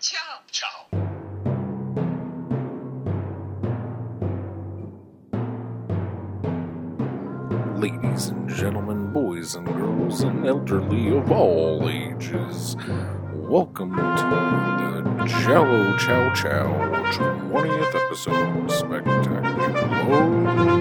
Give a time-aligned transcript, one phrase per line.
[0.00, 0.42] Ciao.
[0.52, 0.86] Ciao.
[7.76, 12.76] Ladies and gentlemen, boys and girls, and elderly of all ages,
[13.34, 16.66] welcome to the Jello Chow Chow
[17.50, 20.77] 20th episode spectacular.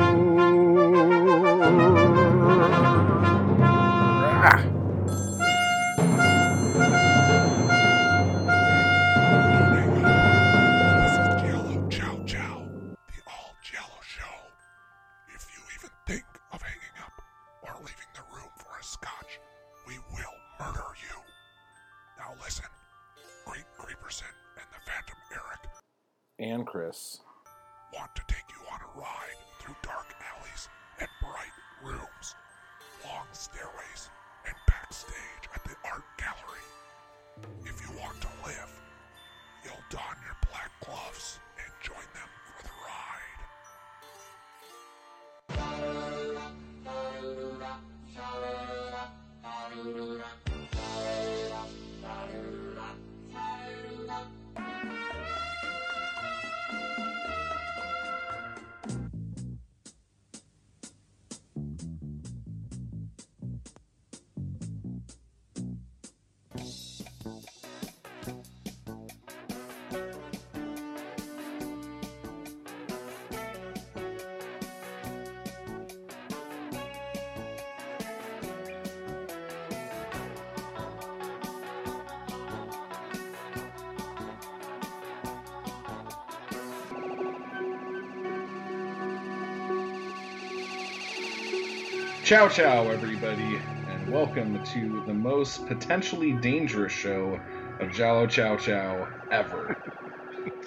[92.28, 93.58] Ciao, ciao, everybody,
[93.88, 97.40] and welcome to the most potentially dangerous show
[97.80, 99.78] of Jalo Chow Chow ever.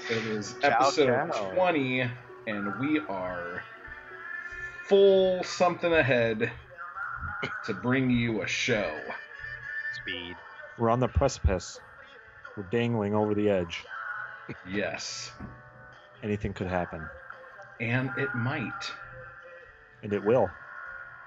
[0.08, 1.50] it is Chow episode chow.
[1.52, 2.10] 20,
[2.46, 3.62] and we are
[4.88, 6.50] full something ahead
[7.66, 8.98] to bring you a show.
[10.00, 10.36] Speed.
[10.78, 11.78] We're on the precipice.
[12.56, 13.84] We're dangling over the edge.
[14.66, 15.30] Yes,
[16.22, 17.02] Anything could happen.
[17.80, 18.90] and it might.
[20.02, 20.50] And it will.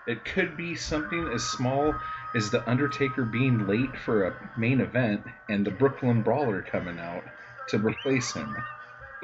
[0.05, 1.95] It could be something as small
[2.35, 7.23] as The Undertaker being late for a main event and the Brooklyn Brawler coming out
[7.69, 8.55] to replace him.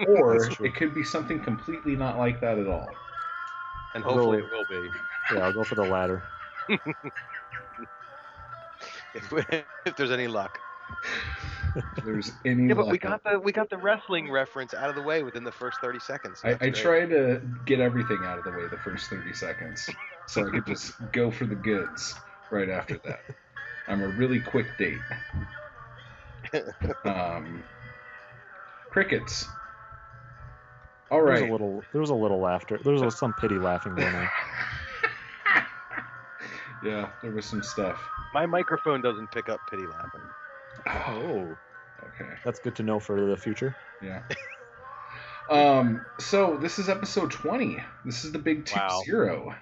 [0.08, 2.96] Or it could be something completely not like that at all.
[3.94, 4.90] And Although- hopefully it will be.
[5.34, 6.24] Yeah, I'll go for the latter.
[9.14, 9.34] If,
[9.86, 10.62] if there's any luck.
[11.76, 14.96] If there's any Yeah, but we got the we got the wrestling reference out of
[14.96, 16.42] the way within the first 30 seconds.
[16.44, 16.76] I, That's I great.
[16.76, 19.90] try to get everything out of the way the first 30 seconds
[20.28, 22.16] so I could just go for the goods
[22.52, 23.22] right after that.
[23.88, 25.00] I'm a really quick date.
[27.06, 27.64] Um,
[28.90, 29.48] crickets.
[31.12, 31.50] All There's right.
[31.50, 31.84] a little.
[31.92, 32.80] There was a little laughter.
[32.84, 34.30] There was some pity laughing going on.
[36.84, 38.00] yeah, there was some stuff.
[38.34, 40.22] My microphone doesn't pick up pity laughing.
[40.88, 41.56] Oh,
[42.04, 42.30] Okay.
[42.46, 43.76] that's good to know for the future.
[44.02, 44.22] Yeah.
[45.50, 46.06] Um.
[46.20, 47.78] So this is episode 20.
[48.06, 49.02] This is the big two Wow.
[49.04, 49.56] zero.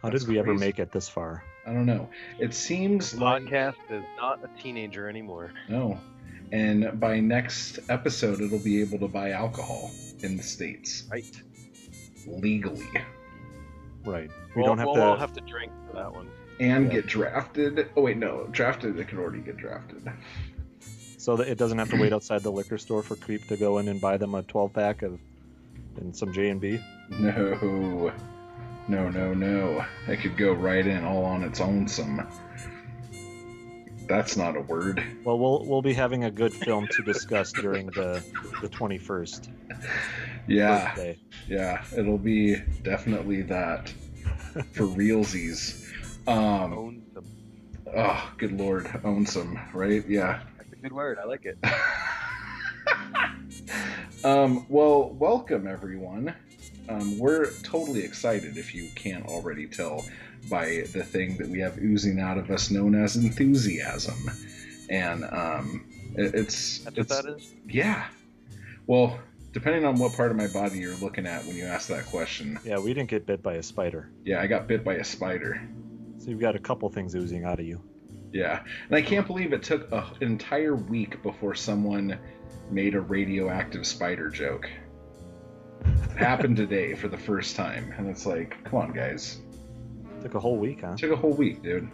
[0.00, 1.42] How That's did we ever make it this far?
[1.66, 2.08] I don't know.
[2.38, 5.50] It seems This like podcast is not a teenager anymore.
[5.68, 5.98] no.
[6.52, 9.90] And by next episode, it'll be able to buy alcohol
[10.22, 11.24] in the states Right.
[12.28, 12.86] legally
[14.04, 14.30] Right.
[14.54, 15.02] We we'll, don't have we'll to.
[15.02, 16.28] all have to drink for that one.
[16.60, 17.88] And get drafted.
[17.96, 18.98] Oh wait, no, drafted.
[18.98, 20.10] It can already get drafted.
[21.18, 23.78] So that it doesn't have to wait outside the liquor store for creep to go
[23.78, 25.18] in and buy them a 12 pack of
[25.96, 26.78] and some J and B.
[27.10, 28.12] No,
[28.88, 29.84] no, no, no.
[30.08, 31.88] It could go right in all on its own.
[31.88, 32.26] Some.
[34.06, 35.02] That's not a word.
[35.24, 38.22] Well, we'll we'll be having a good film to discuss during the
[38.60, 39.48] the 21st
[40.46, 40.88] Yeah.
[40.94, 41.18] birthday.
[41.48, 43.88] Yeah, it'll be definitely that
[44.72, 45.83] for realsies.
[46.26, 47.24] Um, Own them.
[47.96, 50.04] oh, good lord, own some, right?
[50.08, 50.40] Yeah.
[50.56, 51.18] That's a good word.
[51.18, 51.58] I like it.
[54.24, 56.34] um, well, welcome everyone.
[56.88, 60.04] Um, we're totally excited if you can't already tell
[60.50, 64.30] by the thing that we have oozing out of us known as enthusiasm.
[64.90, 65.86] And um,
[66.16, 67.52] it- it's That's what that is.
[67.68, 68.06] yeah.
[68.86, 69.18] Well,
[69.52, 72.58] depending on what part of my body you're looking at when you ask that question.
[72.64, 74.10] Yeah, we didn't get bit by a spider.
[74.24, 75.60] Yeah, I got bit by a spider.
[76.24, 77.82] So you've got a couple things oozing out of you.
[78.32, 82.18] Yeah, and I can't believe it took a- an entire week before someone
[82.70, 84.70] made a radioactive spider joke.
[85.84, 89.38] It happened today for the first time, and it's like, come on, guys.
[90.22, 90.96] Took a whole week, huh?
[90.96, 91.90] Took a whole week, dude.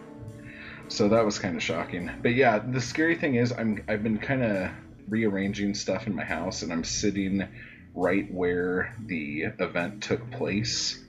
[0.87, 2.09] So that was kind of shocking.
[2.23, 4.71] But yeah, the scary thing is, I'm I've been kind of
[5.09, 7.49] rearranging stuff in my house, and I'm sitting
[7.97, 11.05] right where the event took place,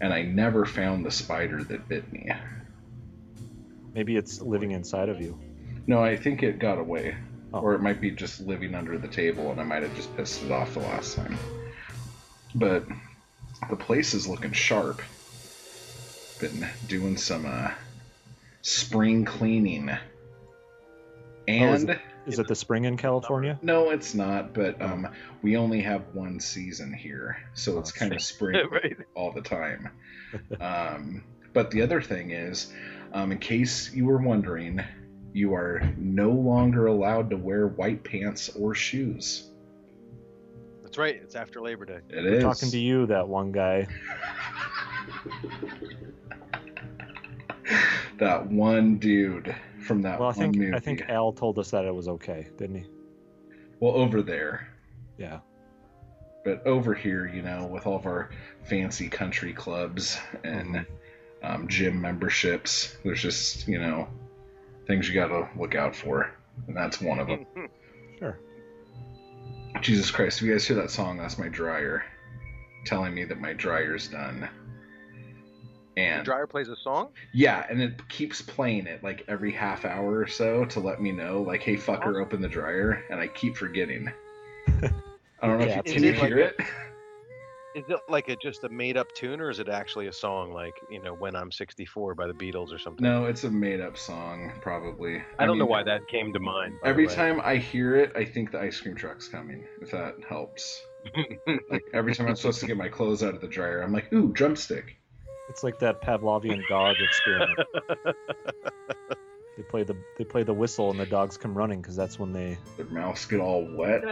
[0.00, 2.30] and I never found the spider that bit me.
[3.94, 5.38] Maybe it's living inside of you.
[5.86, 7.16] No, I think it got away.
[7.52, 7.60] Oh.
[7.60, 10.44] Or it might be just living under the table and I might have just pissed
[10.44, 11.36] it off the last time.
[12.54, 12.84] But
[13.68, 15.02] the place is looking sharp.
[16.40, 17.72] Been doing some uh,
[18.62, 19.90] spring cleaning.
[21.46, 23.58] And Is it the spring in California?
[23.62, 25.08] no, it's not, but um,
[25.42, 28.96] we only have one season here, so it's Oh, kind of spring right.
[29.14, 29.88] all the time.
[30.60, 32.72] um, but the other thing is,
[33.12, 34.80] um, in case you were wondering,
[35.32, 39.50] you are no longer allowed to wear white pants or shoes.
[40.82, 41.16] That's right.
[41.22, 41.98] It's after Labor Day.
[42.10, 43.86] It is Talking to you, that one guy.
[48.18, 49.54] that one dude
[49.90, 50.72] from that Well, I think movie.
[50.74, 52.84] I think Al told us that it was okay, didn't he?
[53.80, 54.68] well, over there,
[55.18, 55.40] Yeah.
[56.44, 58.30] but over here, you know, with all of our
[58.64, 60.86] fancy country clubs and Mhm.
[61.42, 64.06] um, gym memberships, there's just you know
[64.86, 66.30] things you got to look out for,
[66.68, 67.46] and that's one of them.
[68.18, 68.38] Sure.
[69.80, 72.04] Jesus Christ, if you guys hear that song, that's my dryer
[72.84, 74.46] telling me that my dryer's done.
[76.08, 77.08] The And dryer plays a song.
[77.32, 81.12] yeah, and it keeps playing it like every half hour or so to let me
[81.12, 84.10] know, like, hey fucker, open the dryer, and I keep forgetting.
[85.42, 86.56] I don't know Yeah, if you can you it like hear a- it.
[87.76, 90.52] Is it like a just a made up tune, or is it actually a song
[90.52, 93.04] like you know "When I'm 64" by the Beatles or something?
[93.04, 95.22] No, it's a made up song, probably.
[95.38, 96.74] I don't know why that came to mind.
[96.84, 99.66] Every time I hear it, I think the ice cream truck's coming.
[99.80, 100.82] If that helps.
[101.70, 104.12] Like every time I'm supposed to get my clothes out of the dryer, I'm like,
[104.12, 104.99] ooh, drumstick.
[105.50, 107.58] It's like that Pavlovian dog experiment.
[109.56, 112.32] they play the they play the whistle and the dogs come running because that's when
[112.32, 114.04] they Their mouths get all wet.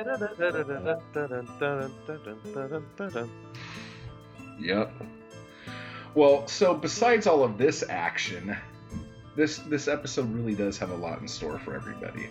[4.60, 4.92] Yep.
[6.14, 8.56] Well, so besides all of this action,
[9.36, 12.30] this this episode really does have a lot in store for everybody.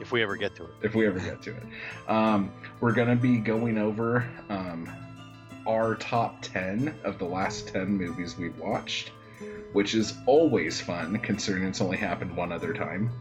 [0.00, 0.70] if we ever get to it.
[0.82, 1.64] if we ever get to it.
[2.06, 4.88] Um, we're going to be going over um,
[5.68, 9.12] our top 10 of the last 10 movies we've watched,
[9.72, 13.12] which is always fun considering it's only happened one other time.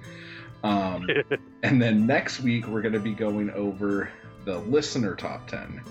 [0.64, 1.08] Um,
[1.64, 4.10] and then next week, we're going to be going over
[4.46, 5.84] the listener top 10.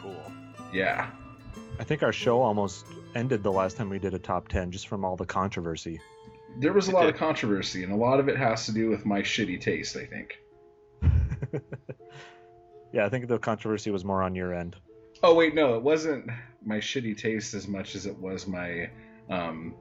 [0.00, 0.32] Cool.
[0.72, 1.10] Yeah.
[1.80, 2.86] I think our show almost
[3.16, 6.00] ended the last time we did a top 10 just from all the controversy.
[6.58, 9.04] There was a lot of controversy, and a lot of it has to do with
[9.04, 10.38] my shitty taste, I think.
[12.92, 14.76] yeah, I think the controversy was more on your end.
[15.26, 16.26] Oh wait, no, it wasn't
[16.64, 18.90] my shitty taste as much as it was my
[19.30, 19.74] um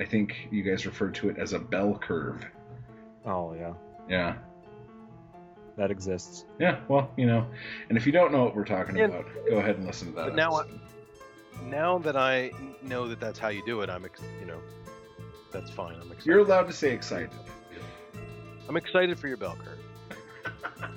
[0.00, 2.44] I think you guys referred to it as a bell curve.
[3.26, 3.74] Oh, yeah.
[4.08, 4.34] Yeah.
[5.76, 6.46] That exists.
[6.58, 7.46] Yeah, well, you know.
[7.90, 9.04] And if you don't know what we're talking Yeah.
[9.06, 10.24] about, go ahead and listen to that.
[10.28, 10.66] But now I-
[11.66, 12.50] Now that I
[12.82, 14.58] know that that's how you do it, I'm ex- you know
[15.52, 15.94] that's fine.
[15.96, 16.24] I'm excited.
[16.26, 17.30] You're allowed to say excited.
[18.68, 19.78] I'm excited for your bell curve.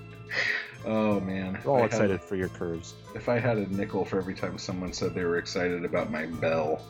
[0.86, 1.58] Oh man.
[1.64, 2.94] We're all If I had- excited for your curves.
[3.16, 6.26] if I had a nickel for every time someone said they were excited about my
[6.26, 6.82] bell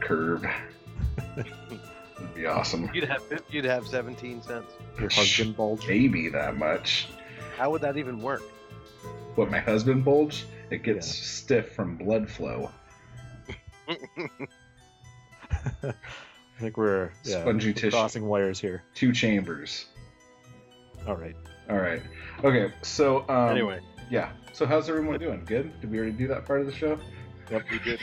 [0.00, 0.44] curve,
[1.36, 2.88] it'd be awesome.
[2.94, 4.72] You'd have you'd have 17 cents.
[5.00, 5.86] Your husband bulge.
[5.88, 7.08] Maybe that much.
[7.56, 8.42] How would that even work?
[9.34, 10.44] What my husband bulge?
[10.70, 11.24] It gets Yeah.
[11.24, 12.70] stiff from blood flow.
[15.82, 15.92] I
[16.60, 17.90] think we're yeah, Spongy we're tissue.
[17.90, 18.82] crossing wires here.
[18.94, 19.86] Two chambers.
[21.06, 21.34] All right.
[21.68, 22.02] All right.
[22.42, 22.72] Okay.
[22.82, 24.30] So um, anyway, yeah.
[24.52, 25.44] So how's everyone doing?
[25.44, 25.80] Good.
[25.80, 26.98] Did we already do that part of the show?
[27.50, 28.00] yep, we did.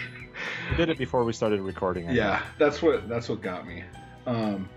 [0.69, 2.09] We did it before we started recording.
[2.09, 2.41] I Yeah.
[2.57, 3.83] That's what that's what got me.
[4.25, 4.69] Um,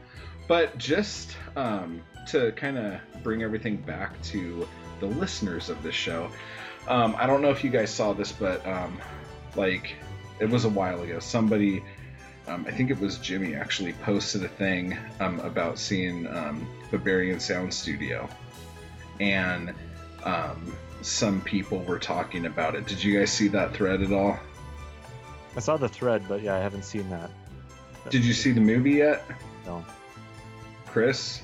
[0.49, 4.67] but just um, to kind of bring everything back to
[5.01, 6.31] the listeners of this show,
[6.89, 9.01] um, I don't know if you guys saw this, but um,
[9.57, 9.95] like
[10.41, 11.19] it was a while ago.
[11.19, 11.83] Somebody,
[12.47, 17.41] um, I think it was Jimmy, actually posted a thing um, about seeing um, Berberian
[17.41, 18.29] Sound Studio,
[19.21, 19.73] and
[20.25, 22.87] um, some people were talking about it.
[22.87, 24.39] Did you guys see that thread at all?
[25.57, 27.31] I saw the thread, but yeah, I haven't seen that.
[28.09, 29.25] Did you see the movie yet,
[29.67, 29.85] No.
[30.87, 31.43] Chris?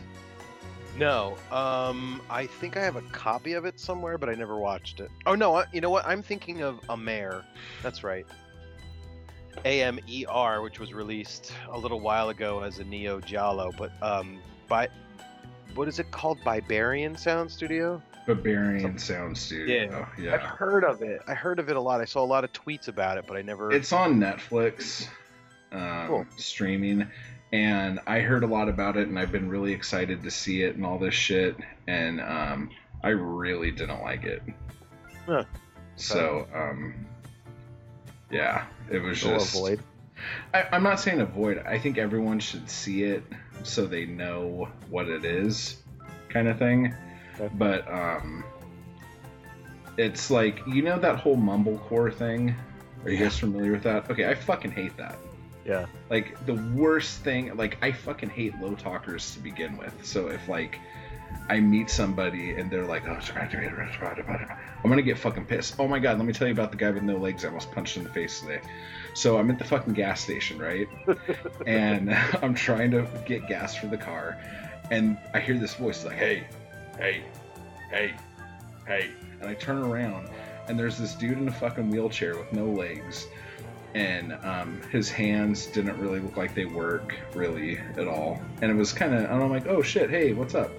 [0.98, 5.00] No, um, I think I have a copy of it somewhere, but I never watched
[5.00, 5.10] it.
[5.26, 6.06] Oh no, I- you know what?
[6.06, 7.44] I'm thinking of a Amer.
[7.82, 8.24] That's right.
[9.66, 13.72] A M E R, which was released a little while ago as a Neo Giallo,
[13.76, 14.88] but um, by
[15.76, 16.40] what is it called?
[16.40, 18.02] Berberian Sound Studio.
[18.26, 20.06] Berberian Sound Studio.
[20.18, 21.20] Yeah, I've heard of it.
[21.28, 22.00] I heard of it a lot.
[22.00, 23.70] I saw a lot of tweets about it, but I never.
[23.70, 25.08] It's on Netflix,
[25.70, 26.26] um, Cool.
[26.36, 27.06] streaming,
[27.52, 30.74] and I heard a lot about it, and I've been really excited to see it
[30.76, 31.56] and all this shit,
[31.86, 32.70] and um,
[33.04, 34.42] I really didn't like it.
[35.26, 35.44] Huh.
[35.96, 37.06] So, um,
[38.30, 39.54] yeah, it was Go just.
[39.54, 39.80] avoid.
[40.52, 41.58] I, I'm not saying avoid.
[41.66, 43.22] I think everyone should see it
[43.66, 45.82] so they know what it is,
[46.28, 46.94] kind of thing.
[47.38, 47.52] Okay.
[47.54, 48.44] But um,
[49.96, 52.54] it's like you know that whole mumblecore thing.
[53.04, 54.10] Are you guys familiar with that?
[54.10, 55.16] Okay, I fucking hate that.
[55.64, 55.86] Yeah.
[56.10, 57.56] Like the worst thing.
[57.56, 59.94] Like I fucking hate low talkers to begin with.
[60.04, 60.78] So if like
[61.48, 66.18] I meet somebody and they're like, "Oh, I'm gonna get fucking pissed." Oh my god,
[66.18, 68.10] let me tell you about the guy with no legs I almost punched in the
[68.10, 68.60] face today.
[69.14, 70.88] So I'm at the fucking gas station, right?
[71.66, 72.12] and
[72.42, 74.38] I'm trying to get gas for the car,
[74.90, 76.46] and I hear this voice like, "Hey,
[76.98, 77.22] hey,
[77.90, 78.14] hey,
[78.86, 80.28] hey," and I turn around,
[80.68, 83.28] and there's this dude in a fucking wheelchair with no legs,
[83.94, 88.74] and um, his hands didn't really look like they work really at all, and it
[88.74, 90.70] was kind of, and I'm like, "Oh shit, hey, what's up?"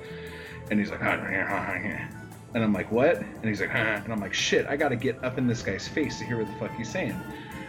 [0.69, 3.17] And he's like, and I'm like, what?
[3.17, 6.19] And he's like, and I'm like, shit, I gotta get up in this guy's face
[6.19, 7.19] to hear what the fuck he's saying.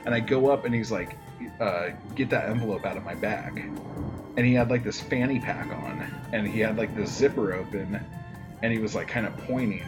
[0.04, 1.16] And I go up and he's like,
[1.60, 3.70] uh, get that envelope out of my bag.
[4.36, 8.00] And he had like this fanny pack on, and he had like this zipper open,
[8.62, 9.84] and he was like kind of pointing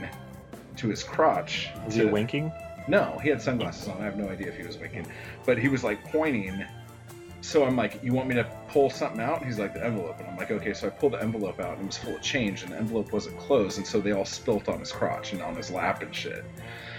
[0.77, 1.69] to his crotch.
[1.87, 2.53] Is to, he winking?
[2.89, 4.01] No, he had sunglasses on.
[4.01, 5.07] I have no idea if he was winking,
[5.47, 6.65] but he was like pointing.
[7.41, 10.19] So I'm like, "You want me to pull something out?" And he's like, "The envelope."
[10.19, 12.23] And I'm like, "Okay." So I pulled the envelope out, and it was full of
[12.23, 15.43] change, and the envelope wasn't closed, and so they all spilt on his crotch and
[15.43, 16.45] on his lap and shit.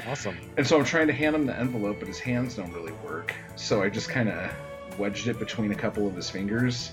[0.07, 0.37] Awesome.
[0.57, 3.33] And so I'm trying to hand him the envelope, but his hands don't really work.
[3.55, 4.51] So I just kind of
[4.97, 6.91] wedged it between a couple of his fingers.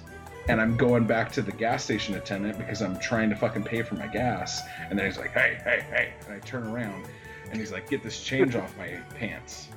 [0.49, 3.83] And I'm going back to the gas station attendant because I'm trying to fucking pay
[3.83, 4.63] for my gas.
[4.89, 6.13] And then he's like, hey, hey, hey.
[6.27, 7.07] And I turn around
[7.51, 9.69] and he's like, get this change off my pants.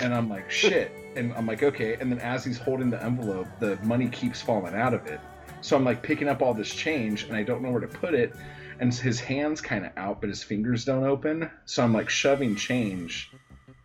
[0.00, 0.92] And I'm like, shit.
[1.16, 1.96] And I'm like, okay.
[2.00, 5.20] And then as he's holding the envelope, the money keeps falling out of it.
[5.60, 8.14] So I'm like picking up all this change and I don't know where to put
[8.14, 8.34] it.
[8.80, 11.50] And his hand's kind of out, but his fingers don't open.
[11.64, 13.32] So I'm like shoving change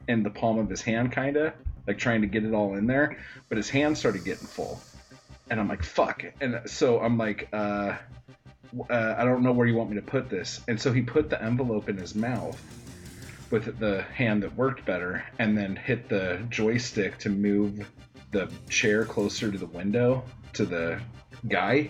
[0.08, 1.54] in the palm of his hand, kind of
[1.88, 3.18] like trying to get it all in there.
[3.50, 4.80] But his hand started getting full.
[5.50, 6.24] And I'm like, fuck.
[6.42, 7.96] And so I'm like, uh,
[8.90, 10.62] uh, I don't know where you want me to put this.
[10.68, 12.60] And so he put the envelope in his mouth
[13.54, 17.88] with the hand that worked better and then hit the joystick to move
[18.32, 21.00] the chair closer to the window to the
[21.48, 21.88] guy.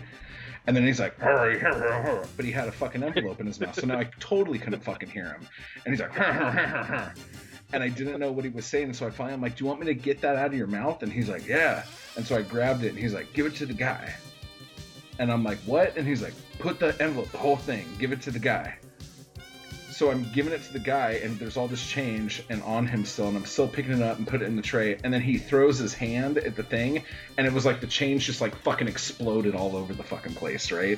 [0.67, 2.27] And then he's like, hurry, hurry, hurry.
[2.36, 3.75] but he had a fucking envelope in his mouth.
[3.75, 5.48] So now I totally couldn't fucking hear him.
[5.86, 6.17] And he's like,
[7.72, 8.91] and I didn't know what he was saying.
[8.91, 10.67] So I finally, I'm like, do you want me to get that out of your
[10.67, 11.01] mouth?
[11.01, 11.86] And he's like, yeah.
[12.17, 14.13] And so I grabbed it and he's like, give it to the guy.
[15.17, 15.96] And I'm like, what?
[15.96, 18.75] And he's like, put the envelope, the whole thing, give it to the guy.
[19.94, 23.06] So I'm giving it to the guy, and there's all this change and on him
[23.06, 24.98] still, and I'm still picking it up and put it in the tray.
[25.04, 27.04] And then he throws his hand at the thing,
[27.38, 30.72] and it was like the change just like fucking exploded all over the fucking place,
[30.72, 30.98] right?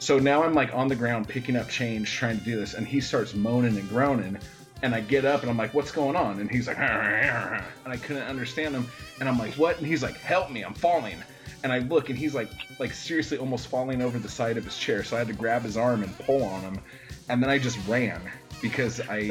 [0.00, 2.84] So now I'm like on the ground picking up change, trying to do this, and
[2.84, 4.38] he starts moaning and groaning.
[4.82, 6.40] And I get up and I'm like, what's going on?
[6.40, 8.88] And he's like, and I couldn't understand him.
[9.20, 9.78] And I'm like, what?
[9.78, 11.22] And he's like, help me, I'm falling.
[11.62, 14.76] And I look and he's like, like seriously almost falling over the side of his
[14.76, 15.04] chair.
[15.04, 16.80] So I had to grab his arm and pull on him.
[17.28, 18.20] And then I just ran
[18.60, 19.30] because I,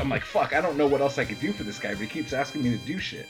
[0.00, 1.98] I'm like, fuck, I don't know what else I could do for this guy, but
[2.00, 3.26] he keeps asking me to do shit.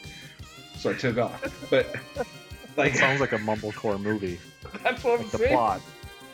[0.77, 1.67] So I took off.
[1.71, 1.95] But
[2.77, 4.39] like, That sounds like a mumblecore movie.
[4.83, 5.53] that's what I'm Like the saying.
[5.55, 5.81] plot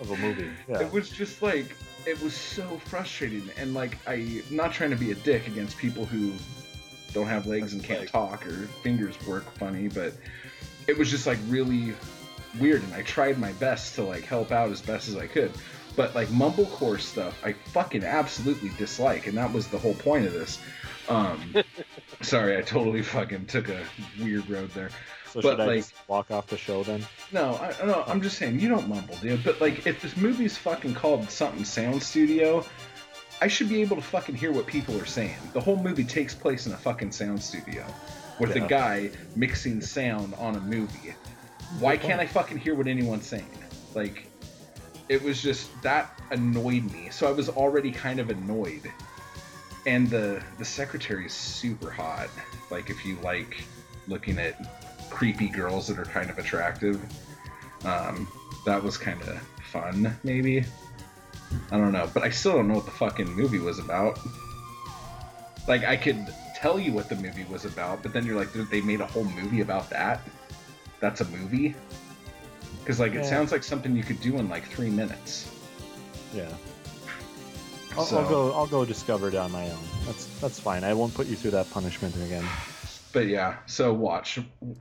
[0.01, 0.49] of a movie.
[0.69, 0.81] Yeah.
[0.83, 1.75] It was just like
[2.07, 6.07] it was so frustrating, and like I, not trying to be a dick against people
[6.07, 6.33] who
[7.13, 10.15] don't have legs and can't Like- talk or fingers work funny, but
[10.87, 11.95] it was just like really
[12.61, 15.51] weird, and I tried my best to like help out as best as I could.
[15.99, 20.33] But like mumblecore stuff, I fucking absolutely dislike, and that was the whole point of
[20.33, 20.61] this.
[21.09, 21.57] Um,
[22.23, 23.83] sorry, I totally fucking took a
[24.21, 24.91] weird road there.
[25.33, 27.05] so but, should I like- just walk off the show then?
[27.33, 29.43] No, I, no, I'm just saying you don't mumble, dude.
[29.43, 32.65] But like, if this movie's fucking called something Sound Studio,
[33.41, 35.35] I should be able to fucking hear what people are saying.
[35.53, 37.85] The whole movie takes place in a fucking sound studio
[38.39, 41.13] with a guy mixing sound on a movie.
[41.81, 43.51] Why can't I fucking hear what anyone's saying?
[43.95, 44.28] Like,
[45.09, 47.09] it was just that annoyed me.
[47.11, 48.91] So I was already kind of annoyed.
[49.87, 52.29] And the the secretary is super hot.
[52.71, 53.65] Like, if you like
[54.07, 54.61] looking at
[55.11, 57.01] creepy girls that are kind of attractive,
[57.85, 58.29] um,
[58.67, 59.41] that was kind of
[59.73, 60.65] fun, maybe.
[61.71, 64.19] I don't know, but I still don't know what the fucking movie was about.
[65.67, 68.81] Like, I could tell you what the movie was about, but then you're like, they
[68.81, 70.21] made a whole movie about that?
[71.01, 71.75] That's a movie?
[72.89, 75.55] Because, like, it sounds like something you could do in like three minutes.
[76.35, 76.49] Yeah.
[77.95, 78.53] I'll, So- I'll go.
[78.55, 79.79] I'll go discover it on my own.
[80.07, 80.85] That's that's fine.
[80.85, 82.47] I won't put you through that punishment again.
[83.13, 84.39] but yeah, so watch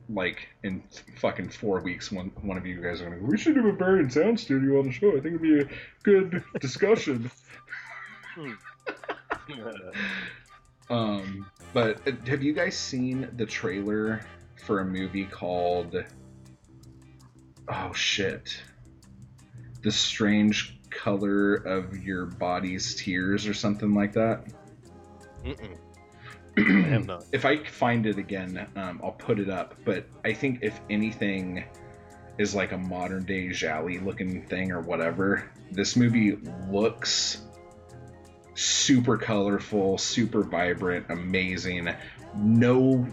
[0.08, 0.82] like in
[1.16, 3.20] fucking four weeks, one one of you guys are gonna.
[3.20, 5.08] go, We should do a Barry Sound Studio on the show.
[5.10, 5.68] I think it'd be a
[6.02, 7.30] good discussion.
[10.88, 14.22] um, but uh, have you guys seen the trailer
[14.64, 15.94] for a movie called?
[17.70, 18.62] Oh shit!
[19.82, 24.44] The strange color of your body's tears, or something like that.
[26.58, 29.74] I if I find it again, um, I'll put it up.
[29.84, 31.64] But I think if anything
[32.38, 36.38] is like a modern day Giallo looking thing or whatever, this movie
[36.70, 37.42] looks
[38.54, 41.88] super colorful, super vibrant, amazing.
[42.34, 43.06] No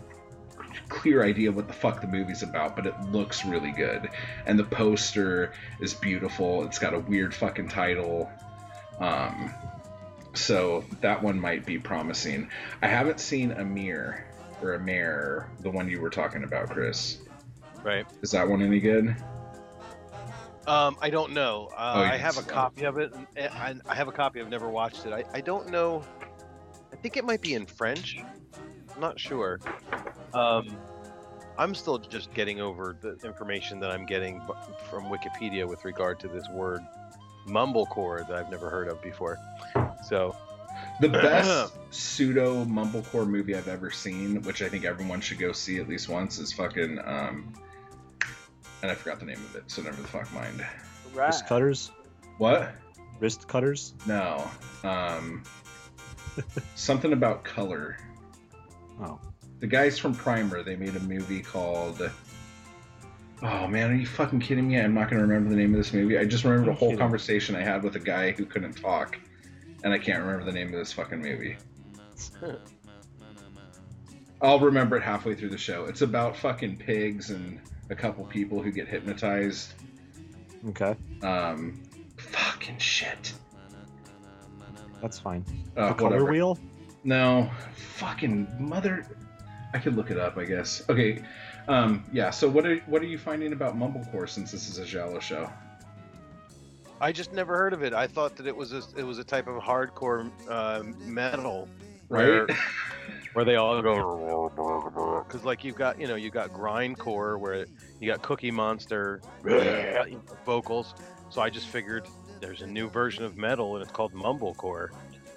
[0.89, 4.09] clear idea what the fuck the movie's about, but it looks really good.
[4.45, 6.63] And the poster is beautiful.
[6.65, 8.29] It's got a weird fucking title.
[8.99, 9.53] Um,
[10.33, 12.49] so that one might be promising.
[12.81, 14.25] I haven't seen Amer
[14.61, 17.19] or a Amer, the one you were talking about, Chris.
[17.83, 18.05] Right.
[18.21, 19.15] Is that one any good?
[20.67, 21.69] Um, I don't know.
[21.77, 22.47] Uh, Oh, I have a it.
[22.47, 23.13] copy of it.
[23.37, 24.41] I, I have a copy.
[24.41, 25.13] I've never watched it.
[25.13, 26.03] I, I don't know.
[26.91, 28.17] I think it might be in French.
[28.95, 29.59] I'm not sure.
[30.33, 30.77] Um,
[31.57, 34.41] I'm still just getting over the information that I'm getting
[34.89, 36.81] from Wikipedia with regard to this word
[37.47, 39.37] mumblecore that I've never heard of before.
[40.07, 40.35] So
[40.99, 45.79] The best pseudo mumblecore movie I've ever seen, which I think everyone should go see
[45.79, 47.53] at least once, is fucking um
[48.81, 50.65] and I forgot the name of it, so never the fuck mind.
[51.13, 51.91] Wrist cutters.
[52.37, 52.75] What?
[53.19, 53.93] Wrist cutters.
[54.05, 54.49] No.
[54.83, 55.43] Um
[56.75, 57.97] something about color.
[59.01, 59.19] Oh,
[59.59, 62.01] The guys from Primer, they made a movie called
[63.41, 64.79] Oh man, are you fucking kidding me?
[64.79, 66.17] I'm not gonna remember the name of this movie.
[66.17, 66.99] I just remembered a whole kidding.
[66.99, 69.17] conversation I had with a guy who couldn't talk,
[69.83, 71.57] and I can't remember the name of this fucking movie.
[74.41, 75.85] I'll remember it halfway through the show.
[75.85, 77.59] It's about fucking pigs and
[77.89, 79.73] a couple people who get hypnotized.
[80.69, 81.81] okay, Um,
[82.17, 83.33] fucking shit.
[85.01, 85.43] that's fine.
[85.75, 86.31] Uh, the color whatever.
[86.31, 86.59] wheel.
[87.05, 89.05] No, fucking mother.
[89.73, 90.81] I could look it up, I guess.
[90.89, 91.21] Okay,
[91.67, 92.31] um, yeah.
[92.31, 95.49] So what are what are you finding about Mumblecore since this is a Giallo show?
[96.99, 97.93] I just never heard of it.
[97.93, 101.69] I thought that it was a, it was a type of hardcore uh, metal
[102.09, 102.25] Right?
[102.27, 102.47] Where-
[103.33, 107.65] where they all go because like you've got you know you got grindcore where
[107.99, 109.21] you got Cookie Monster
[110.45, 110.95] vocals.
[111.29, 112.07] So I just figured
[112.39, 114.89] there's a new version of metal and it's called mumblecore,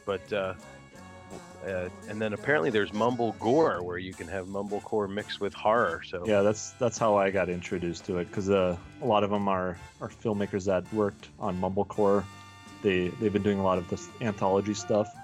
[0.07, 0.55] but uh,
[1.67, 5.55] uh, and then apparently there's mumble gore where you can have mumble mumblecore mixed with
[5.55, 6.03] horror.
[6.05, 9.31] So Yeah, that's that's how I got introduced to it because uh, a lot of
[9.31, 12.25] them are are filmmakers that worked on Mumblecore.
[12.83, 15.15] They they've been doing a lot of this anthology stuff,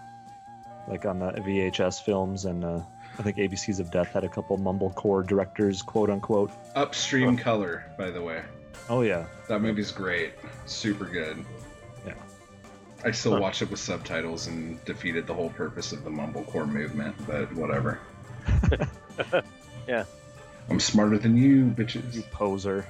[0.89, 2.81] like on the VHS films, and uh,
[3.19, 6.51] I think ABCs of Death had a couple Mumblecore directors, quote unquote.
[6.75, 8.43] Upstream Color, by the way.
[8.89, 10.35] Oh yeah, That movie's great.
[10.67, 11.45] Super good.
[13.05, 13.41] I still Huh.
[13.41, 18.01] watch it with subtitles and defeated the whole purpose of the Mumblecore movement, but whatever.
[19.87, 20.05] Yeah.
[20.71, 22.31] I'm smarter than you, you bitches.
[22.31, 22.87] poser.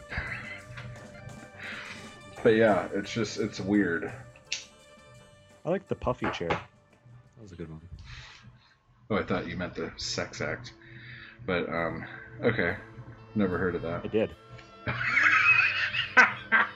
[2.44, 4.12] But yeah, it's just, it's weird.
[5.64, 6.50] I like the puffy chair.
[6.50, 6.60] That
[7.42, 7.80] was a good one.
[9.10, 10.72] Oh, I thought you meant the sex act.
[11.44, 12.04] But, um,
[12.42, 12.76] okay.
[13.34, 14.02] Never heard of that.
[14.04, 14.30] I did.
[16.16, 16.66] I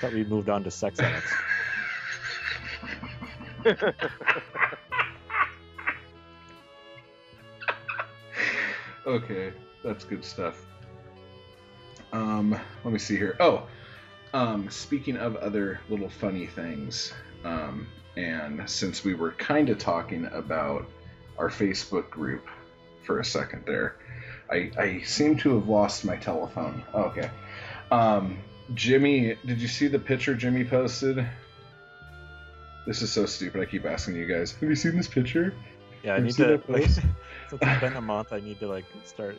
[0.00, 1.30] thought we moved on to sex acts.
[9.06, 10.64] okay, that's good stuff.
[12.12, 13.36] Um, let me see here.
[13.40, 13.66] Oh,
[14.32, 17.12] um, speaking of other little funny things,
[17.44, 20.86] um, and since we were kind of talking about
[21.38, 22.46] our Facebook group
[23.02, 23.96] for a second there,
[24.50, 26.82] I, I seem to have lost my telephone.
[26.94, 27.30] Okay.
[27.90, 28.38] Um,
[28.74, 31.26] Jimmy, did you see the picture Jimmy posted?
[32.88, 33.60] This is so stupid.
[33.60, 34.52] I keep asking you guys.
[34.52, 35.52] Have you seen this picture?
[36.02, 36.62] Yeah, I You need to.
[36.68, 37.04] Like, since
[37.52, 39.36] it's been a month, I need to like start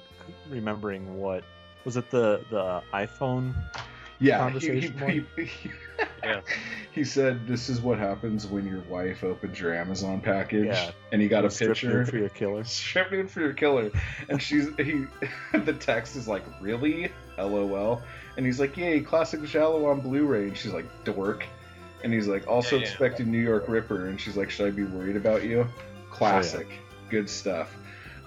[0.52, 1.44] remembering what
[1.84, 3.56] was it the the iPhone.
[4.20, 5.72] yeah, he, he, he-
[6.24, 6.42] Yeah.
[6.92, 10.92] he said this is what happens when your wife opens your Amazon package, Yeah.
[11.12, 12.06] and he got a picture.
[12.06, 12.64] for your killer.
[12.66, 13.90] Strip nude for your killer,
[14.30, 15.06] and she's he.
[15.58, 17.12] the text is like, really?
[17.40, 18.02] LOL,
[18.38, 21.46] and he's like, yay, classic Giallo on Blu-ray, and she's like, dork,
[22.04, 22.88] and he's like, also Yeah, yeah.
[22.90, 25.68] expecting New York Ripper, and she's like, should I be worried about you?
[26.12, 26.68] Classic,
[27.10, 27.76] good stuff.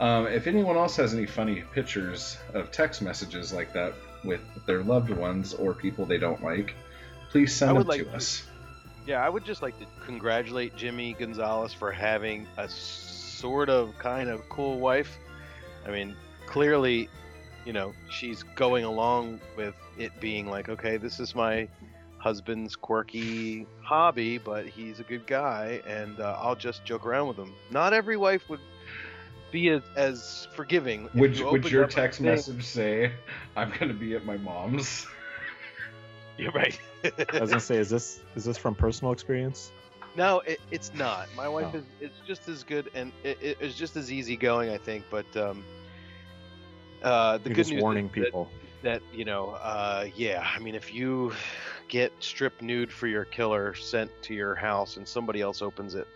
[0.01, 4.83] Um, if anyone else has any funny pictures of text messages like that with their
[4.83, 6.75] loved ones or people they don't like,
[7.31, 8.45] please send I them like to to- us.
[9.07, 14.29] Yeah, I would just like to congratulate Jimmy Gonzalez for having a sort of kind
[14.31, 15.19] of cool wife.
[15.85, 16.15] I mean,
[16.47, 17.09] clearly,
[17.65, 21.67] you know, she's going along with it being like, okay, this is my
[22.23, 27.37] husband's quirky hobby, but he's a good guy, and uh, I'll just joke around with
[27.37, 27.53] him.
[27.71, 28.61] Not every wife would
[29.51, 31.09] be as, as forgiving.
[31.15, 33.13] Would you would your text thing- message say,
[33.57, 35.07] "I'm gonna be at my mom's"?
[36.39, 36.79] You're right.
[37.35, 39.73] I was gonna say, is this is this from personal experience?
[40.17, 41.29] No, it, it's not.
[41.37, 41.79] My wife Oh.
[41.79, 45.05] is it's just as good and it, it- it's just as easygoing, I think.
[45.11, 45.65] But um,
[47.03, 48.49] uh, the You're good just news is warning that- people.
[48.83, 50.47] that you know, uh, yeah.
[50.55, 51.33] I mean, if you
[51.89, 56.07] get strip nude for your killer sent to your house and somebody else opens it,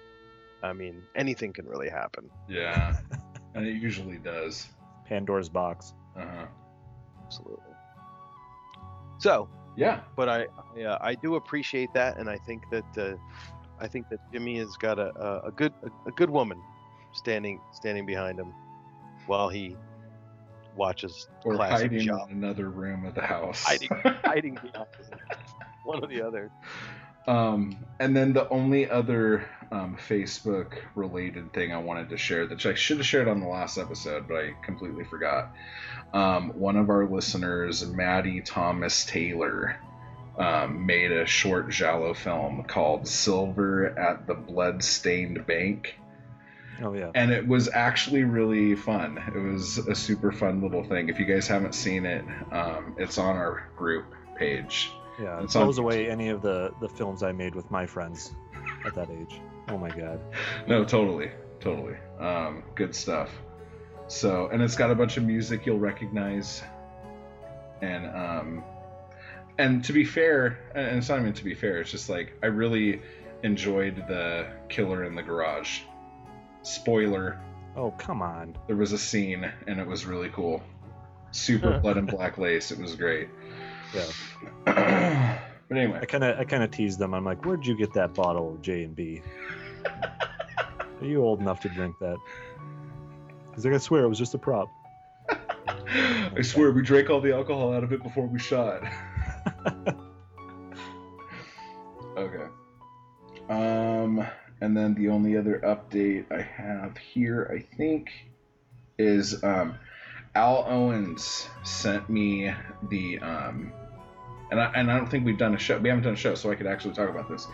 [0.62, 2.30] I mean, anything can really happen.
[2.48, 2.96] Yeah,
[3.54, 4.68] and it usually does.
[5.06, 5.94] Pandora's box.
[6.16, 6.46] Uh huh.
[7.24, 7.72] Absolutely.
[9.18, 10.00] So, Yeah.
[10.16, 13.16] but I, yeah, I do appreciate that, and I think that uh,
[13.80, 16.62] I think that Jimmy has got a, a, a good a, a good woman
[17.12, 18.52] standing standing behind him
[19.26, 19.76] while he
[20.76, 22.30] watches Or classic hiding job.
[22.30, 23.62] in another room of the house.
[23.64, 23.88] Hiding.
[24.24, 24.86] hiding behind
[25.84, 26.50] one or the other.
[27.26, 32.64] Um, and then the only other um, Facebook related thing I wanted to share, that
[32.64, 35.50] I should have shared on the last episode, but I completely forgot.
[36.12, 39.76] Um, one of our listeners, Maddie Thomas Taylor,
[40.38, 45.98] um, made a short Giallo film called Silver at the Bloodstained Bank.
[46.82, 47.10] Oh yeah.
[47.14, 49.18] And it was actually really fun.
[49.34, 51.08] It was a super fun little thing.
[51.08, 54.90] If you guys haven't seen it, um, it's on our group page.
[55.20, 58.34] Yeah, it blows away any of the the films I made with my friends
[58.84, 59.40] at that age.
[59.68, 60.20] Oh my god.
[60.66, 61.96] No, totally, totally.
[62.18, 63.30] Um, good stuff.
[64.08, 66.62] So, and it's got a bunch of music you'll recognize,
[67.80, 68.64] and um,
[69.58, 71.80] and to be fair, and it's not even to be fair.
[71.80, 73.00] It's just like I really
[73.42, 75.80] enjoyed the Killer in the Garage.
[76.66, 77.38] Spoiler:
[77.76, 78.56] Oh come on.
[78.66, 80.60] there was a scene, and it was really cool.
[81.30, 82.72] Super blood and black lace.
[82.72, 83.28] It was great.
[83.94, 85.38] Yeah.
[85.68, 87.14] but anyway, I kind of I kind of teased them.
[87.14, 89.22] I'm like, where'd you get that bottle of J and B?
[89.86, 92.16] Are you old enough to drink that?
[93.54, 94.68] He's like, I swear it was just a prop.
[95.28, 98.82] I swear we drank all the alcohol out of it before we shot.
[102.16, 102.46] okay.
[103.48, 104.26] Um,
[104.60, 108.10] and then the only other update I have here, I think,
[108.98, 109.78] is um,
[110.34, 112.52] Al Owens sent me
[112.88, 113.72] the um,
[114.50, 115.78] and I, and I don't think we've done a show.
[115.78, 117.46] We haven't done a show, so I could actually talk about this.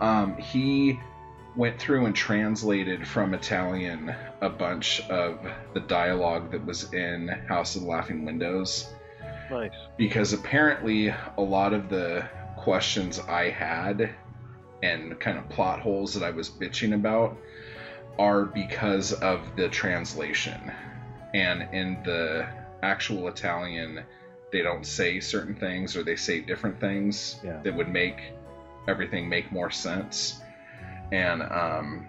[0.00, 1.00] Um, he
[1.56, 5.38] went through and translated from Italian a bunch of
[5.72, 8.92] the dialogue that was in House of the Laughing Windows
[9.50, 9.70] Nice.
[9.96, 14.10] because apparently a lot of the questions I had
[14.84, 17.36] and kind of plot holes that I was bitching about
[18.18, 20.60] are because of the translation.
[21.32, 22.46] And in the
[22.82, 24.04] actual Italian,
[24.52, 27.60] they don't say certain things or they say different things Yeah.
[27.64, 28.18] that would make
[28.86, 30.38] everything make more sense.
[31.10, 32.06] And um,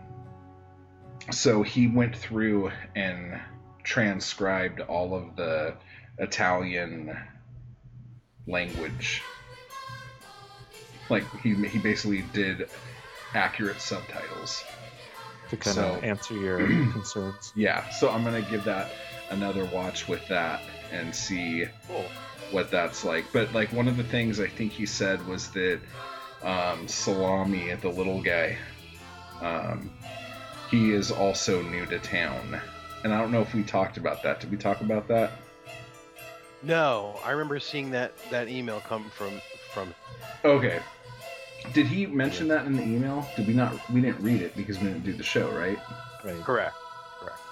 [1.31, 3.39] so he went through and
[3.83, 5.75] transcribed all of the
[6.19, 7.17] Italian
[8.47, 9.21] language.
[11.09, 12.69] Like he he basically did
[13.33, 14.63] accurate subtitles.
[15.49, 16.57] to kind So- of answer your
[16.91, 17.53] concerns.
[17.55, 18.91] Yeah, so I'm gonna give that
[19.29, 22.05] another watch with that and see Cool.
[22.51, 23.25] what that's like.
[23.31, 25.79] But like one of the things I think he said was that
[26.43, 28.57] um, Salami, the little guy,
[29.41, 29.91] um,
[30.71, 32.59] he is also new to town,
[33.03, 34.39] and I don't know if we talked about that.
[34.39, 35.31] Did we talk about that?
[36.63, 39.41] No, I remember seeing that that email come from
[39.73, 39.93] from.
[40.43, 40.79] Okay.
[41.73, 43.28] Did he mention that in the email?
[43.36, 43.73] Did we not?
[43.91, 45.80] We didn't read it because we didn't do the show, right?
[46.23, 46.41] Right.
[46.43, 46.75] Correct.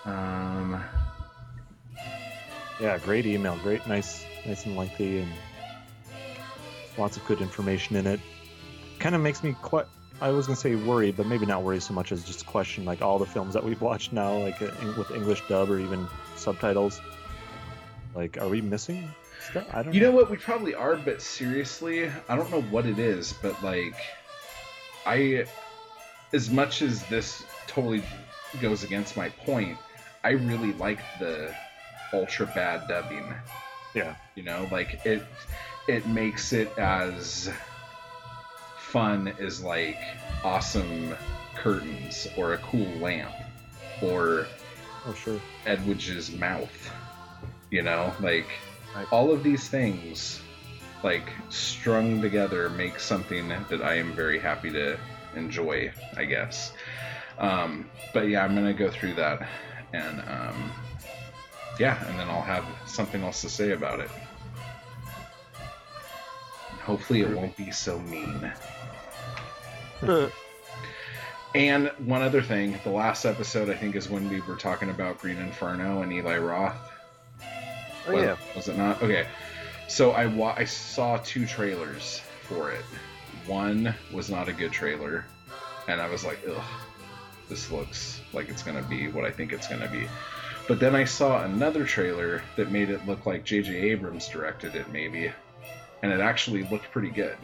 [0.06, 0.84] Um,
[2.80, 3.58] Yeah, great email.
[3.64, 5.32] Great, nice, nice and lengthy, and
[6.98, 8.20] lots of good information in it.
[9.00, 9.86] Kind of makes me quite.
[10.22, 13.02] I was gonna say worry, but maybe not worry so much as just question like
[13.02, 17.02] all the films that we've watched now, like uh, with English dub or even subtitles.
[18.16, 19.10] Like, are we missing
[19.44, 19.68] stuff?
[19.72, 19.94] I don't.
[19.94, 20.30] You know what?
[20.30, 23.96] We probably are, but seriously, I don't know what it is, but like,
[25.06, 25.46] I,
[26.34, 28.04] as much as this totally
[28.62, 29.78] goes against my point,
[30.24, 31.54] I really like the
[32.14, 33.34] ultra bad dubbing.
[33.94, 34.16] Yeah.
[34.36, 35.24] You know, like it,
[35.88, 37.50] it makes it as
[38.78, 39.98] fun as like
[40.44, 41.16] awesome
[41.56, 43.34] curtains or a cool lamp
[44.02, 44.48] or
[45.06, 45.40] Oh sure.
[45.66, 46.92] Edwige's mouth.
[47.70, 48.48] You know, like
[48.96, 49.08] Right.
[49.12, 50.42] all of these things,
[51.04, 54.98] like strung together, make something that I am very happy to
[55.36, 55.92] enjoy.
[56.16, 56.74] I guess.
[57.40, 59.48] Um, but yeah, I'm gonna go through that
[59.94, 60.72] and um,
[61.80, 64.10] yeah, and then I'll have something else to say about it.
[66.82, 68.52] Hopefully, it won't be so mean.
[71.56, 75.20] And one other thing, the last episode I think is when we were talking about
[75.20, 76.76] Green Inferno and Eli Roth.
[78.08, 78.36] Oh Was- yeah.
[78.56, 79.02] Was it not?
[79.02, 79.28] Okay.
[79.88, 82.84] So I wa- I saw two trailers for it.
[83.46, 85.26] One was not a good trailer,
[85.88, 86.64] and I was like, ugh,
[87.50, 90.08] this looks like it's gonna be what I think it's gonna be.
[90.68, 93.76] But then I saw another trailer that made it look like J.J.
[93.92, 95.32] Abrams directed it, maybe,
[96.02, 97.38] and it actually looked pretty good.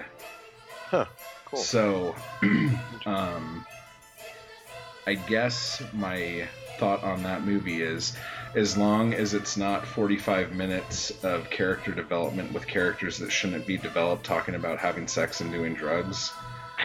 [0.86, 1.06] Huh.
[1.46, 1.60] Cool.
[1.60, 2.16] So,
[3.06, 3.66] um,
[5.06, 6.48] I guess my
[6.80, 8.16] thought on that movie is
[8.56, 13.78] as long as it's not 45 minutes of character development with characters that shouldn't be
[13.78, 16.32] developed talking about having sex and doing drugs,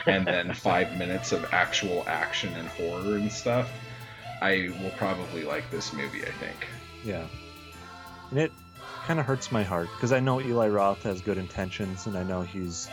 [0.07, 3.71] and then five minutes of actual action and horror and stuff,
[4.43, 6.67] I will probably like this movie, I think.
[7.05, 7.27] Yeah.
[8.31, 8.53] And it
[9.05, 12.25] kind of hurts my heart because I know Eli Roth has good intentions and I
[12.25, 12.91] know he's,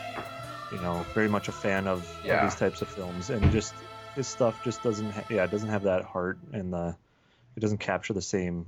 [0.70, 3.28] you know, very much a fan of, of these types of films.
[3.28, 3.74] And just
[4.14, 6.94] his stuff just doesn't, ha- yeah, it doesn't have that heart and the,
[7.56, 8.66] it doesn't capture the same,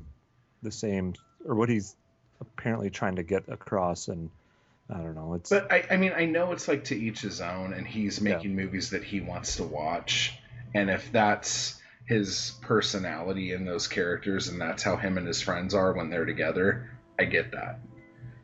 [0.63, 1.15] the same,
[1.47, 1.97] or what he's
[2.41, 4.09] apparently trying to get across.
[4.09, 4.31] And
[4.91, 5.35] I don't know.
[5.35, 8.21] It's, But I, I mean, I know it's like to each his own, and he's
[8.21, 8.35] Yeah.
[8.37, 10.39] making movies that he wants to watch.
[10.75, 15.73] And if that's his personality in those characters, and that's how him and his friends
[15.75, 17.81] are when they're together, I get that.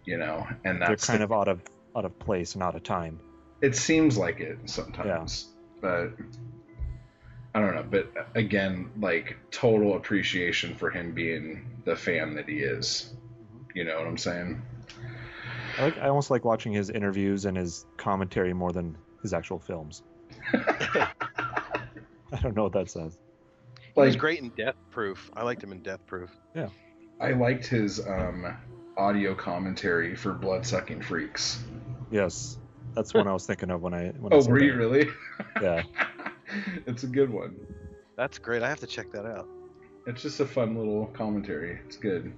[0.07, 1.61] You know, and they're that's kind the- of out of,
[1.95, 3.21] out of place and out of time.
[3.61, 5.81] It seems like it sometimes, yeah.
[5.83, 6.13] but
[7.55, 7.85] I don't know.
[7.89, 13.13] But again, like total appreciation for him being the fan that he is.
[13.75, 14.63] You know what I'm saying?
[15.79, 19.59] I like, I almost like watching his interviews and his commentary more than his actual
[19.59, 20.03] films.
[22.33, 23.19] I don't know what that says.
[23.95, 25.31] He was great in Death Proof.
[25.35, 26.31] I liked him in Death Proof.
[26.55, 26.69] Yeah.
[27.21, 28.57] I liked his um,
[28.97, 31.63] audio commentary for Blood Sucking Freaks.
[32.11, 32.59] Yes,
[32.95, 35.09] that's one I was thinking of when I when I Oh, said were you really?
[35.61, 35.83] Yeah,
[36.87, 37.57] it's a good one.
[38.17, 38.63] That's great.
[38.63, 39.49] I have to check that out.
[40.07, 41.81] It's just a fun little commentary.
[41.87, 42.33] It's good.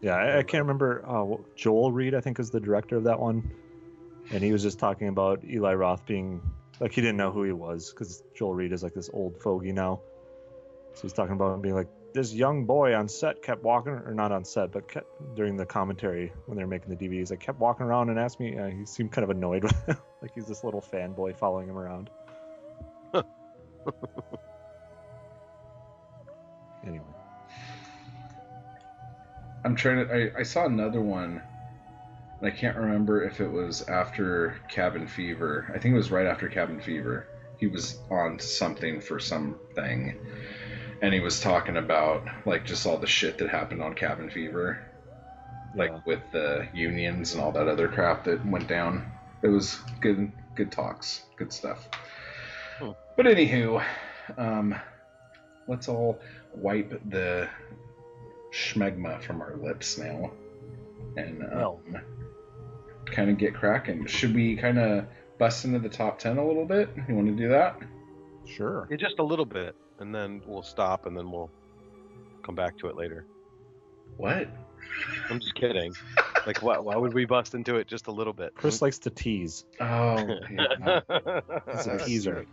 [0.00, 0.14] yeah.
[0.14, 1.04] I, I can't remember.
[1.06, 3.50] Uh, Joel Reed, I think, is the director of that one,
[4.30, 6.40] and he was just talking about Eli Roth being
[6.80, 9.72] like he didn't know who he was because Joel Reed is like this old fogey
[9.72, 10.00] now.
[10.94, 14.14] So he's talking about him being like this young boy on set kept walking, or
[14.14, 17.40] not on set, but kept, during the commentary when they were making the DVDs, like
[17.40, 18.56] kept walking around and asked me.
[18.56, 21.76] Uh, he seemed kind of annoyed with him, like he's this little fanboy following him
[21.76, 22.10] around.
[26.86, 27.04] anyway.
[29.64, 30.14] I'm trying to.
[30.36, 31.42] I, I saw another one,
[32.40, 35.70] and I can't remember if it was after Cabin Fever.
[35.74, 37.26] I think it was right after Cabin Fever.
[37.58, 40.16] He was on something for something,
[41.02, 44.78] and he was talking about like just all the shit that happened on Cabin Fever,
[45.74, 46.00] like Yeah.
[46.04, 49.10] with the unions and all that other crap that went down.
[49.42, 51.88] It was good, good talks, good stuff.
[53.16, 53.82] But anywho,
[54.36, 54.74] um,
[55.68, 56.20] let's all
[56.54, 57.48] wipe the
[58.52, 60.30] schmegma from our lips now
[61.16, 61.80] and um, Well.
[63.06, 64.06] kind of get cracking.
[64.06, 65.06] Should we kind of
[65.38, 66.90] bust into the top 10 a little bit?
[67.08, 67.78] You want to do that?
[68.44, 68.86] Sure.
[68.90, 71.50] Yeah, just a little bit, and then we'll stop, and then we'll
[72.44, 73.26] come back to it later.
[74.18, 74.48] What?
[75.28, 75.92] I'm just kidding.
[76.46, 78.54] like, why, why would we bust into it just a little bit?
[78.54, 79.64] Chris likes to tease.
[79.80, 80.16] Oh,
[80.50, 81.00] yeah.
[81.08, 82.46] He's a That's teaser.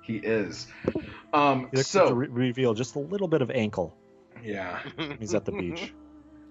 [0.00, 0.06] Right.
[0.22, 0.66] He is.
[1.32, 3.96] Um, He likes to so, re- reveal just a little bit of ankle
[4.42, 4.80] yeah.
[5.18, 5.92] he's at the beach.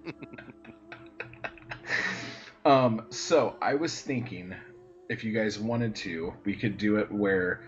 [2.66, 4.54] Um, so I was thinking
[5.08, 7.62] if you guys wanted to, we could do it where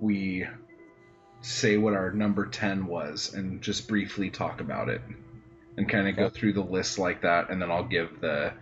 [0.00, 0.46] we
[1.42, 5.02] say what our number 10 was and just briefly talk about it
[5.76, 8.52] and kind of go through the list like that and then I'll give the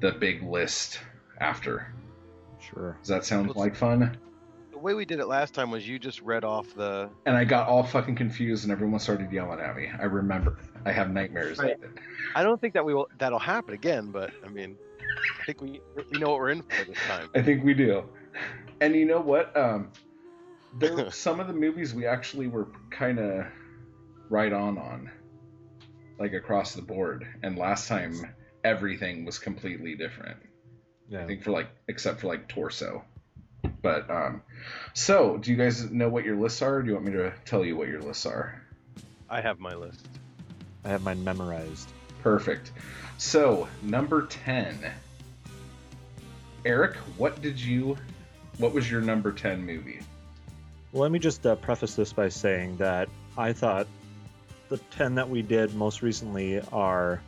[0.00, 0.98] the big list
[1.38, 1.92] after.
[2.72, 2.96] Sure.
[3.00, 4.16] Does that sound Let's- like fun?
[4.80, 7.10] The way we did it last time was you just read off the.
[7.26, 9.88] And I got all fucking confused and everyone started yelling at me.
[9.98, 10.58] I remember.
[10.86, 11.74] I have nightmares Right.
[11.74, 11.90] of it.
[12.34, 13.08] I don't think that we will.
[13.18, 14.76] That'll happen again, but I mean,
[15.40, 17.28] I think we we know what we're in for this time.
[17.34, 18.04] I think we do.
[18.80, 19.54] And you know what?
[19.54, 19.92] Um,
[20.78, 23.44] there some of the movies we actually were kind of
[24.30, 25.10] right on on,
[26.18, 27.26] like across the board.
[27.42, 28.14] And last time
[28.64, 30.38] everything was completely different.
[31.10, 31.22] Yeah.
[31.22, 33.04] I think for like except for like torso.
[33.82, 34.42] But um,
[34.94, 36.76] so do you guys know what your lists are?
[36.76, 38.62] Or do you want me to tell you what your lists are?
[39.28, 40.06] I have my list.
[40.84, 41.90] I have mine memorized.
[42.22, 42.72] Perfect.
[43.18, 44.78] So number ten.
[46.64, 47.96] Eric, what did you?
[48.58, 50.00] What was your number ten movie?
[50.92, 53.86] Well, let me just uh, preface this by saying that I thought
[54.68, 57.20] the 10 that we did most recently are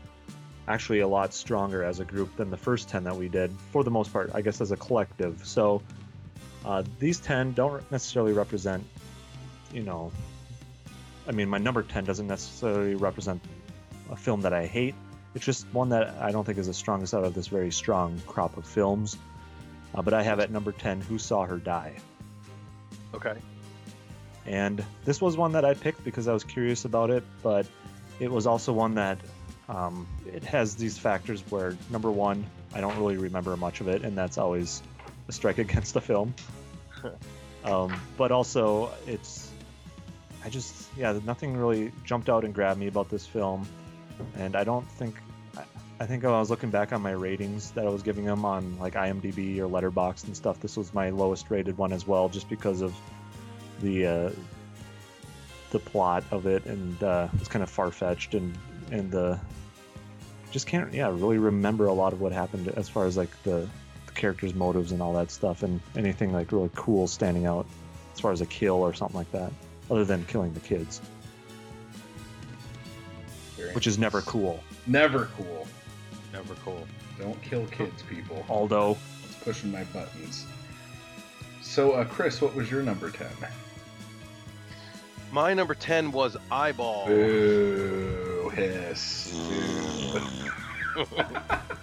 [0.69, 3.85] actually a lot stronger as a group than the first 10 that we did, for
[3.85, 5.45] the most part, I guess as a collective.
[5.45, 5.83] So
[6.64, 8.85] uh, these 10 don't necessarily represent,
[9.72, 10.12] you know,
[11.27, 13.42] I mean, my number 10 doesn't necessarily represent
[14.11, 14.94] a film that I hate.
[15.35, 18.20] It's just one that I don't think is the strongest out of this very strong
[18.27, 19.16] crop of films.
[19.94, 21.94] Uh, but I have at number 10 Who Saw Her Die.
[23.14, 23.37] Okay.
[24.46, 27.66] And this was one that I picked because I was curious about it, but
[28.18, 29.18] it was also one that
[29.68, 32.44] um, it has these factors where, number one,
[32.75, 34.83] I don't really remember much of it, and that's always
[35.28, 36.35] a strike against the film.
[37.64, 39.50] um, but also, it's.
[40.44, 40.88] I just.
[40.96, 43.66] Yeah, nothing really jumped out and grabbed me about this film.
[44.37, 45.16] And I don't think.
[45.56, 45.64] I,
[46.00, 48.44] I think when I was looking back on my ratings that I was giving them
[48.44, 52.28] on like IMDb or Letterboxd and stuff, this was my lowest rated one as well,
[52.28, 52.94] just because of
[53.80, 54.30] the uh,
[55.70, 58.56] the plot of it, and uh, it's kind of far fetched, and
[58.90, 59.40] and the
[60.52, 63.68] just can't yeah really remember a lot of what happened as far as like the,
[64.12, 67.66] the characters' motives and all that stuff, and anything like really cool standing out
[68.14, 69.53] as far as a kill or something like that,
[69.90, 71.01] other than killing the kids,
[73.57, 74.62] Very which is never cool.
[74.87, 75.66] Never cool.
[76.33, 76.87] Never cool.
[77.18, 78.44] Don't kill kids, people.
[78.48, 80.46] Aldo, It's pushing my buttons.
[81.61, 83.29] So, uh, Chris, what was your number 10?
[85.31, 87.07] My number 10 was Eyeball.
[87.07, 89.33] Boo, hiss.
[90.14, 91.07] Boo.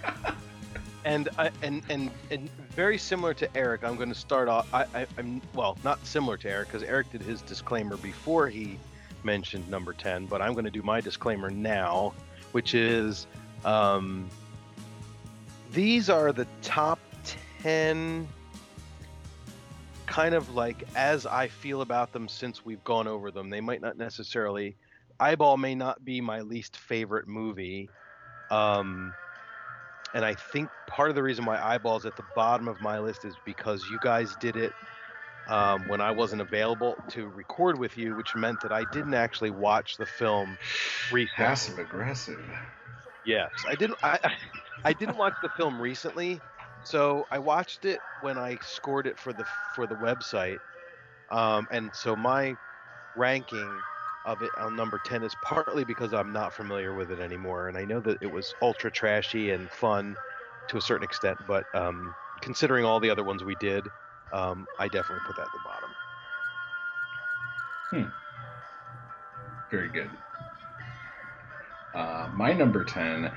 [1.04, 4.72] and I and and and very similar to Eric, I'm going to start off.
[4.72, 8.78] I, I I'm well, not similar to Eric because Eric did his disclaimer before he
[9.22, 12.12] mentioned number ten, but I'm going to do my disclaimer now,
[12.52, 13.26] which is
[13.64, 14.28] um,
[15.72, 16.98] these are the top
[17.62, 18.28] ten
[20.06, 23.48] kind of like as I feel about them since we've gone over them.
[23.48, 24.76] They might not necessarily
[25.20, 27.90] Eyeball may not be my least favorite movie.
[28.50, 29.14] Um,
[30.14, 33.24] and I think part of the reason why Eyeball's at the bottom of my list
[33.24, 34.74] is because you guys did it
[35.46, 39.50] um, when I wasn't available to record with you, which meant that I didn't actually
[39.50, 40.58] watch the film
[41.10, 41.36] recently.
[41.44, 42.44] Passive aggressive.
[43.24, 43.98] Yes, I didn't.
[44.02, 44.30] I, I
[44.84, 46.42] I didn't watch the film recently,
[46.82, 49.44] so I watched it when I scored it for the
[49.74, 50.60] for the website,
[51.30, 52.56] um, and so my
[53.14, 53.84] ranking
[54.30, 57.76] of it on number ten is partly because I'm not familiar with it anymore, and
[57.76, 60.16] I know that it was ultra trashy and fun
[60.68, 63.84] to a certain extent, but um, considering all the other ones we did,
[64.32, 65.90] um, I definitely put that at the bottom.
[67.90, 68.04] Hmm.
[69.70, 70.10] Very good.
[71.94, 73.32] Uh, my number 10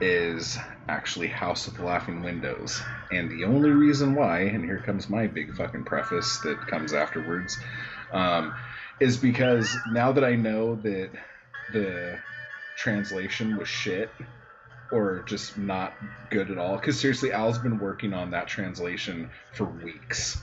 [0.00, 2.80] is actually House of the Laughing Windows.
[3.10, 7.58] And the only reason why, and here comes my big fucking preface that comes afterwards,
[8.12, 8.54] um,
[9.00, 11.10] is because now that I know that
[11.72, 12.18] the
[12.76, 14.10] translation was shit
[14.92, 15.94] or just not
[16.30, 20.38] good at all, because seriously, Al's been working on that translation for weeks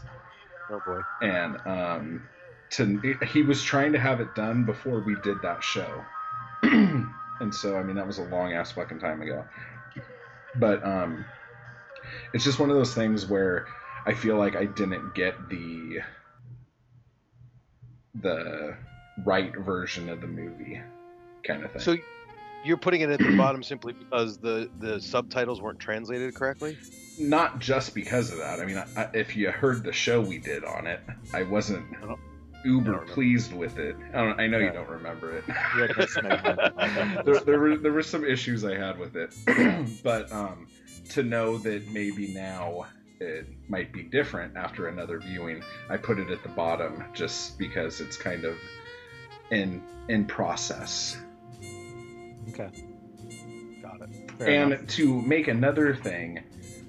[0.70, 1.02] Oh boy.
[1.22, 2.30] and um,
[2.72, 6.04] to he was trying to have it done before we did that show,
[6.64, 9.46] and so I mean that was a long ass fucking time ago.
[10.56, 11.26] But um,
[12.34, 13.66] it's just one of those things where
[14.06, 16.00] I feel like I didn't get the
[18.22, 18.76] the
[19.26, 20.82] right version of the movie,
[21.44, 21.82] kind of thing.
[21.82, 21.96] So
[22.64, 26.78] you're putting it at the bottom simply because the the subtitles weren't translated correctly?
[27.20, 28.60] not just because of that.
[28.60, 31.00] I mean, I, if you heard the show we did on it,
[31.34, 32.16] I wasn't I
[32.66, 33.14] uber remember.
[33.14, 33.96] pleased with it.
[34.14, 35.44] I, don't, I know you don't remember it.
[35.48, 37.24] You had this segment.
[37.26, 39.34] there, there were there were some issues I had with it,
[40.04, 40.68] but um,
[41.10, 42.88] to know that maybe now
[43.24, 48.02] it might be different after another viewing, I put it at the bottom just because
[48.02, 48.58] it's kind of
[49.52, 51.18] in in process.
[52.50, 52.70] okay.
[53.82, 54.32] Got it.
[54.38, 54.88] Fair and enough.
[54.88, 56.44] to make another thing,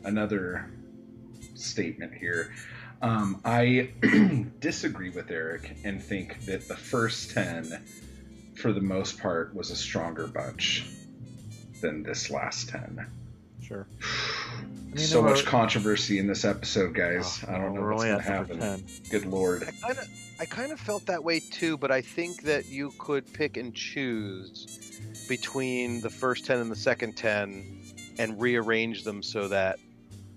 [0.05, 0.71] another
[1.55, 2.53] statement here,
[3.03, 3.91] um, I
[4.61, 7.85] disagree with Eric and think that the first 10,
[8.57, 10.87] for the most part, was a stronger bunch
[11.81, 13.07] than this last 10.
[13.67, 13.87] Sure.
[14.89, 17.43] mean, so much were- controversy in this episode, guys.
[17.49, 18.59] Oh, I don't know we're what's going to happen.
[18.61, 18.85] 10.
[19.11, 19.63] Good lord.
[19.65, 20.09] I kind of
[20.41, 23.75] I kind of felt that way too, but I think that you could pick and
[23.75, 24.91] choose
[25.29, 27.81] between the first 10 and the second 10
[28.19, 29.79] and rearrange them so that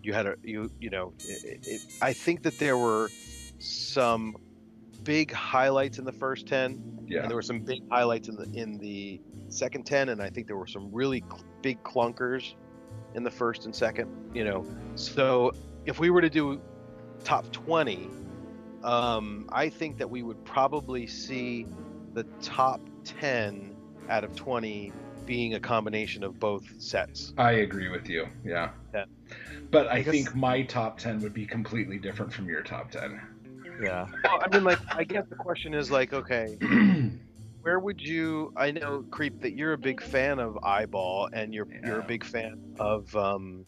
[0.04, 3.10] you had a you you know it, it, I think that there were
[3.60, 4.38] some
[5.04, 7.22] big highlights in the first 10 Yeah.
[7.22, 9.20] and there were some big highlights in the in the
[9.50, 12.54] second 10 and i think there were some really cl- big clunkers
[13.18, 14.64] in the first and second you know
[14.96, 15.52] so
[15.86, 16.62] if we were to do
[17.24, 18.08] top 20
[18.84, 21.66] um, i think that we would probably see
[22.14, 23.76] the top 10
[24.10, 24.94] out of 20
[25.26, 27.34] being a combination of both sets.
[27.38, 28.28] I agree with you.
[28.46, 28.70] Yeah.
[28.94, 29.04] Yeah.
[29.70, 32.90] But I, I guess- think my top 10 would be completely different from your top
[32.92, 33.22] 10.
[33.84, 34.08] Yeah.
[34.24, 36.58] Well, I mean, like, I guess the question is like, okay,
[37.62, 38.52] where would you?
[38.56, 42.24] I know, creep, that you're a big fan of Eyeball, and you're you're a big
[42.24, 43.66] fan of um,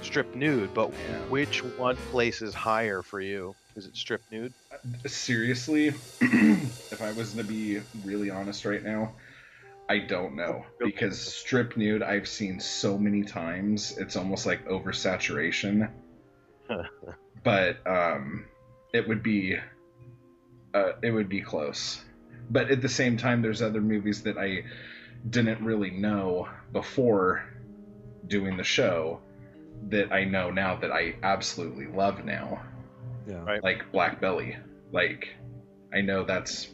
[0.00, 1.18] Strip Nude, but Yeah.
[1.28, 3.56] which one places higher for you?
[3.76, 4.54] Is it Strip Nude?
[5.06, 9.16] Seriously, if I was to be really honest right now,
[9.88, 10.64] I don't know.
[10.82, 15.90] Because strip nude, I've seen so many times, it's almost like oversaturation.
[17.44, 18.46] but um,
[18.94, 19.56] it would be,
[20.74, 22.02] uh, it would be close.
[22.52, 24.64] But at the same time, there's other movies that I
[25.30, 27.44] didn't really know before
[28.26, 29.20] doing the show
[29.88, 32.62] that I know now that I absolutely love now
[33.26, 33.42] Yeah.
[33.42, 33.62] Right.
[33.62, 34.56] like Black Belly.
[34.92, 35.34] Like,
[35.94, 36.68] I know that's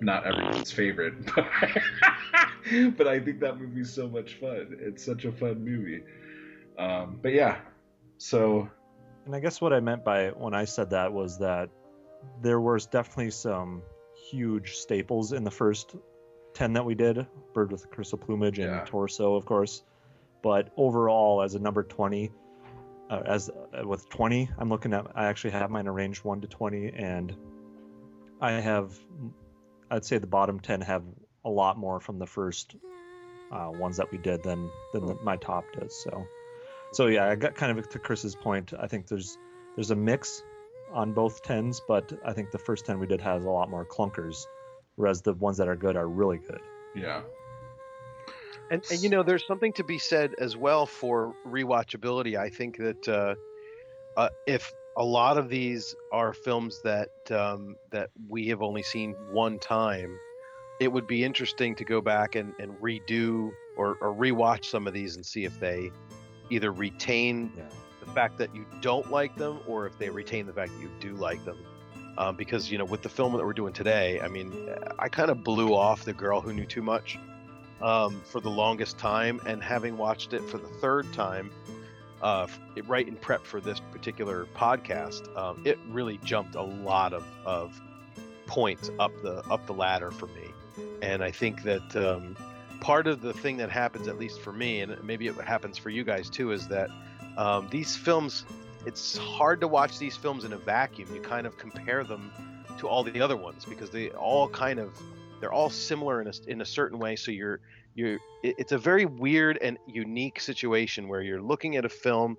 [0.00, 1.46] not everyone's favorite, but,
[2.96, 4.76] but I think that movie's so much fun.
[4.80, 6.02] It's such a fun movie.
[6.78, 7.58] Um, but yeah,
[8.18, 8.68] so
[9.26, 11.70] And I guess what I meant by when I said that was that
[12.42, 13.82] there was definitely some
[14.30, 15.96] huge staples in the first
[16.54, 18.84] 10 that we did Bird with Crystal Plumage and Yeah.
[18.84, 19.82] Torso, of course.
[20.42, 22.30] But overall, as a number 20,
[23.10, 26.48] uh, as uh, with 20, I'm looking at, I actually have mine arranged 1 to
[26.48, 27.34] 20, and
[28.40, 28.98] I have,
[29.90, 31.02] I'd say the bottom 10 have
[31.44, 32.76] a lot more from the first
[33.52, 35.94] uh, ones that we did than than the, my top does.
[36.02, 36.26] So,
[36.92, 38.72] so yeah, I got kind of to Chris's point.
[38.78, 39.38] I think there's
[39.76, 40.42] there's a mix
[40.94, 43.84] on both tens, but I think the first ten we did has a lot more
[43.84, 44.46] clunkers,
[44.96, 46.60] whereas the ones that are good are really good.
[46.94, 47.22] yeah,
[48.70, 52.38] And, and you know, there's something to be said as well for rewatchability.
[52.38, 53.34] I think that uh,
[54.16, 59.14] uh, if a lot of these are films that um, that we have only seen
[59.30, 60.18] one time,
[60.80, 64.94] it would be interesting to go back and, and redo or, or rewatch some of
[64.94, 65.90] these and see if they
[66.50, 67.64] either retain Yeah.
[68.04, 70.90] The fact that you don't like them or if they retain the fact that you
[71.00, 71.58] do like them.
[72.16, 74.52] Um, because you know, with the film that we're doing today, I mean,
[74.98, 77.18] I kind of blew off the girl who knew too much
[77.82, 81.50] um, for the longest time, and having watched it for the third time,
[82.22, 82.46] uh,
[82.86, 87.80] right in prep for this particular podcast, um, it really jumped a lot of, of
[88.46, 90.52] points up the up the ladder for me,
[91.02, 92.36] and I think that um,
[92.80, 95.90] part of the thing that happens, at least for me, and maybe it happens for
[95.90, 96.90] you guys too, is that
[97.36, 98.44] um, these films.
[98.86, 101.08] It's hard to watch these films in a vacuum.
[101.14, 102.30] You kind of compare them
[102.78, 104.98] to all the other ones because they all kind of
[105.40, 107.60] they're all similar in a, in a certain way so you're
[107.94, 112.36] you're it- it's a very weird and unique situation where you're looking at a film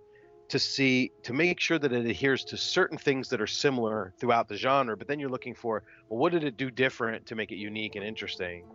[0.50, 4.48] to see to make sure that it adheres to certain things that are similar throughout
[4.50, 7.52] the genre but then you're looking for well what did it do different to make
[7.52, 8.66] it unique and interesting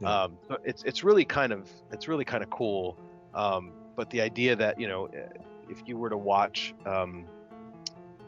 [0.00, 0.24] Yeah.
[0.24, 2.98] um, so it's it's really kind of it's really kind of cool
[3.34, 5.08] um, but the idea that you know
[5.68, 7.24] if you were to watch um,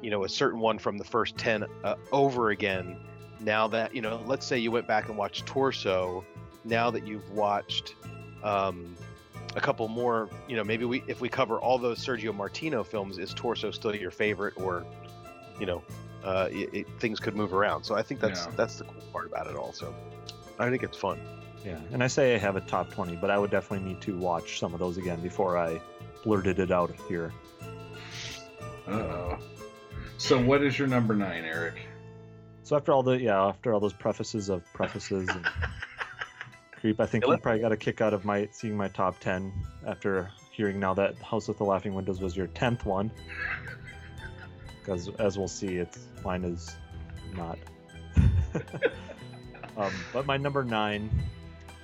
[0.00, 2.96] you know a certain one from the first 10 uh, over again
[3.40, 6.24] now that you know let's say you went back and watched torso
[6.64, 7.94] now that you've watched
[8.42, 8.96] um,
[9.56, 13.18] a couple more you know maybe we if we cover all those sergio martino films
[13.18, 14.84] is torso still your favorite or
[15.58, 15.82] you know
[16.24, 17.84] uh, it, it, things could move around.
[17.84, 18.52] So i think that's Yeah.
[18.56, 19.94] that's the cool part about it also.
[20.58, 21.18] I think it's fun.
[21.64, 24.16] Yeah, and I say I have a top 20, but I would definitely need to
[24.16, 25.80] watch some of those again before I
[26.22, 27.32] blurted it out here.
[28.86, 29.38] uh-oh.
[30.18, 31.74] So what is your number nine, Eric?
[32.62, 35.48] So after all the yeah, after all those prefaces of prefaces and
[36.80, 39.52] creep, I think you probably got a kick out of my seeing my top 10
[39.86, 43.10] after hearing now that House with the Laughing Windows was your 10th one.
[44.78, 46.76] Because as we'll see, it's mine is
[47.34, 47.58] not.
[49.76, 51.10] um, but my number nine,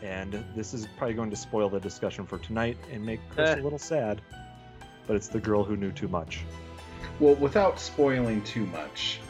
[0.03, 3.61] and this is probably going to spoil the discussion for tonight and make Chris Eh.
[3.61, 4.21] a little sad.
[5.07, 6.41] But it's the girl who knew too much.
[7.21, 9.21] Well, without spoiling too much,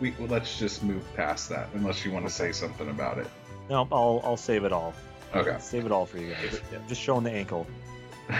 [0.00, 1.68] we well, let's just move past that.
[1.74, 3.28] Unless you want to say something about it.
[3.70, 4.92] No, I'll I'll save it all.
[5.34, 5.56] Okay.
[5.60, 6.60] Save it all for you guys.
[6.88, 7.66] Just showing the ankle.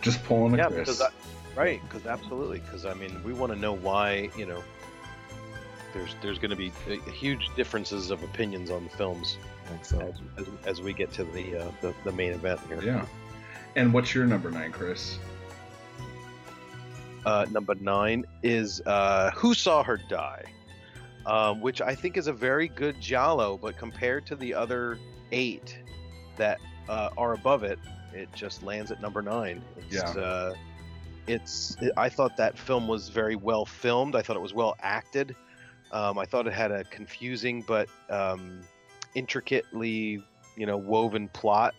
[0.00, 0.78] just pulling a yeah Chris.
[0.78, 1.10] because I,
[1.56, 4.62] right because absolutely because i mean we want to know why you know
[5.92, 9.57] there's there's going to be uh, huge differences of opinions on the films I think
[9.82, 10.14] so.
[10.36, 13.06] as, as, as we get to the, uh, the the main event here yeah.
[13.76, 15.18] And what's your number nine, Chris?
[17.28, 20.44] uh, number nine is uh, Who Saw Her Die,
[21.26, 24.98] um, which I think is a very good Giallo, but compared to the other
[25.32, 25.78] eight
[26.36, 26.58] that
[26.88, 27.78] uh, are above it,
[28.14, 29.62] it just lands at number nine.
[29.76, 30.10] It's, Yeah.
[30.10, 30.54] Uh,
[31.26, 31.76] it's.
[31.98, 34.16] I thought that film was very well filmed.
[34.16, 35.36] I thought it was well acted.
[35.92, 38.62] Um, I thought it had a confusing but um,
[39.14, 40.22] intricately,
[40.56, 41.74] you know, woven plot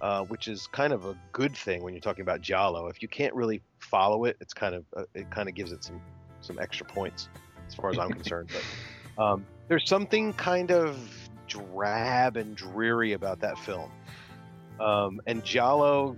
[0.00, 2.88] uh, which is kind of a good thing when you're talking about Giallo.
[2.88, 5.82] If you can't really follow it, it's kind of uh, it kind of gives it
[5.82, 6.00] some
[6.40, 7.28] some extra points
[7.66, 8.50] as far as I'm concerned.
[8.52, 10.98] But um, there's something kind of
[11.46, 13.90] drab and dreary about that film.
[14.80, 16.16] Um, and Giallo,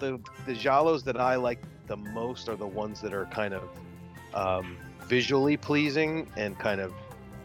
[0.00, 3.62] the the Giallos that I like the most are the ones that are kind of
[4.34, 6.92] um, visually pleasing and kind of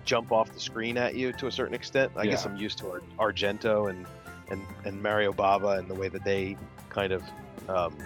[0.06, 2.12] jump off the screen at you to a certain extent.
[2.16, 4.06] I guess I'm used to Ar- Argento and,
[4.49, 6.56] and and Mario Bava and the way that they
[6.89, 7.24] kind of
[7.68, 7.97] um,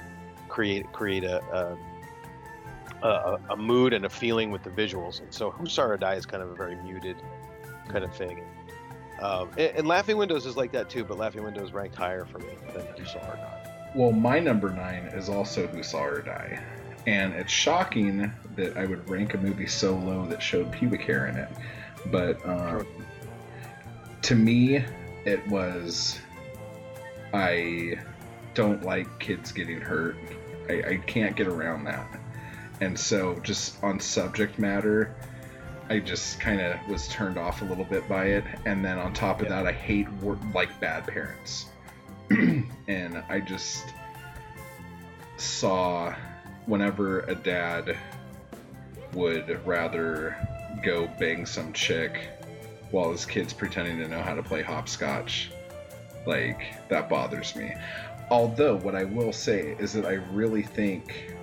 [0.48, 1.44] create create a,
[3.04, 5.22] a a a mood and a feeling with the visuals.
[5.22, 7.18] And so Who Saw Her Die is kind of a very muted
[7.88, 8.44] kind of thing.
[9.22, 12.40] Um, and, and Laughing Windows is like that too, but Laughing Windows ranked higher for
[12.40, 13.92] me than Who Saw Her Die.
[13.96, 16.64] Well, my number nine is also Her Die.
[17.08, 21.28] And it's shocking that I would rank a movie so low that showed pubic hair
[21.28, 21.50] in it.
[22.08, 22.86] But um,
[24.24, 24.84] to me,
[25.26, 26.20] it was.
[27.34, 28.00] I
[28.56, 30.16] don't like kids getting hurt.
[30.68, 32.08] I, I can't get around that.
[32.82, 35.16] And so, just on subject matter,
[35.90, 38.44] I just kind of was turned off a little bit by it.
[38.66, 39.62] And then on top of Yeah.
[39.64, 40.08] that, I hate
[40.54, 41.66] like bad parents.
[42.30, 43.94] and I just
[45.38, 46.14] saw
[46.66, 47.98] whenever a dad
[49.14, 50.38] would rather
[50.84, 52.30] go bang some chick
[52.92, 55.52] while his kid's pretending to know how to play hopscotch,
[56.26, 57.74] like that bothers me.
[58.32, 61.34] Although, what I will say is that I really think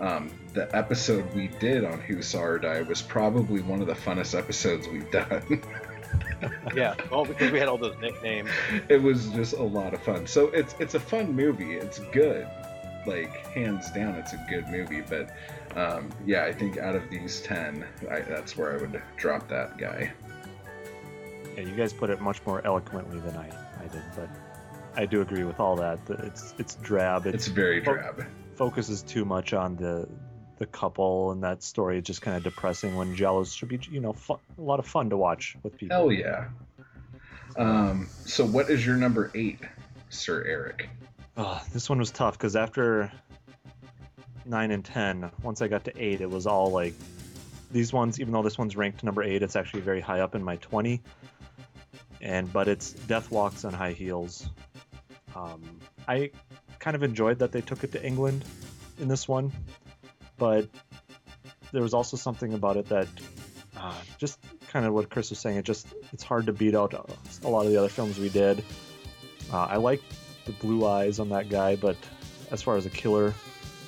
[0.00, 3.94] um, the episode we did on Who Saw Her Die was probably one of the
[3.94, 5.62] funnest episodes we've done.
[6.74, 8.50] Yeah, all because we had all those nicknames.
[8.88, 10.26] it was just a lot of fun.
[10.26, 11.74] So it's it's a fun movie.
[11.74, 12.46] It's good,
[13.06, 15.00] like hands down, it's a good movie.
[15.00, 15.30] But
[15.74, 19.78] um, yeah, I think out of these ten, I, that's where I would drop that
[19.78, 20.12] guy.
[21.56, 23.48] Yeah, you guys put it much more eloquently than I,
[23.82, 24.28] I did, but
[24.94, 25.98] I do agree with all that.
[26.08, 27.26] It's it's drab.
[27.26, 28.24] It's It very drab.
[28.54, 30.08] focuses too much on the
[30.58, 32.94] the couple, and that story is just kind of depressing.
[32.96, 35.96] When Giallos should be, you know, a lot of fun to watch with people.
[35.96, 36.48] Hell yeah.
[37.56, 39.60] Um, so what is your number eight,
[40.10, 40.88] Sir Eric?
[41.38, 43.10] Oh, this one was tough because after
[44.46, 46.94] nine and ten, once I got to eight, it was all like
[47.70, 48.20] these ones.
[48.20, 51.02] Even though this one's ranked number eight, it's actually very high up in my twenty.
[52.20, 54.48] And but it's Death Walks on High Heels.
[55.34, 55.62] Um,
[56.08, 56.30] I
[56.78, 58.44] kind of enjoyed that they took it to England
[58.98, 59.52] in this one,
[60.38, 60.68] but
[61.72, 63.08] there was also something about it that
[63.76, 64.38] uh, just
[64.68, 65.58] kind of what Chris was saying.
[65.58, 66.94] It just it's hard to beat out
[67.42, 68.64] a lot of the other films we did.
[69.52, 70.02] Uh, I like
[70.44, 71.96] the blue eyes on that guy, but
[72.50, 73.34] as far as a killer,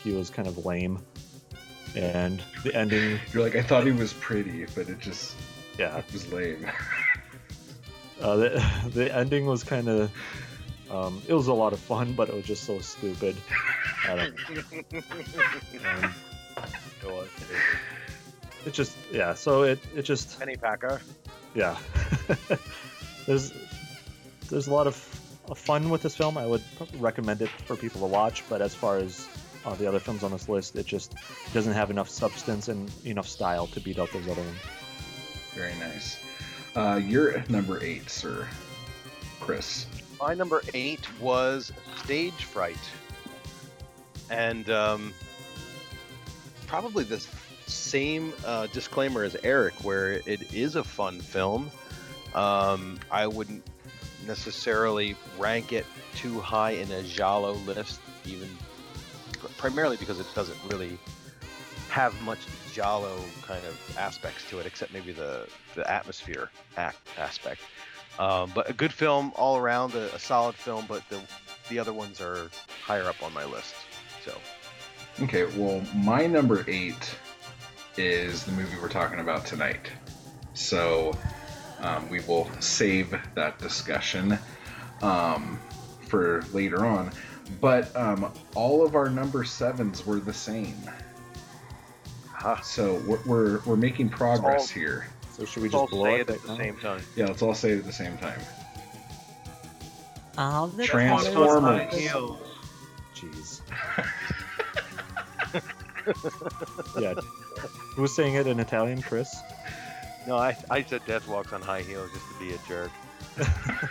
[0.08, 1.00] he was kind of lame.
[1.94, 5.34] And the ending, You're like, I thought he was pretty, but it just
[5.78, 6.66] yeah, it was lame.
[8.20, 10.10] uh, the, the ending was kind of,
[10.90, 13.36] um, it was a lot of fun, but it was just so stupid.
[14.06, 15.02] I don't know.
[16.02, 16.14] Um,
[18.66, 19.34] it just, yeah.
[19.34, 21.00] So it, it just, Penny Packer.
[21.54, 21.76] yeah.
[23.26, 23.52] there's,
[24.50, 24.96] there's a lot of,
[25.48, 26.36] of fun with this film.
[26.36, 26.62] I would
[26.98, 29.28] recommend it for people to watch, but as far as
[29.68, 31.14] uh, the other films on this list, it just
[31.52, 34.58] doesn't have enough substance and enough style to beat out those other ones.
[35.54, 36.18] Very nice.
[36.74, 38.48] Uh, you're number eight, Sir
[39.40, 39.86] Chris.
[40.20, 42.78] My number eight was Stage Fright,
[44.30, 45.12] and um,
[46.66, 47.24] probably the
[47.66, 51.70] same uh, disclaimer as Eric, where it is a fun film.
[52.34, 53.66] Um, I wouldn't
[54.26, 58.48] necessarily rank it too high in a Giallo list, even
[59.56, 60.98] primarily because it doesn't really
[61.88, 62.40] have much
[62.72, 67.60] Giallo kind of aspects to it, except maybe the the atmosphere act aspect.
[68.18, 70.84] Um, but a good film all around, a, a solid film.
[70.88, 71.20] But the
[71.68, 72.50] the other ones are
[72.84, 73.74] higher up on my list.
[74.24, 74.34] So
[75.20, 77.16] Okay, well, my number eight
[77.96, 79.90] is the movie we're talking about tonight.
[80.54, 81.12] So
[81.80, 84.38] um, we will save that discussion
[85.02, 85.58] um,
[86.06, 87.10] for later on.
[87.60, 90.76] But um, all of our number sevens were the same.
[92.30, 95.06] ha, So we're, we're, we're making progress all- here.
[95.36, 96.56] So should we let's all just blow say it it at the now?
[96.58, 97.00] same time.
[97.16, 98.40] Yeah, let's all say it at the same time.
[100.36, 101.92] All the Transformers.
[103.14, 103.60] Jeez.
[107.00, 107.14] yeah.
[107.94, 109.36] Who was saying it in Italian, Chris?
[110.26, 112.90] No, I, I said Death Walks on High Heels just to be a jerk.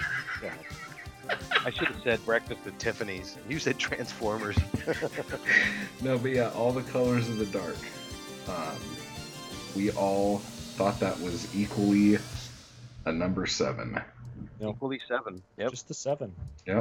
[1.28, 1.38] Yeah.
[1.66, 3.38] I should have said Breakfast at Tiffany's.
[3.50, 4.58] You said Transformers.
[6.02, 7.76] No, but yeah, all the colors of the dark.
[8.48, 8.76] Um,
[9.76, 10.38] we all
[10.78, 12.20] thought that was equally
[13.06, 14.00] a number seven.
[14.60, 14.70] Yep.
[14.76, 15.42] Equally seven.
[15.58, 15.72] Yep.
[15.72, 16.34] Just the seven.
[16.66, 16.76] Yep.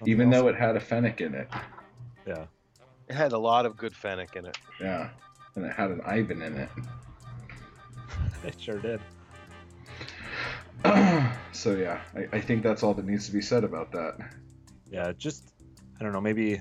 [0.00, 0.42] Nothing even else?
[0.42, 1.48] though it had a Fenech in it.
[2.26, 2.46] yeah,
[3.08, 4.58] It had a lot of good Fenech in it.
[4.80, 5.08] Yeah,
[5.54, 6.68] and it had an Ivan in it.
[8.44, 9.00] it sure did.
[11.52, 14.16] so yeah, I, I think that's all that needs to be said about that.
[14.90, 15.52] Yeah, just
[16.00, 16.20] I don't know.
[16.20, 16.60] Maybe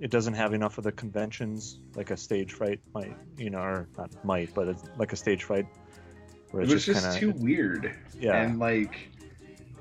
[0.00, 3.88] it doesn't have enough of the conventions like a stage fright might, you know, or
[3.98, 5.66] not might, but it's like a stage fright
[6.50, 7.94] where It was just, kind too of weird.
[8.18, 8.42] yeah.
[8.42, 9.10] And like,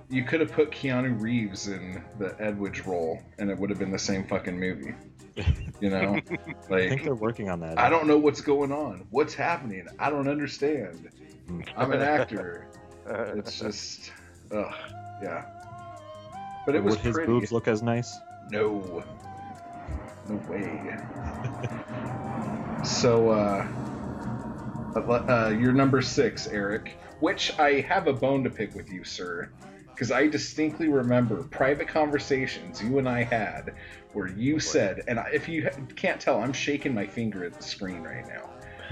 [0.10, 3.92] you could have put Keanu Reeves in the Edwige role, and it would have been
[3.92, 4.94] the same fucking movie.
[5.80, 7.80] You know, I think like they're working on that.
[7.80, 9.08] I don't know what's going on.
[9.12, 9.88] What's happening?
[9.98, 11.08] I don't understand.
[11.48, 11.66] Mm.
[11.78, 12.68] I'm an actor.
[13.10, 14.12] It's just,
[14.51, 14.74] ugh,
[15.22, 15.45] yeah.
[16.66, 17.32] But it was Would his pretty.
[17.32, 18.18] boobs look as nice?
[18.51, 19.03] No.
[20.28, 20.97] No way.
[22.84, 23.68] so, uh,
[24.95, 29.49] uh, you're number six, Eric, which I have a bone to pick with you, sir.
[29.88, 33.76] Because I distinctly remember private conversations you and I had
[34.14, 38.03] where you said, and if you can't tell, I'm shaking my finger at the screen
[38.03, 38.49] right now.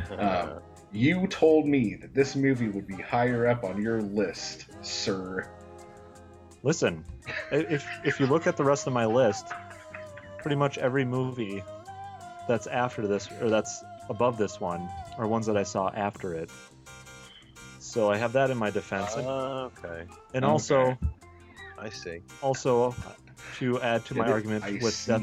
[0.17, 0.61] Um,
[0.91, 5.49] you told me that this movie would be higher up on your list, sir.
[6.63, 7.03] Listen,
[7.51, 9.45] if if you look at the rest of my list,
[10.39, 11.63] pretty much every movie
[12.47, 16.49] that's after this or that's above this one are ones that I saw after it.
[17.79, 20.51] So I have that in my defense, and, Uh, okay, and okay.
[20.51, 20.97] also
[21.77, 22.19] I see.
[22.41, 22.93] also
[23.57, 24.33] to add to my Get it?
[24.33, 25.11] argument I with see.
[25.11, 25.21] Death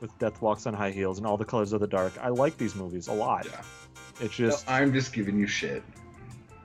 [0.00, 2.56] with Death Walks on High Heels and All the Colors of the Dark, I like
[2.58, 3.46] these movies a lot.
[3.46, 3.62] Yeah.
[4.20, 5.82] It's No, just I'm just giving you shit.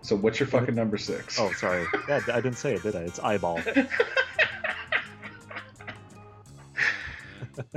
[0.02, 1.39] So what's your fucking number six?
[1.39, 3.02] oh sorry, yeah, I didn't say it, did I?
[3.02, 3.60] It's Eyeball.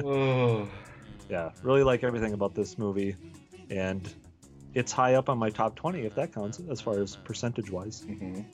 [0.05, 0.68] oh.
[1.29, 3.16] yeah, really like everything about this movie,
[3.71, 4.12] and
[4.75, 8.05] it's high up on my top 20 if that counts as far as percentage wise.
[8.09, 8.45] Mhm.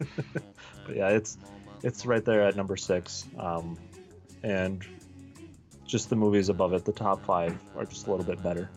[0.86, 1.36] But yeah, it's
[1.82, 3.76] it's right there at number six, um,
[4.42, 4.82] and
[5.86, 8.70] just the movies above it, the top five are just a little bit better.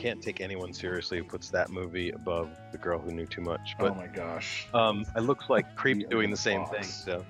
[0.00, 3.76] Can't take anyone seriously who puts that movie above The Girl Who Knew Too Much.
[3.78, 4.66] But, Oh my gosh.
[4.72, 6.84] um, it looks like Creep doing the same thing.
[6.84, 7.24] So.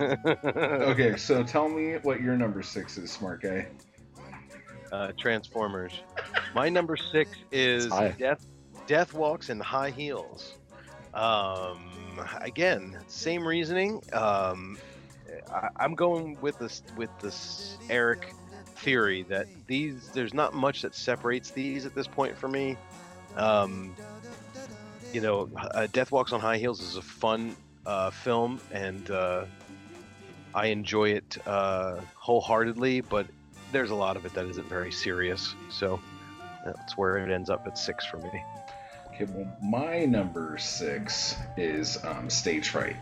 [0.00, 3.68] Okay, so tell me what your number six is, smart guy.
[4.90, 5.92] uh, Transformers.
[6.56, 7.86] My number six is.
[8.18, 8.44] Death
[8.88, 10.54] Death Walks in High Heels.
[11.14, 11.88] Um,
[12.40, 14.02] again, same reasoning.
[14.12, 14.76] Um,
[15.52, 18.34] I, I'm going with this with this Eric
[18.78, 22.76] theory that these there's not much that separates these at this point for me.
[23.36, 23.94] Um,
[25.12, 27.56] you know, uh, Death Walks on High Heels is a fun
[27.86, 29.44] uh, film, and uh,
[30.54, 33.00] I enjoy it uh, wholeheartedly.
[33.02, 33.26] But
[33.72, 35.54] there's a lot of it that isn't very serious.
[35.70, 36.00] So
[36.64, 38.42] that's where it ends up at six for me.
[39.08, 42.96] Okay, well, my number six is um, Stage Fright.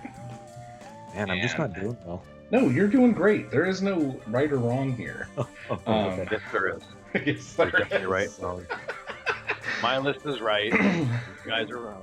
[1.14, 2.22] Man, I'm just not doing well.
[2.50, 3.50] No, you're doing great.
[3.50, 5.28] There is no right or wrong here.
[5.68, 6.28] Oh, Um, okay.
[6.30, 6.82] Yes, there is.
[7.26, 8.28] Yes, You're there definitely right.
[8.40, 8.64] Wrong.
[9.82, 10.72] My list is right.
[10.72, 11.08] You
[11.52, 12.02] guys are wrong.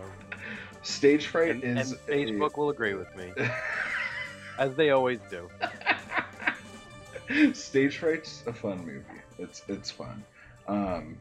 [0.81, 3.31] Stage Fright And, is and Facebook will agree with me,
[4.57, 5.49] as they always do.
[7.53, 9.03] Stage Fright's a fun movie.
[9.39, 10.23] It's it's fun.
[10.67, 11.17] Um,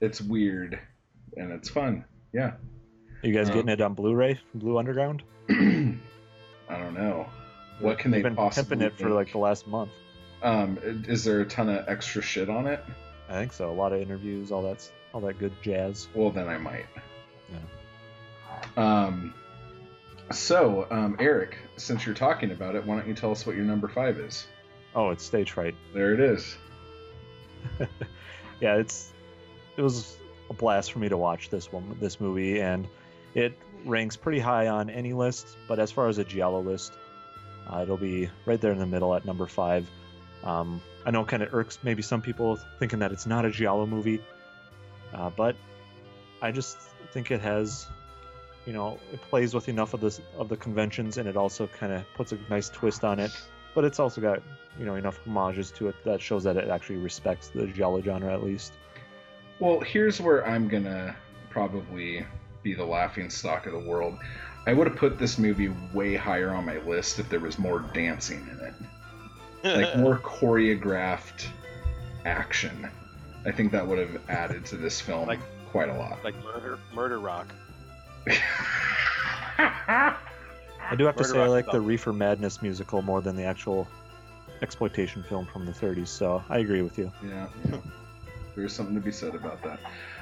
[0.00, 0.78] it's weird
[1.36, 2.04] and it's fun.
[2.32, 2.52] Yeah.
[3.22, 5.22] Are you guys um, getting it on Blu-ray from Blue Underground?
[5.50, 5.54] I
[6.68, 7.26] don't know.
[7.82, 9.90] What can They've they been possibly pimping it for like the last month.
[10.42, 10.78] Um,
[11.08, 12.82] is there a ton of extra shit on it?
[13.28, 13.70] I think so.
[13.70, 16.08] A lot of interviews, all that, all that good jazz.
[16.14, 16.86] Well, then I might.
[17.50, 19.04] Yeah.
[19.04, 19.34] Um,
[20.30, 23.64] so, um, Eric, since you're talking about it, why don't you tell us what your
[23.64, 24.46] number five is?
[24.94, 25.74] Oh, it's stage fright.
[25.94, 26.56] There it is.
[28.60, 29.12] yeah, it's
[29.76, 30.18] it was
[30.50, 32.86] a blast for me to watch this one, this movie, and
[33.34, 35.56] it ranks pretty high on any list.
[35.68, 36.92] But as far as a giallo list,
[37.68, 39.88] uh, it'll be right there in the middle at number five.
[40.44, 43.50] Um, I know, it kind of irks maybe some people thinking that it's not a
[43.50, 44.22] giallo movie,
[45.14, 45.56] uh, but
[46.40, 46.78] I just
[47.12, 47.86] think it has,
[48.66, 51.92] you know, it plays with enough of this of the conventions, and it also kind
[51.92, 53.30] of puts a nice twist on it.
[53.74, 54.42] But it's also got,
[54.78, 58.32] you know, enough homages to it that shows that it actually respects the giallo genre
[58.32, 58.72] at least.
[59.60, 61.16] Well, here's where I'm gonna
[61.50, 62.26] probably
[62.62, 64.18] be the laughing stock of the world.
[64.66, 67.80] I would have put this movie way higher on my list if there was more
[67.92, 68.74] dancing in it,
[69.84, 71.46] like more choreographed
[72.24, 72.88] action.
[73.44, 75.40] I think that would have added to this film Like-
[75.70, 76.22] quite a lot.
[76.22, 77.48] like Murder Murder Rock.
[79.58, 81.80] I do have to say I like is the.
[81.80, 83.88] Reefer Madness musical more than the actual
[84.60, 87.10] exploitation film from the 30s, so I agree with you.
[87.26, 87.78] Yeah, yeah.
[88.54, 89.80] There's something to be said about that.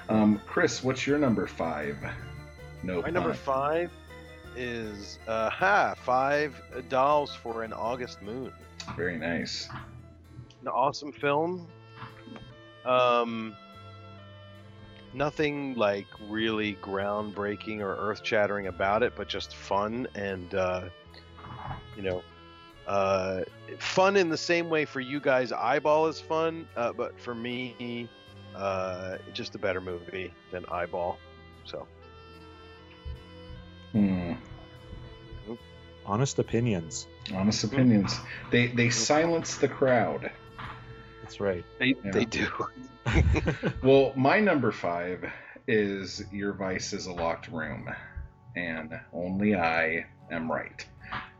[0.08, 1.96] Um, Chris, what's your number five?
[2.82, 3.02] No.
[3.02, 3.90] My number five
[4.56, 8.52] is uh, ha five dolls for an August moon.
[8.96, 9.68] Very nice.
[10.62, 11.66] An awesome film.
[12.84, 13.54] Um,
[15.12, 20.88] nothing like really groundbreaking or earth-shattering about it, but just fun and uh,
[21.96, 22.22] you know,
[22.86, 23.42] uh,
[23.78, 25.52] fun in the same way for you guys.
[25.52, 28.08] Eyeball is fun, uh, but for me,
[28.56, 31.18] uh, just a better movie than Eyeball.
[31.64, 31.86] So.
[36.10, 37.06] Honest opinions.
[37.32, 38.18] Honest opinions.
[38.50, 40.32] They they silence the crowd.
[41.22, 41.64] That's right.
[41.78, 42.10] They, Yeah.
[42.10, 42.48] they do.
[43.82, 45.24] Well, my number five
[45.68, 47.88] is Your Vice is a Locked Room,
[48.56, 50.84] and only I am right.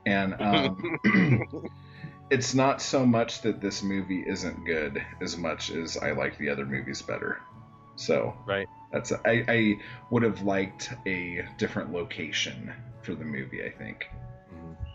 [0.06, 0.98] And um,
[2.30, 6.48] it's not so much that this movie isn't good as much as I like the
[6.48, 7.40] other movies better.
[7.96, 8.68] So Right.
[8.92, 13.64] that's I, I would have liked a different location for the movie.
[13.64, 14.08] I think.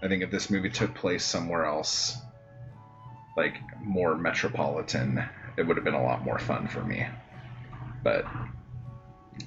[0.06, 2.16] I think if this movie took place somewhere else,
[3.36, 5.28] like more metropolitan,
[5.58, 7.08] it would have been a lot more fun for me.
[8.03, 8.24] But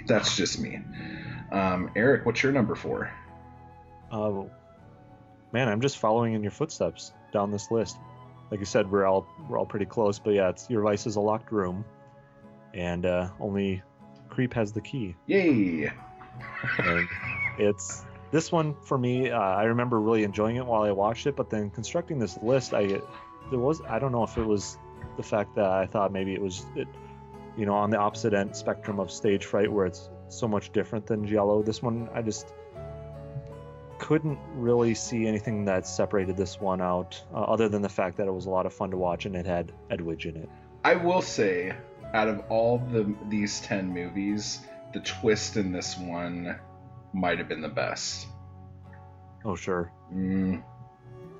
[0.09, 0.81] that's just me.
[1.53, 3.09] Um, Eric, what's your number four?
[4.11, 4.47] Uh,
[5.53, 7.97] man, I'm just following in your footsteps down this list.
[8.51, 11.15] Like you said, we're all we're all pretty close, but yeah, it's your vice is
[11.15, 11.85] a locked room,
[12.75, 13.81] and uh, only
[14.29, 15.15] creep has the key.
[15.27, 15.93] Yay!
[16.79, 17.09] And
[17.59, 19.31] it's this one for me.
[19.31, 22.75] Uh, I remember really enjoying it while I watched it, but then constructing this list,
[22.75, 23.01] I
[23.51, 24.79] there was I don't know if it was
[25.17, 26.89] the fact that I thought maybe it was it,
[27.57, 31.07] you know on the opposite end spectrum of stage fright where it's so much different
[31.07, 31.63] than Giallo.
[31.63, 32.53] This one I just
[33.99, 38.29] couldn't really see anything that separated this one out, uh, other than the fact that
[38.29, 40.49] it was a lot of fun to watch and it had Edwige in it.
[40.85, 41.75] I will say,
[42.15, 44.61] out of all the these ten movies,
[44.93, 46.59] the twist in this one
[47.13, 48.27] might have been the best.
[49.45, 50.63] Oh sure, Mm,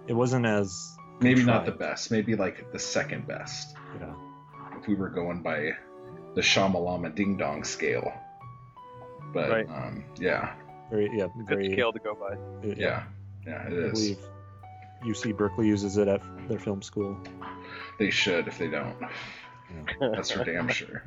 [0.07, 2.11] it wasn't as maybe not the best.
[2.11, 3.75] Maybe like the second best.
[4.01, 4.13] Yeah.
[4.81, 5.73] if we were going by
[6.35, 8.13] the Shamalama Ding Dong scale.
[9.33, 9.69] But Right.
[9.69, 10.55] um, yeah,
[10.91, 12.35] Very yeah, Good scale to go by.
[12.69, 13.03] uh, yeah,
[13.47, 13.93] yeah, it I is.
[13.93, 14.19] believe
[15.05, 17.17] UC Berkeley uses it at their film school.
[17.99, 18.97] They should if they don't.
[19.01, 20.09] Yeah.
[20.15, 21.03] That's for damn sure.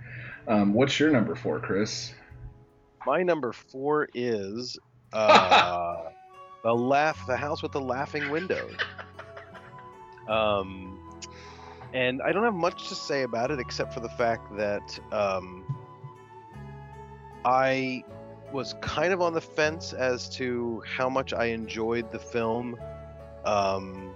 [0.47, 2.13] Um, what's your number four, Chris?
[3.05, 4.77] My number four is
[5.13, 6.03] uh,
[6.63, 8.75] the laugh, the house with the laughing windows.
[10.27, 10.99] Um,
[11.93, 15.65] and I don't have much to say about it except for the fact that um,
[17.43, 18.03] I
[18.53, 22.77] was kind of on the fence as to how much I enjoyed the film
[23.45, 24.15] um,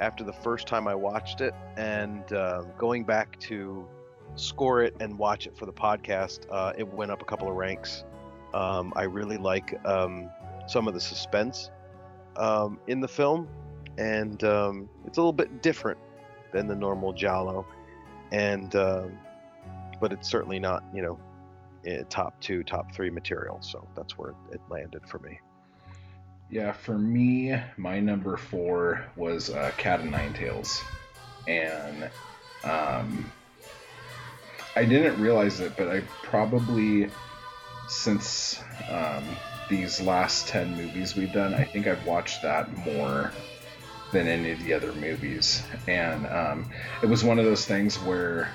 [0.00, 3.86] after the first time I watched it, and uh, going back to
[4.36, 7.54] score it and watch it for the podcast, uh, it went up a couple of
[7.54, 8.04] ranks.
[8.54, 10.30] Um, I really like um,
[10.66, 11.70] some of the suspense
[12.36, 13.48] um, in the film,
[13.98, 15.98] and um, it's a little bit different
[16.52, 17.66] than the normal Giallo,
[18.32, 19.18] and um,
[20.00, 21.18] but it's certainly not you know
[21.86, 23.58] eh, top two, top three material.
[23.60, 25.40] So that's where it landed for me.
[26.50, 30.82] Yeah, for me, my number four was uh, Cat and Nine Tails,
[31.46, 32.08] and
[32.64, 33.30] um,
[34.74, 37.10] I didn't realize it, but I probably
[37.88, 38.60] since
[38.90, 39.24] um,
[39.68, 43.32] these last ten movies we've done, I think I've watched that more
[44.12, 46.70] than any of the other movies, and um,
[47.02, 48.50] it was one of those things where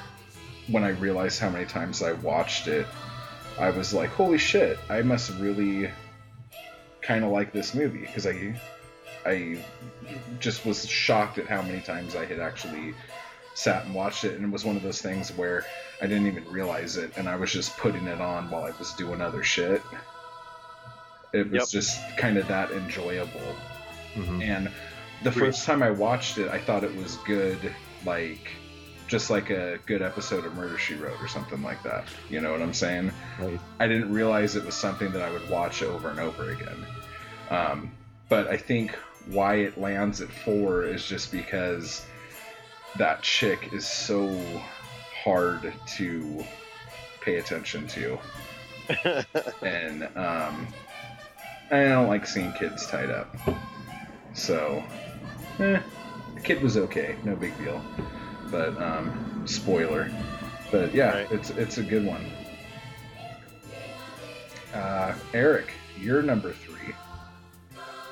[0.67, 2.87] when I realized how many times I watched it,
[3.59, 4.79] I was like, "Holy shit!
[4.89, 5.89] I must really."
[7.03, 8.55] kind of like this movie because I
[9.25, 9.57] I
[10.39, 12.95] just was shocked at how many times I had actually
[13.55, 15.65] sat and watched it and it was one of those things where
[16.03, 18.91] I didn't even realize it and I was just putting it on while I was
[18.93, 19.81] doing other shit.
[21.31, 21.69] It was Yep.
[21.69, 23.55] just kind of that enjoyable.
[24.15, 24.43] Mhm.
[24.43, 24.69] And
[25.23, 25.45] the Agreed.
[25.45, 27.73] first time I watched it, I thought it was good,
[28.05, 28.51] like
[29.07, 32.03] just like a good episode of Murder She Wrote or something like that.
[32.29, 33.11] You know what I'm saying?
[33.39, 33.59] Right.
[33.79, 36.85] I didn't realize it was something that I would watch over and over again.
[37.49, 37.91] Um,
[38.27, 38.93] but I think
[39.27, 42.05] why it lands at four is just because
[42.97, 44.29] that chick is so
[45.23, 46.43] hard to
[47.21, 48.17] pay attention to,
[49.61, 50.67] and um,
[51.71, 53.35] I don't like seeing kids tied up.
[54.33, 54.83] So,
[55.59, 55.79] eh,
[56.35, 57.81] the kid was okay, no big deal.
[58.51, 60.11] But um, spoiler.
[60.71, 61.31] But yeah, Right.
[61.31, 62.25] it's it's a good one.
[64.73, 66.93] Uh, Eric, you're number three.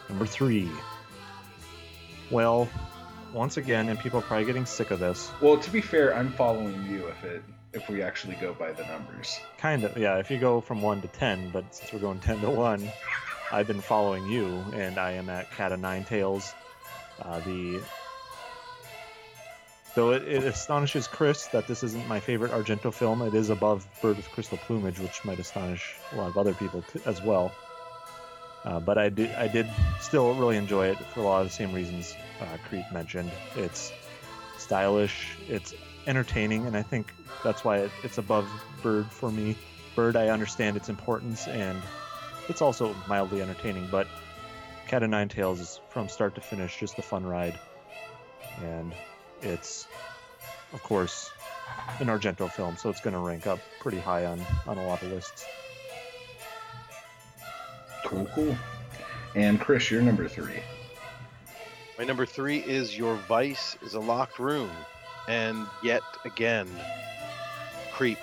[0.09, 0.69] Number three.
[2.29, 2.69] Well,
[3.33, 5.31] once again, and people are probably getting sick of this.
[5.41, 8.83] Well, to be fair, I'm following you if it if we actually go by the
[8.83, 9.39] numbers.
[9.57, 10.17] Kind of, yeah.
[10.17, 12.91] If you go from one to ten, but since we're going ten to one,
[13.51, 16.53] I've been following you, and I am at Cat of Nine Tails.
[17.21, 17.81] Uh, the
[19.95, 23.87] though it, it astonishes Chris that this isn't my favorite Argento film, it is above
[24.01, 27.51] Bird with Crystal Plumage, which might astonish a lot of other people t- as well.
[28.63, 29.67] Uh, but I did, I did
[29.99, 33.31] still really enjoy it for a lot of the same reasons uh, Creep mentioned.
[33.55, 33.91] It's
[34.57, 35.73] stylish, it's
[36.05, 38.47] entertaining, and I think that's why it, it's above
[38.83, 39.57] Bird for me.
[39.95, 41.81] Bird, I understand its importance, and
[42.49, 44.07] it's also mildly entertaining, but
[44.87, 47.57] Cat of Nine Tails is from start to finish just a fun ride,
[48.61, 48.93] and
[49.41, 49.87] it's,
[50.73, 51.31] of course,
[51.99, 55.01] an Argento film, so it's going to rank up pretty high on on a lot
[55.01, 55.45] of lists.
[58.11, 58.57] Cool, cool.
[59.35, 60.59] And Chris, you're number three.
[61.97, 64.69] My number three is Your Vice is a Locked Room.
[65.29, 66.67] And yet again,
[67.93, 68.17] Creep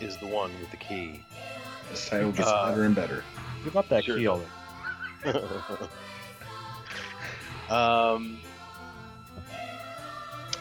[0.00, 1.22] is the one with the key.
[1.90, 3.22] This title gets Uh, better and better.
[3.62, 4.16] Give up that Sure.
[4.16, 4.50] key already.
[7.70, 8.40] um,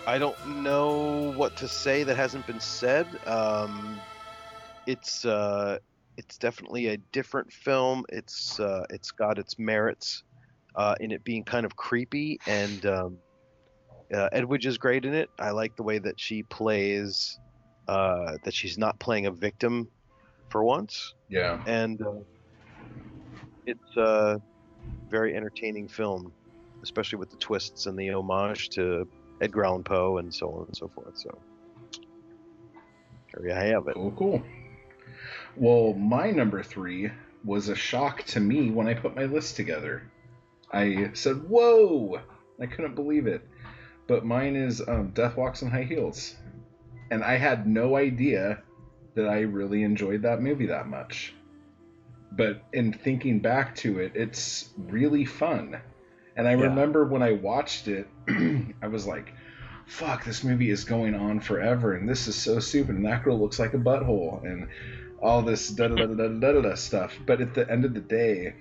[0.06, 3.08] I don't know what to say that hasn't been said.
[3.26, 4.00] Um,
[4.86, 5.80] it's uh,
[6.18, 8.06] it's definitely a different film.
[8.10, 10.24] It's uh, it's got its merits
[10.76, 13.18] uh, in it being kind of creepy, and um,
[14.14, 15.30] uh, Edwige is great in it.
[15.40, 17.40] I like the way that she plays.
[17.88, 19.88] Uh, that she's not playing a victim
[20.50, 21.60] for once Yeah.
[21.68, 22.22] and uh,
[23.68, 24.42] it's a
[25.12, 26.34] very entertaining film,
[26.84, 29.08] especially with the twists and the homage to
[29.42, 31.14] Edgar Allan Poe and so on and so forth.
[31.16, 31.30] So
[33.34, 33.94] there you have it.
[33.94, 34.44] Cool, cool.
[35.58, 37.12] Well, my number three
[37.44, 40.04] was a shock to me when I put my list together.
[40.72, 42.20] I said, "Whoa!"
[42.60, 43.42] I couldn't believe it.
[44.08, 46.36] But mine is um, Death Walks in High Heels,
[47.10, 48.60] and I had no idea
[49.16, 51.34] that I really enjoyed that movie that much.
[52.32, 55.78] But in thinking back to it, it's really fun.
[56.36, 56.68] And I Yeah.
[56.68, 58.08] remember when I watched it,
[58.82, 59.34] I was like,
[59.86, 63.40] fuck, this movie is going on forever, and this is so stupid, and that girl
[63.40, 64.68] looks like a butthole, and
[65.26, 67.18] all this da da da da da da stuff.
[67.26, 68.54] But at the end of the day,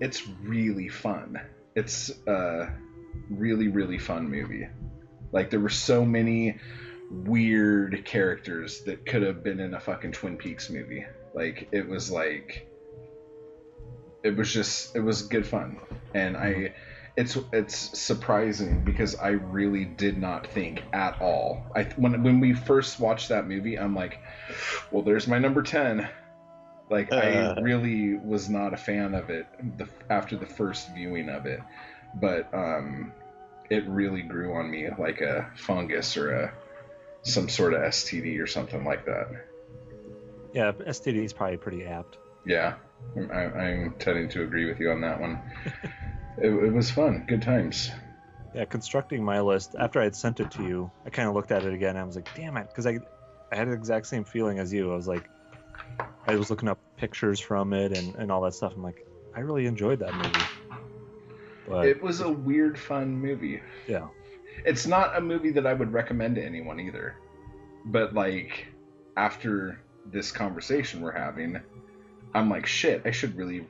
[0.00, 1.40] it's really fun.
[1.74, 2.68] It's a
[3.28, 4.68] really, really fun movie.
[5.32, 6.58] Like, there were so many
[7.10, 11.04] weird characters that could have been in a fucking Twin Peaks movie.
[11.34, 12.70] Like, it was like.
[14.22, 14.94] It was just.
[14.94, 15.80] It was good fun.
[16.14, 16.74] And I
[17.16, 21.64] it's it's surprising because I really did not think at all.
[21.74, 24.18] I when when we first watched that movie, I'm like,
[24.90, 26.08] well, there's my number ten.
[26.90, 27.60] Like I Uh.
[27.62, 29.46] really was not a fan of it
[29.78, 31.60] the, after the first viewing of it,
[32.16, 33.12] but um,
[33.70, 36.52] it really grew on me like a fungus or a
[37.22, 39.28] some sort of STD or something like that.
[40.52, 42.18] Yeah, STD is probably pretty apt.
[42.44, 42.74] Yeah,
[43.32, 45.40] I- I'm tending to agree with you on that one.
[46.38, 47.90] it, it was fun, good times.
[48.54, 51.50] Yeah, constructing my list after I had sent it to you, I kind of looked
[51.50, 51.90] at it again.
[51.90, 52.98] And I was like, "Damn it!" Because I,
[53.50, 54.92] I had the exact same feeling as you.
[54.92, 55.28] I was like,
[56.26, 58.72] I was looking up pictures from it and, and all that stuff.
[58.76, 59.04] I'm like,
[59.34, 60.30] I really enjoyed that movie.
[61.66, 63.60] But It was a weird, fun movie.
[63.88, 64.06] yeah,
[64.64, 67.16] It's not a movie that I would recommend to anyone either.
[67.86, 68.66] But like
[69.16, 71.60] after this conversation we're having,
[72.34, 73.66] I'm like, shit, I should really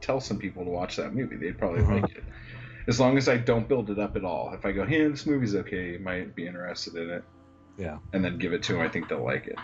[0.00, 1.36] tell some people to watch that movie.
[1.36, 2.02] They'd probably Mhm.
[2.02, 2.24] like it.
[2.86, 4.52] As long as I don't build it up at all.
[4.54, 7.24] If I go, hey, this movie's okay, you might be interested in it,
[7.76, 9.58] yeah, and then give it to them, I think they'll like it.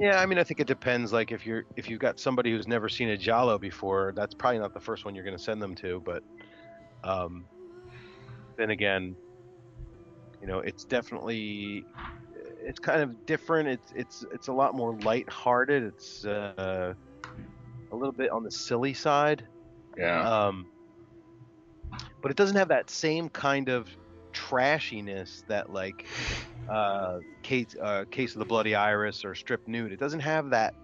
[0.00, 1.12] Yeah, I mean, I think it depends.
[1.12, 4.58] Like, if you're if you've got somebody who's never seen a Giallo before, that's probably
[4.58, 6.02] not the first one you're going to send them to.
[6.04, 6.22] But
[7.04, 7.46] um,
[8.56, 9.16] then again,
[10.40, 11.84] you know, it's definitely
[12.62, 13.68] it's kind of different.
[13.68, 15.82] It's it's it's a lot more lighthearted.
[15.82, 16.94] It's uh,
[17.90, 19.46] a little bit on the silly side.
[19.98, 20.46] Yeah.
[20.46, 20.66] Um,
[22.22, 23.88] but it doesn't have that same kind of
[24.32, 26.04] trashiness that like
[26.70, 29.92] uh, case uh, case of the bloody iris or strip nude.
[29.92, 30.74] It doesn't have that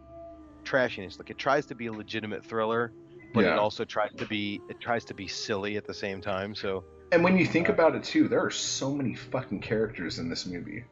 [0.65, 1.19] trashiness.
[1.19, 2.93] Like it tries to be a legitimate thriller,
[3.33, 3.53] but Yeah.
[3.53, 6.55] it also tries to be it tries to be silly at the same time.
[6.55, 10.29] So and when you think about it too, there are so many fucking characters in
[10.29, 10.85] this movie.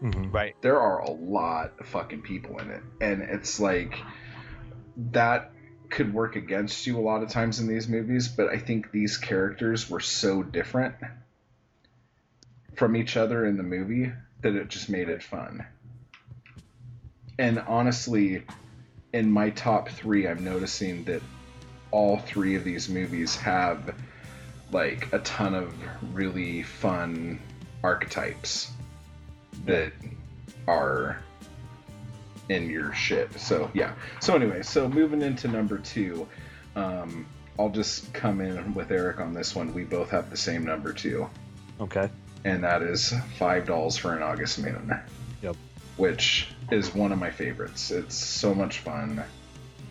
[0.00, 3.94] hmm right, there are a lot of fucking people in it and it's like
[5.12, 5.52] that
[5.92, 9.18] could work against you a lot of times in these movies but i think these
[9.18, 10.94] characters were so different
[12.74, 15.64] from each other in the movie that it just made it fun.
[17.38, 18.44] And honestly
[19.12, 21.22] in my top three i'm noticing that
[21.90, 23.94] all three of these movies have
[24.72, 25.74] like a ton of
[26.14, 27.38] really fun
[27.84, 28.70] archetypes
[29.66, 29.92] that
[30.66, 31.22] are
[32.52, 33.38] in your shit.
[33.40, 33.94] So yeah.
[34.20, 36.28] So anyway, so moving into number two,
[36.76, 37.26] Um,
[37.58, 39.74] I'll just come in with Eric on this one.
[39.74, 41.28] We both have the same number two,
[41.80, 42.08] Okay.
[42.46, 44.90] and that is five dolls for an August moon.
[45.42, 45.56] Yep.
[45.98, 47.90] Which is one of my favorites.
[47.90, 49.22] It's so much fun.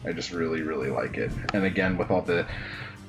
[0.04, 1.32] I just really, really like it.
[1.54, 2.48] And again, with all the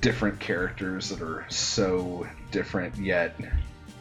[0.02, 3.34] different characters that are so different yet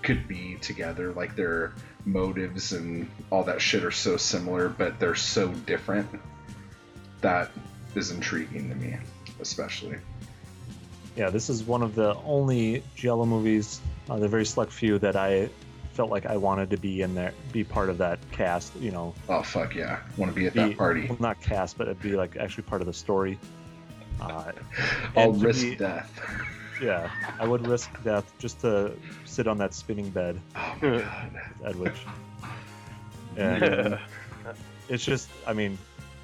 [0.04, 1.74] could be together, like their
[2.06, 6.10] motives and all that shit are so similar, but they're so different.
[7.22, 7.52] That
[7.96, 8.98] is intriguing to me,
[9.40, 9.98] especially.
[11.16, 15.16] Yeah, this is one of the only Giallo movies, uh, the very select few that
[15.16, 15.50] I
[15.94, 18.76] felt like I wanted to be in there, be part of that cast.
[18.78, 20.00] You know, Oh fuck yeah!
[20.18, 21.08] Want to be at be, that party?
[21.08, 23.38] Well, not cast, but it'd be like actually part of the story.
[24.22, 24.52] Uh,
[25.18, 26.22] I'll risk be- death.
[26.82, 27.10] yeah,
[27.40, 28.94] I would risk death just to
[29.26, 31.36] sit on that spinning bed Oh my god!
[31.64, 31.98] Edwige.
[33.38, 34.00] And
[34.90, 35.78] it's just, I mean,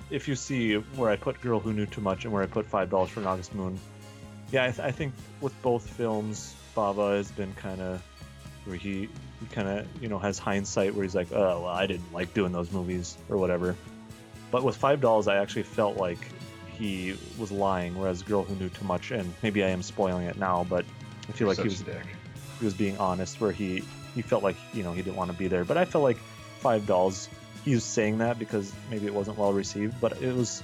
[0.10, 2.66] if you see where I put Girl Who Knew Too Much and where I put
[2.66, 3.80] Five Dolls for an August Moon,
[4.52, 8.02] yeah, I, th- I think with both films, Bava has been kind of
[8.66, 11.88] where he, he kind of you know has hindsight where he's like, oh well, I
[11.88, 13.76] didn't like doing those movies or whatever.
[14.52, 16.20] But with Five Dolls, I actually felt like
[16.78, 20.38] he was lying, whereas Girl Who Knew Too Much, and maybe I am spoiling it
[20.38, 20.86] now, but
[21.28, 21.82] I feel like he was
[22.60, 23.84] he was being honest where he
[24.16, 25.66] he felt like you know he didn't want to be there.
[25.66, 26.18] But i felt like
[26.60, 27.30] five dolls
[27.64, 30.64] he was saying that because maybe it wasn't well received but it was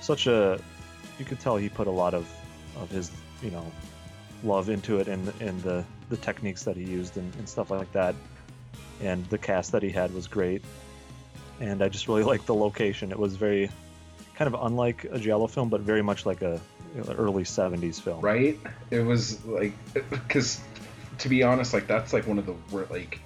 [0.00, 0.60] such a
[1.18, 2.28] you could tell he put a lot of
[2.76, 3.10] of his
[3.42, 3.64] you know
[4.44, 7.90] love into it and and the the techniques that he used and, and stuff like
[7.92, 8.14] that.
[9.00, 10.62] And the cast that he had was great.
[11.60, 13.10] And i just really liked the location.
[13.10, 13.70] It was very
[14.34, 16.60] kind of unlike a giallo film but very much like a
[16.94, 18.58] you know, early 70s film Right?
[18.90, 19.72] It was like
[20.10, 20.60] because
[21.18, 22.54] to be honest, like that's like one of the
[22.90, 23.20] like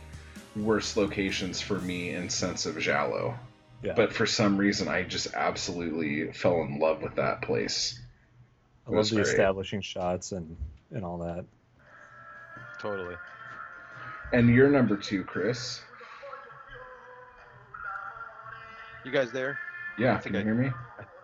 [0.56, 3.34] worst locations for me in sense of Giallo.
[3.82, 7.98] yeah But for some reason, I just absolutely fell in love with that place.
[8.86, 9.26] I It love the great.
[9.28, 10.56] establishing shots and
[10.90, 11.44] and all that.
[12.78, 13.16] Totally.
[14.32, 15.80] And you're number two, Chris.
[19.04, 19.58] You guys there?
[19.98, 20.72] Yeah, I can think you I- hear me?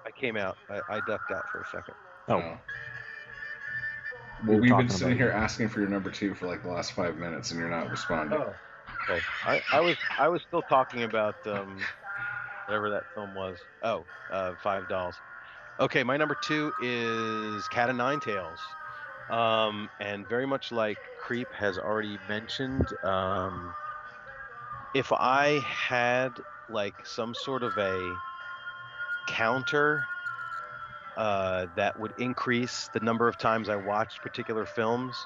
[0.06, 0.58] I came out.
[0.68, 1.94] I, I ducked out for a second.
[2.28, 2.58] Oh, No.
[4.44, 6.68] Well, were we've been sitting about here asking for your number two for like the
[6.68, 8.38] last five minutes, and you're not responding.
[8.38, 8.54] Oh.
[9.08, 9.20] Okay.
[9.46, 11.80] I, I was I was still talking about um,
[12.66, 13.58] whatever that film was.
[13.82, 15.16] Oh, uh, Five Dolls.
[15.80, 18.60] Okay, my number two is Cat of Nine Tails,
[19.30, 23.74] um, and very much like Creep has already mentioned, um,
[24.94, 26.30] if I had
[26.70, 28.14] like some sort of a
[29.26, 30.04] counter
[31.16, 35.16] uh, that would increase the number of times I watched particular films,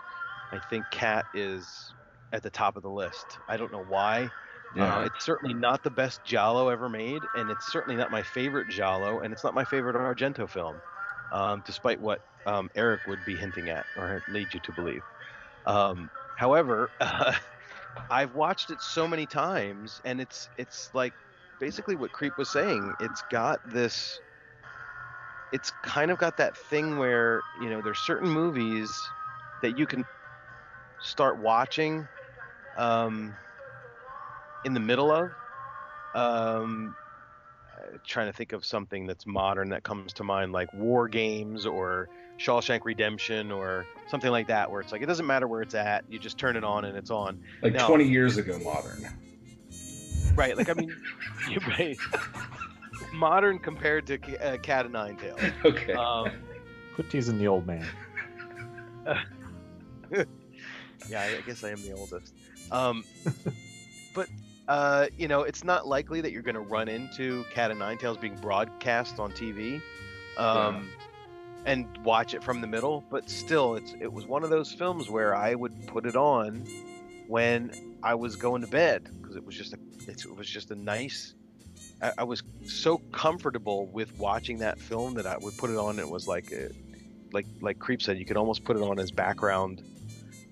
[0.53, 1.92] I think Cat is
[2.32, 3.38] at the top of the list.
[3.49, 4.30] I don't know why.
[4.76, 4.99] Yeah.
[4.99, 8.68] Uh, it's certainly not the best Giallo ever made, and it's certainly not my favorite
[8.68, 10.76] Giallo, and it's not my favorite Argento film,
[11.32, 15.03] um, despite what um, Eric would be hinting at or lead you to believe.
[15.64, 16.90] Um, however,
[18.11, 21.14] I've watched it so many times, and it's it's like
[21.61, 22.95] basically what Creep was saying.
[23.01, 24.21] It's got this.
[25.53, 28.91] It's kind of got that thing where you know there's certain movies
[29.63, 30.05] that you can
[31.01, 32.07] start watching
[32.77, 33.35] um,
[34.65, 35.31] in the middle of.
[36.15, 36.95] Um,
[38.07, 42.09] trying to think of something that's modern that comes to mind, like War Games or
[42.41, 46.05] Shawshank Redemption or something like that, where it's like it doesn't matter where it's at,
[46.09, 47.39] you just turn it on and it's on.
[47.63, 47.87] like no.
[47.87, 49.09] 20 years ago, modern.
[50.39, 50.57] Right?
[50.57, 50.97] Like I mean,
[51.51, 51.99] you right.
[53.12, 55.41] modern compared to Ca- uh, Cat and Nine Tails.
[55.64, 55.93] Okay.
[55.93, 56.30] Um,
[56.95, 57.84] quit teasing the old man.
[61.11, 62.32] yeah, I guess I am the oldest.
[62.70, 63.05] Um,
[64.14, 64.28] but
[64.68, 67.99] uh, you know, it's not likely that you're going to run into Cat and Nine
[67.99, 69.82] Tails being broadcast on TV,
[70.36, 70.89] um,
[71.64, 73.05] and watch it from the middle.
[73.11, 76.64] But still, it's it was one of those films where I would put it on
[77.26, 77.72] when
[78.05, 80.75] I was going to bed because it was just a it's, it was just a
[80.75, 81.35] nice.
[82.03, 85.91] I, I was so comfortable with watching that film that I would put it on.
[85.91, 86.71] And it was like, a,
[87.33, 89.83] like like Creep said, you could almost put it on as background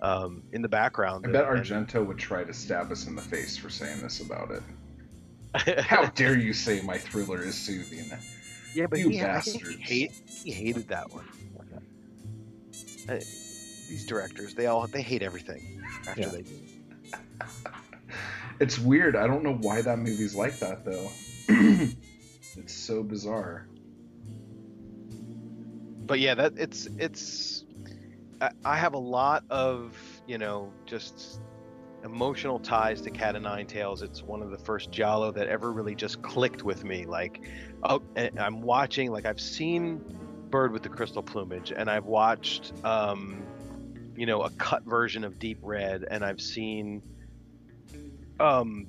[0.03, 1.27] um, in the background.
[1.27, 4.21] I bet and- Argento would try to stab us in the face for saying this
[4.21, 4.63] about it.
[5.85, 8.11] How dare you say my thriller is soothing?
[8.75, 10.13] yeah, but you he, I think he, hate,
[10.45, 11.25] he hated that one.
[13.09, 16.29] Uh, these directors, they all they hate everything after Yeah.
[16.29, 16.45] they.
[18.61, 19.17] It's weird.
[19.17, 21.11] I don't know why that movie's like that though.
[22.57, 23.69] it's so bizarre.
[26.07, 27.65] But yeah, that it's it's.
[28.65, 29.97] I, have a lot of
[30.27, 31.41] you know just
[32.05, 34.03] emotional ties to Cat of Nine Tails.
[34.03, 37.07] It's one of the first Giallo that ever really just clicked with me.
[37.07, 37.43] Like,
[37.83, 39.11] oh, and I'm watching.
[39.11, 40.01] Like I've seen
[40.51, 43.43] Bird with the Crystal Plumage, and I've watched, um,
[44.17, 47.03] you know, a cut version of Deep Red, and I've seen,
[48.41, 48.87] um,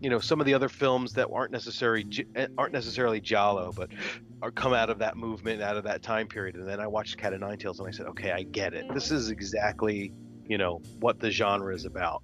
[0.00, 3.88] you know, some of the other films that aren't necessarily eh, aren't necessarily giallo, but
[4.42, 6.56] are come out of that movement, out of that time period.
[6.56, 8.92] And then I watched Cat of Nine Tails, and I said, okay, I get it.
[8.92, 10.12] This is exactly,
[10.48, 12.22] you know, what the genre is about.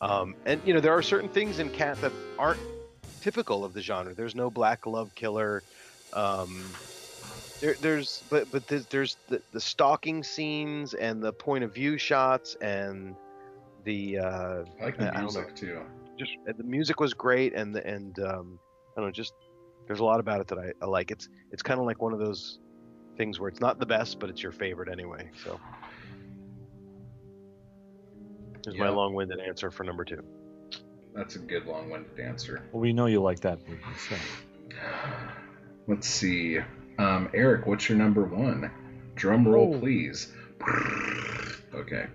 [0.00, 2.60] Um, and you know, there are certain things in Cat that aren't
[3.20, 4.12] typical of the genre.
[4.12, 5.62] There's no black love killer.
[6.12, 6.64] Um,
[7.60, 11.96] there, there's but but there's, there's the, the stalking scenes and the point of view
[11.96, 13.14] shots and
[13.84, 15.80] the uh, I like I the don't music too.
[16.20, 18.58] Just uh, the music was great and and um,
[18.96, 19.32] I don't know just
[19.86, 21.10] there's a lot about it that I, I like.
[21.10, 22.58] It's it's kind of like one of those
[23.16, 25.30] things where it's not the best but it's your favorite anyway.
[25.44, 25.58] So
[28.62, 30.22] there's my long-winded answer for number two.
[31.14, 32.62] That's a good long-winded answer.
[32.72, 34.14] Well, we know you like that movie, so
[35.88, 36.58] Let's see.
[36.98, 38.70] Um, Eric, what's your number one?
[39.16, 39.78] Drum roll, Oh.
[39.80, 40.32] please.
[41.72, 42.06] Okay.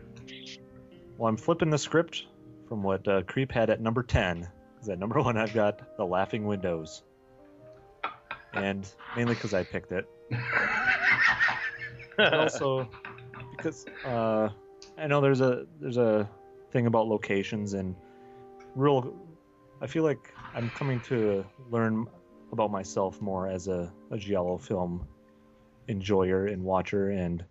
[1.18, 2.26] Well, I'm flipping the script
[2.68, 4.48] from what uh, Creep had at number 10.
[4.74, 7.04] Because at number one, I've got The Laughing Windows.
[8.54, 10.08] And mainly because I picked it.
[12.18, 12.88] Also
[13.52, 14.48] because uh,
[14.98, 16.30] I know there's a there's a
[16.72, 17.94] thing about locations and
[18.74, 19.14] real.
[19.82, 22.08] I feel like I'm coming to learn
[22.54, 25.06] about myself more as a, a giallo film
[25.90, 27.44] enjoyer and watcher and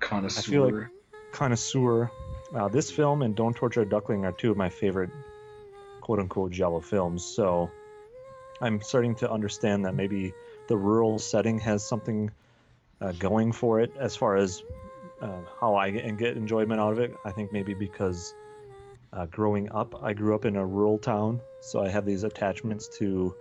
[0.00, 0.40] Connoisseur.
[0.40, 0.88] I feel like-
[1.32, 2.10] connoisseur.
[2.54, 5.10] Uh, this film and Don't Torture a Duckling are two of my favorite
[6.00, 7.24] quote unquote Giallo films.
[7.24, 7.70] So
[8.60, 10.34] I'm starting to understand that maybe
[10.68, 12.30] the rural setting has something
[13.00, 14.62] uh, going for it as far as
[15.20, 17.14] uh, how I get, and get enjoyment out of it.
[17.24, 18.34] I think maybe because
[19.12, 22.88] uh, growing up, I grew up in a rural town, so I have these attachments
[22.98, 23.34] to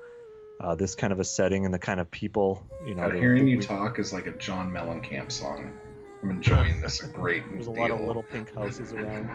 [0.59, 2.65] uh, this kind of a setting and the kind of people.
[2.85, 5.78] You know, God, hearing you talk is like a John Mellencamp song.
[6.21, 7.79] I'm enjoying this a great There's a deal.
[7.81, 9.29] lot of little pink houses around.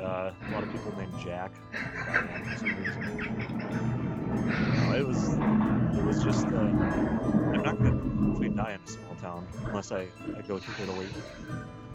[0.00, 1.52] Uh, a lot of people named Jack.
[1.72, 3.02] for some reason.
[4.86, 5.32] No, it was,
[5.98, 6.46] it was just.
[6.46, 10.06] Uh, I'm not gonna hopefully die in a small town unless I,
[10.36, 11.08] I go to Italy.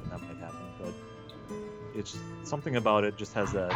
[0.04, 0.94] And that might happen, but
[1.96, 3.72] it's something about it just has that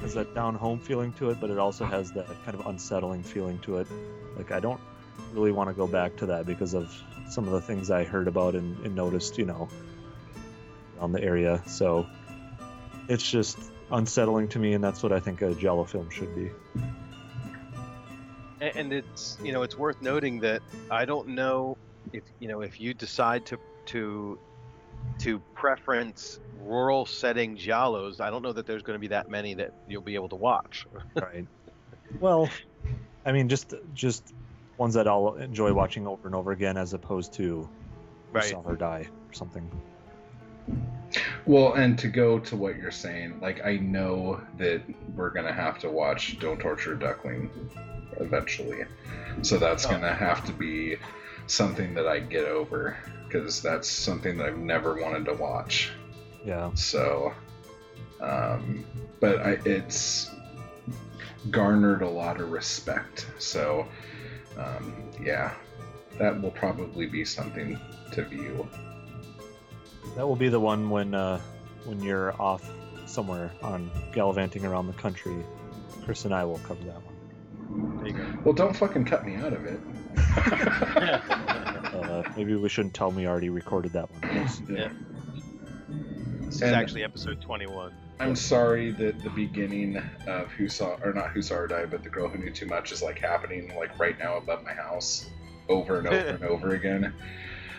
[0.00, 3.22] has that down home feeling to it, but it also has that kind of unsettling
[3.22, 3.86] feeling to it.
[4.36, 4.80] Like I don't
[5.32, 6.94] really want to go back to that because of
[7.28, 9.68] some of the things I heard about and, and noticed, you know,
[10.98, 11.62] around the area.
[11.66, 12.06] So
[13.08, 13.58] it's just
[13.90, 16.50] unsettling to me, and that's what I think a Giallo film should be.
[18.60, 21.76] And it's you know it's worth noting that I don't know
[22.12, 24.38] if you know if you decide to to
[25.20, 29.54] to preference rural setting giallos, I don't know that there's going to be that many
[29.54, 30.86] that you'll be able to watch.
[31.14, 31.46] Right.
[32.20, 32.48] well,
[33.24, 34.32] I mean, just just
[34.78, 37.68] ones that I'll enjoy watching over and over again, as opposed to
[38.32, 38.44] Right.
[38.44, 39.70] Sell or Die or something.
[41.46, 44.82] Well, and to go to what you're saying, like I know that
[45.16, 47.50] we're gonna have to watch Don't Torture a Duckling
[48.20, 48.84] eventually,
[49.42, 49.90] so that's Oh.
[49.90, 50.96] gonna have to be
[51.46, 55.90] something that I get over because that's something that I've never wanted to watch.
[56.44, 56.70] Yeah.
[56.74, 57.32] So,
[58.20, 58.84] um,
[59.20, 60.30] but I, it's
[61.50, 63.26] garnered a lot of respect.
[63.38, 63.86] So,
[64.58, 64.92] um,
[65.22, 65.52] yeah,
[66.18, 67.78] that will probably be something
[68.12, 68.68] to view.
[70.16, 71.40] That will be the one when uh,
[71.84, 72.68] when you're off
[73.06, 75.36] somewhere on gallivanting around the country.
[76.04, 77.96] Chris and I will cover that one.
[77.98, 78.38] There you go.
[78.44, 79.80] Well, don't fucking cut me out of it.
[81.88, 84.22] Uh, maybe we shouldn't tell me already recorded that one.
[84.76, 84.90] Yeah.
[86.42, 87.92] This is And- actually episode 21.
[88.20, 89.96] I'm sorry that the beginning
[90.26, 92.66] of Who Saw, or not Who Saw Her Die, but The Girl Who Knew Too
[92.66, 95.30] Much is like happening like right now above my house
[95.68, 97.04] over and over and over again.
[97.04, 97.12] Is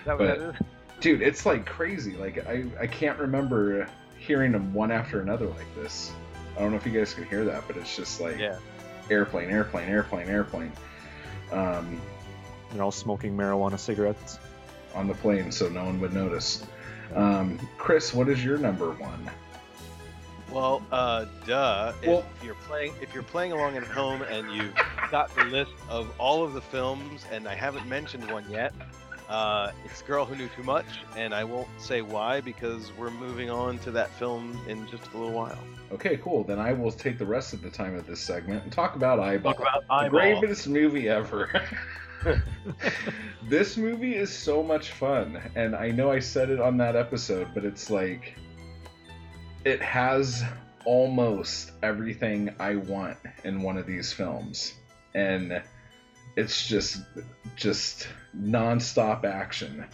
[0.05, 0.65] that what But- that is?
[1.01, 2.17] Dude, it's like crazy.
[2.17, 3.87] Like I, I can't remember
[4.17, 6.11] hearing them one after another like this.
[6.57, 8.57] I don't know if you guys can hear that, but it's just like Yeah.
[9.09, 10.73] airplane, airplane, airplane, airplane.
[11.53, 12.01] Um,
[12.73, 14.39] They're all smoking marijuana cigarettes.
[14.93, 16.65] on the plane, so no one would notice.
[17.15, 19.29] Um, Chris, what is your number one?
[20.51, 21.93] Well, uh, duh.
[22.05, 24.73] Well- if you're playing, if you're playing along at home and you've
[25.11, 28.73] got the list of all of the films, and I haven't mentioned one yet,
[29.27, 30.85] uh, it's "Girl Who Knew Too Much,"
[31.15, 35.17] and I won't say why because we're moving on to that film in just a
[35.17, 35.57] little while.
[35.91, 36.43] Okay, cool.
[36.43, 39.19] Then I will take the rest of the time of this segment and talk about
[39.19, 39.53] Eyeball.
[39.53, 40.09] Talk about the Eyeball.
[40.41, 41.63] greatest movie ever.
[43.43, 47.47] this movie is so much fun, and I know I said it on that episode,
[47.53, 48.35] but it's like
[49.65, 50.43] it has
[50.85, 54.73] almost everything I want in one of these films,
[55.13, 55.61] and
[56.35, 57.01] it's just
[57.55, 59.85] just nonstop action,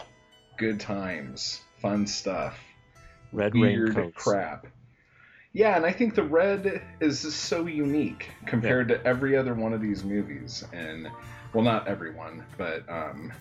[0.56, 2.58] good times, fun stuff,
[3.32, 4.22] Red weird raincoats.
[4.22, 4.66] crap.
[5.52, 9.80] Yeah, and I think the red is so unique compared to every other one of
[9.80, 11.08] these movies, and
[11.54, 13.32] well, not everyone, but um,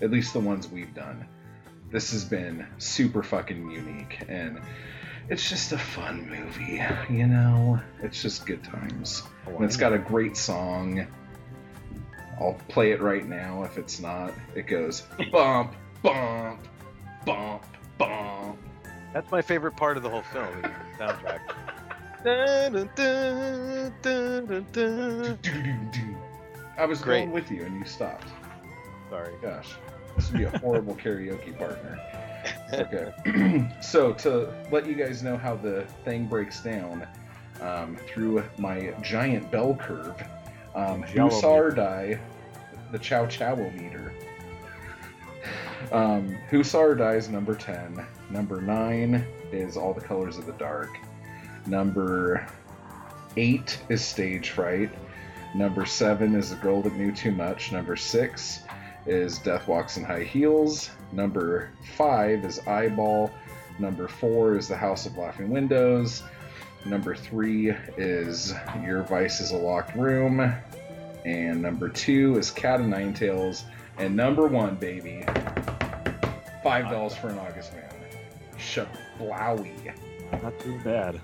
[0.00, 1.26] at least the ones we've done.
[1.90, 4.60] This has been super fucking unique, and
[5.28, 7.80] it's just a fun movie, you know.
[8.02, 9.22] It's just good times.
[9.46, 11.06] And it's got a great song.
[12.38, 14.32] I'll play it right now if it's not.
[14.54, 16.60] It goes bump, bump,
[17.24, 17.64] bump,
[17.98, 18.58] bump.
[19.12, 21.40] That's my favorite part of the whole film, the soundtrack.
[26.78, 27.20] I was Great.
[27.20, 28.28] going with you and you stopped.
[29.08, 29.32] Sorry.
[29.40, 29.74] Gosh,
[30.16, 31.98] this would be a horrible karaoke partner.
[32.72, 33.68] Okay.
[33.80, 37.06] so to let you guys know how the thing breaks down
[37.60, 40.22] um, through my giant bell curve,
[40.74, 42.18] um, Who Saw Her Die,
[42.92, 44.12] the Chow Chow meter.
[45.92, 48.04] Um, Who Saw Her Die's number 10.
[48.30, 50.90] Number 9 is All the Colors of the Dark.
[51.66, 52.46] Number
[53.36, 54.90] 8 is Stage Fright.
[55.54, 57.72] Number 7 is The Girl That Knew Too Much.
[57.72, 58.60] Number 6
[59.06, 60.90] is Death Walks in High Heels.
[61.12, 63.30] Number 5 is Eyeball.
[63.78, 66.22] Number 4 is The House of Laughing Windows.
[66.84, 68.54] Number 3 is
[68.84, 70.52] Your Vice is a Locked Room.
[71.24, 73.64] And number 2 is Cat of Nine Tails.
[73.98, 75.24] And number 1, baby,
[76.64, 77.84] $5 for an August Man.
[78.58, 79.94] Shablowy.
[80.42, 81.20] Not too bad.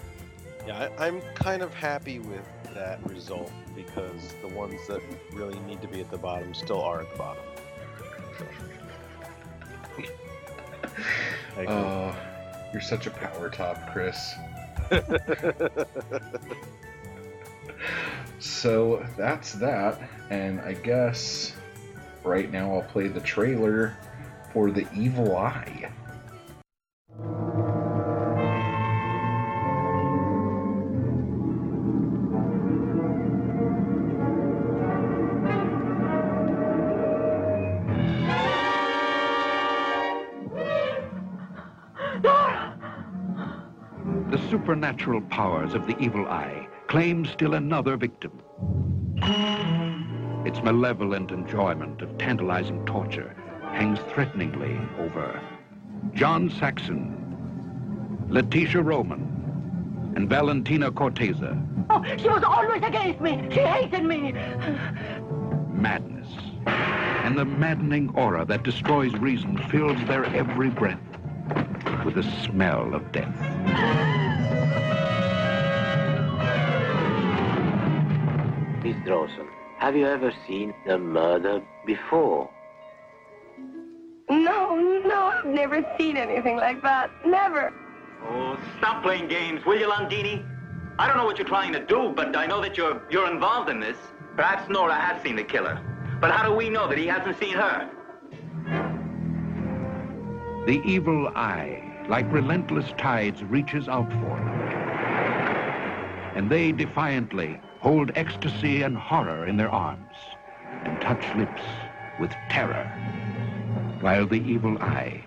[0.67, 5.01] Yeah, I, I'm kind of happy with that result because the ones that
[5.33, 7.43] really need to be at the bottom still are at the bottom.
[11.69, 12.17] Oh,
[12.73, 14.35] you're such a power top, Chris.
[18.43, 20.01] So that's that,
[20.31, 21.55] and I guess
[22.25, 23.97] right now I'll play the trailer
[24.53, 25.91] for The Evil Eye.
[44.73, 48.33] Supernatural powers of the evil eye claim still another victim.
[50.47, 55.39] Its malevolent enjoyment of tantalizing torture hangs threateningly over
[56.15, 57.15] John Saxon,
[58.31, 61.45] Leticia Roman, and Valentina Cortese.
[61.91, 63.47] Oh, she was always against me.
[63.53, 64.33] She hated me.
[65.69, 66.29] Madness.
[66.67, 70.99] And the maddening aura that destroys reason fills their every breath
[72.07, 74.12] with the smell of death.
[78.93, 79.49] Miss Dawson,
[79.79, 82.51] have you ever seen a murder before?
[84.29, 87.11] No, no, I've never seen anything like that.
[87.25, 87.73] Never.
[88.23, 90.47] Oh, stop playing games, will you, Landini?
[90.99, 93.71] I don't know what you're trying to do, but I know that you're you're involved
[93.71, 93.97] in this.
[94.37, 95.81] Perhaps Nora has seen the killer.
[96.21, 97.89] But how do we know that he hasn't seen her?
[100.67, 104.49] The evil eye, like relentless tides, reaches out for them.
[106.37, 110.15] And they defiantly hold ecstasy and horror in their arms
[110.85, 111.63] and touch lips
[112.21, 112.87] with terror,
[114.01, 115.25] while the evil eye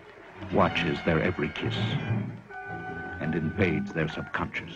[0.53, 1.75] watches their every kiss
[3.19, 4.73] and invades their subconscious.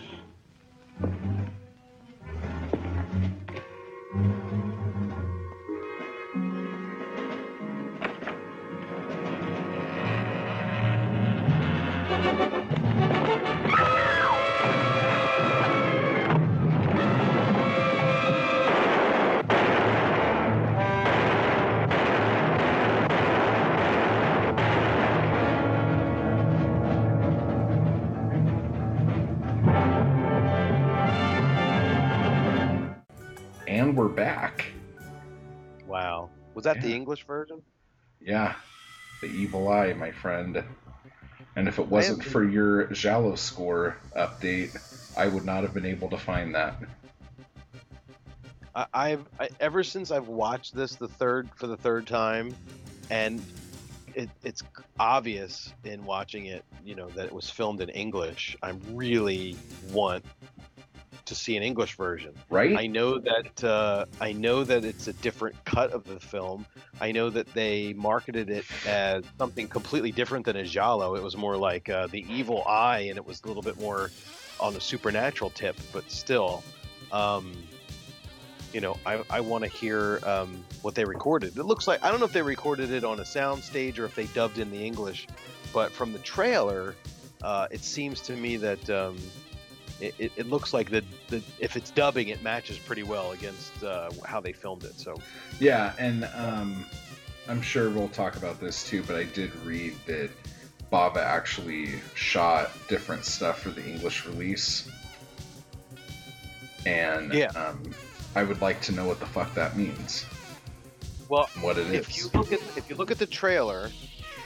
[36.60, 37.62] Was that the English version?
[38.20, 38.54] Yeah,
[39.22, 40.62] The Evil Eye, my friend.
[41.56, 44.76] And if it wasn't for your Giallo score update,
[45.16, 46.74] I would not have been able to find that.
[48.92, 52.54] I've I, ever since I've watched this the third for the third time,
[53.08, 53.42] and
[54.14, 54.62] it, it's
[54.98, 58.54] obvious in watching it, you know, that it was filmed in English.
[58.62, 59.56] I really
[59.92, 60.26] want
[61.30, 62.34] to see an English version.
[62.50, 62.76] Right?
[62.76, 66.66] I know that uh, I know that it's a different cut of the film.
[67.00, 71.14] I know that they marketed it as something completely different than a giallo.
[71.14, 74.10] It was more like uh, the evil eye, and it was a little bit more
[74.58, 75.76] on the supernatural tip.
[75.92, 76.64] But still,
[77.12, 77.52] um,
[78.72, 81.56] you know, I, I want to hear um, what they recorded.
[81.56, 84.04] It looks like I don't know if they recorded it on a sound stage or
[84.04, 85.28] if they dubbed in the English,
[85.72, 86.96] but from the trailer,
[87.42, 89.16] uh, it seems to me that um,
[90.00, 93.82] it, it, it looks like the, the if it's dubbing, it matches pretty well against
[93.84, 94.98] uh, how they filmed it.
[94.98, 95.16] So
[95.58, 96.84] Yeah, and um,
[97.48, 100.30] I'm sure we'll talk about this too, but I did read that
[100.92, 104.88] Bava actually shot different stuff for the English release.
[106.86, 107.48] And Yeah.
[107.50, 107.90] um,
[108.34, 110.24] I would like to know what the fuck that means.
[111.28, 112.24] Well, What it if is.
[112.24, 113.90] you look at if you look at the trailer,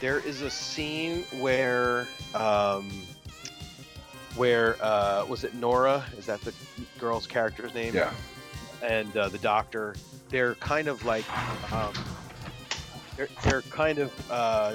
[0.01, 2.90] there is a scene where um,
[4.36, 6.05] where uh, was it Nora?
[6.19, 6.52] Is that the
[6.98, 7.94] girl's character's name?
[7.94, 8.12] Yeah.
[8.82, 9.94] And uh, the doctor,
[10.28, 11.24] they're kind of like
[11.73, 11.93] um,
[13.16, 14.74] they're they're kind of uh,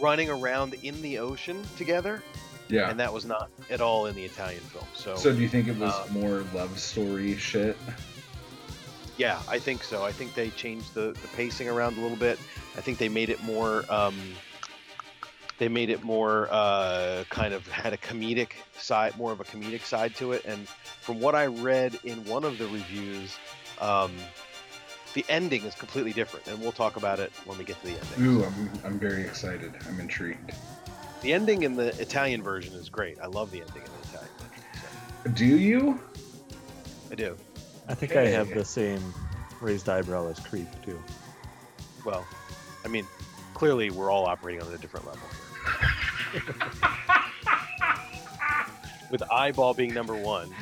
[0.00, 2.22] running around in the ocean together,
[2.68, 2.90] Yeah.
[2.90, 4.84] and that was not at all in the Italian film.
[4.94, 7.76] So, So do you think it was uh, more love story shit?
[9.16, 10.04] Yeah, I think so.
[10.04, 12.38] I think they changed the, the pacing around a little bit.
[12.76, 13.84] I think they made it more.
[13.92, 14.14] Um,
[15.58, 19.82] they made it more uh, kind of had a comedic side, more of a comedic
[19.82, 20.44] side to it.
[20.44, 23.36] And from what I read in one of the reviews,
[23.80, 24.12] um,
[25.14, 26.46] the ending is completely different.
[26.46, 28.24] And we'll talk about it when we get to the ending.
[28.24, 29.72] Ooh, I'm, I'm very excited.
[29.88, 30.52] I'm intrigued.
[31.22, 33.18] The ending in the Italian version is great.
[33.20, 35.34] I love the ending in the Italian version.
[35.34, 36.00] Do you?
[37.10, 37.36] I do.
[37.88, 39.02] I think I have the same
[39.60, 41.02] raised eyebrow as Creep too.
[42.04, 42.24] Well,
[42.84, 43.06] I mean,
[43.54, 45.37] clearly we're all operating on a different level here.
[49.10, 50.54] With eyeball being number one,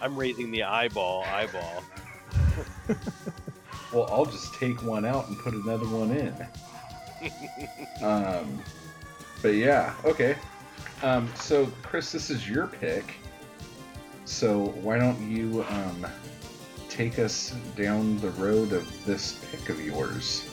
[0.00, 1.84] I'm raising the eyeball, eyeball.
[3.92, 7.32] Well, I'll just take one out and put another one in.
[8.06, 8.62] um,
[9.42, 10.36] but yeah, okay.
[11.02, 13.16] Um, so Chris, this is your pick.
[14.24, 16.06] So why don't you um,
[16.88, 20.48] take us down the road of this pick of yours?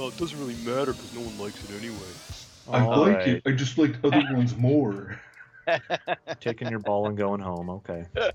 [0.00, 2.08] Well, it doesn't really matter because no one likes it anyway.
[2.72, 3.42] I like it.
[3.44, 5.20] I just liked other ones more.
[6.40, 7.68] Taking your ball and going home.
[7.68, 8.06] Okay.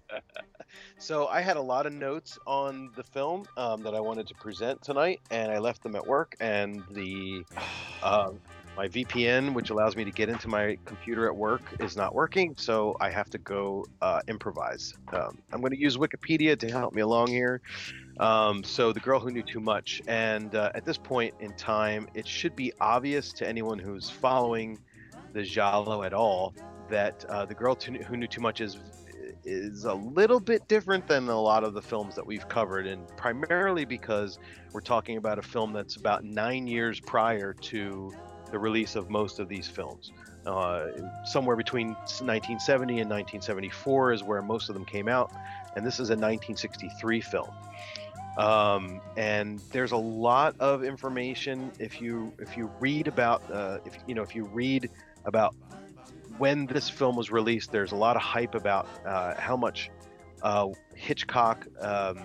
[0.98, 4.36] So I had a lot of notes on the film um, that I wanted to
[4.36, 6.36] present tonight, and I left them at work.
[6.40, 7.46] And the
[8.04, 8.40] um,
[8.76, 12.56] my VPN, which allows me to get into my computer at work, is not working.
[12.58, 14.94] So I have to go uh, improvise.
[15.14, 17.62] Um, I'm going to use Wikipedia to help me along here.
[18.20, 22.08] Um, so the girl who knew too much, and uh, at this point in time,
[22.14, 24.80] it should be obvious to anyone who's following
[25.34, 26.54] the Giallo at all
[26.90, 28.80] that uh, the girl too, who knew too much is
[29.44, 33.08] is a little bit different than a lot of the films that we've covered, and
[33.16, 34.40] primarily because
[34.72, 38.12] we're talking about a film that's about nine years prior to
[38.52, 40.12] the release of most of these films.
[40.46, 40.88] Uh,
[41.26, 45.32] somewhere between 1970 and 1974 is where most of them came out,
[45.76, 47.50] and this is a 1963 film.
[48.38, 53.98] Um, and there's a lot of information if you if you read about uh, if
[54.08, 54.90] you know if you read
[55.24, 55.56] about
[56.38, 59.90] when this film was released, there's a lot of hype about uh, how much
[60.42, 62.20] uh, Hitchcock um,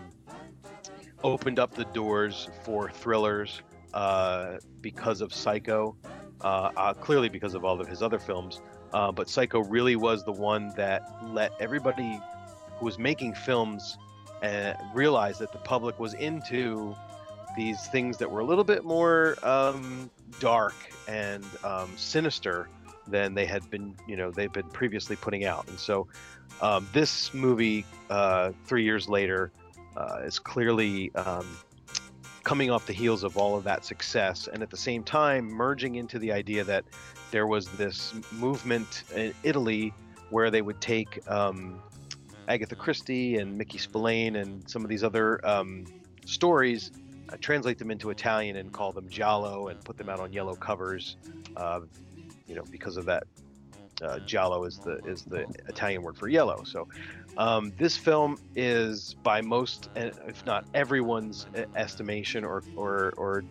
[1.22, 3.62] opened up the doors for thrillers
[3.94, 5.96] uh, because of Psycho,
[6.40, 8.60] uh, uh, clearly because of all of his other films.
[8.90, 12.20] But Psycho really was the one that let everybody
[12.78, 13.96] who was making films
[14.42, 16.94] uh, realize that the public was into
[17.56, 20.74] these things that were a little bit more um, dark
[21.08, 22.68] and um, sinister
[23.06, 25.68] than they had been, you know, they've been previously putting out.
[25.68, 26.06] And so
[26.60, 29.50] um, this movie, uh, three years later,
[29.96, 31.46] uh, is clearly um,
[32.44, 35.96] coming off the heels of all of that success, and at the same time merging
[35.96, 36.84] into the idea that
[37.30, 39.92] there was this movement in Italy
[40.30, 41.80] where they would take um,
[42.50, 45.86] Agatha Christie and Mickey Spillane and some of these other um,
[46.26, 46.90] stories,
[47.28, 50.56] uh, translate them into Italian and call them giallo and put them out on yellow
[50.56, 51.16] covers.
[51.56, 51.82] Uh,
[52.48, 53.22] you know, because of that,
[54.02, 56.64] uh, giallo is the is the Italian word for yellow.
[56.64, 56.88] So
[57.36, 63.44] um, this film is, by most, eh, if not everyone's eh, estimation or or, or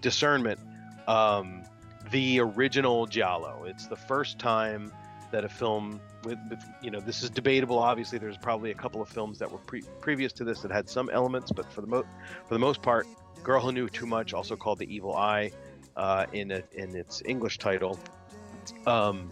[0.00, 0.58] discernment,
[1.06, 1.64] um,
[2.10, 3.64] the original giallo.
[3.66, 4.90] It's the first time
[5.32, 7.78] that a film with, with you know this is debatable.
[7.78, 10.88] Obviously, there's probably a couple of films that were pre- previous to this that had
[10.88, 12.06] some elements, but for the mo-
[12.46, 13.06] for the most part,
[13.42, 15.50] Girl Who Knew Too Much, also called The Evil Eye,
[15.96, 17.98] uh, in a, in its English title,
[18.86, 19.30] um,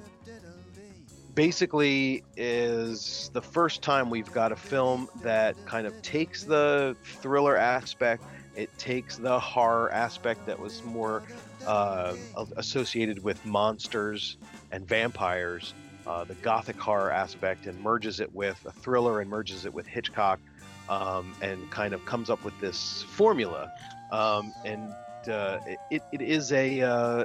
[1.35, 7.57] basically is the first time we've got a film that kind of takes the thriller
[7.57, 8.25] aspect,
[8.57, 11.23] it takes the horror aspect that was more
[11.67, 12.15] uh,
[12.57, 14.37] associated with monsters
[14.73, 15.73] and vampires,
[16.07, 19.87] uh, the gothic horror aspect and merges it with a thriller and merges it with
[19.87, 20.41] Hitchcock,
[20.89, 23.73] um, and kind of comes up with this formula.
[24.11, 24.93] Um, and
[25.29, 25.59] uh,
[25.91, 27.25] it, it is a uh,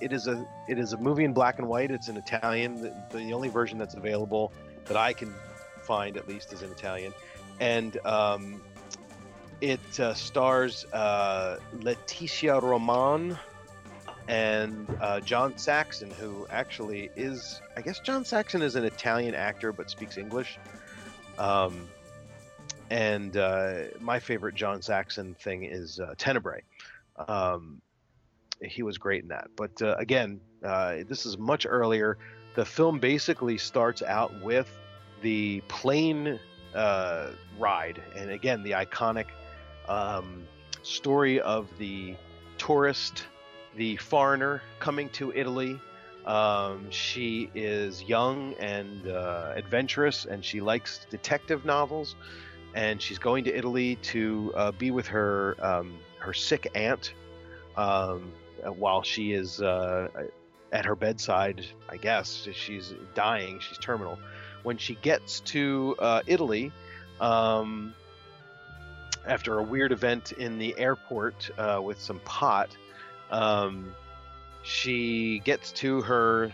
[0.00, 1.90] it is a it is a movie in black and white.
[1.90, 2.82] It's in Italian.
[2.82, 4.52] The, the only version that's available
[4.86, 5.34] that I can
[5.82, 7.12] find, at least, is in Italian,
[7.60, 8.62] and um,
[9.60, 13.38] it uh, stars uh, Leticia Roman
[14.28, 19.72] and uh, John Saxon, who actually is, I guess, John Saxon is an Italian actor
[19.72, 20.58] but speaks English.
[21.38, 21.88] Um,
[22.90, 26.62] and uh, my favorite John Saxon thing is uh, Tenebrae.
[27.26, 27.80] Um,
[28.60, 29.48] he was great in that.
[29.56, 32.18] But uh, again, uh, this is much earlier.
[32.54, 34.68] The film basically starts out with
[35.22, 36.38] the plane
[36.74, 39.26] uh, ride, and again, the iconic
[39.88, 40.46] um,
[40.82, 42.14] story of the
[42.58, 43.24] tourist,
[43.76, 45.80] the foreigner coming to Italy.
[46.26, 52.14] Um, she is young and uh, adventurous, and she likes detective novels.
[52.74, 57.12] And she's going to Italy to uh, be with her um, her sick aunt,
[57.76, 58.32] um,
[58.64, 60.08] while she is uh,
[60.72, 64.18] at her bedside, I guess she's dying, she's terminal.
[64.62, 66.72] When she gets to uh, Italy,
[67.20, 67.94] um,
[69.26, 72.76] after a weird event in the airport uh, with some pot,
[73.32, 73.92] um,
[74.62, 76.52] she gets to her.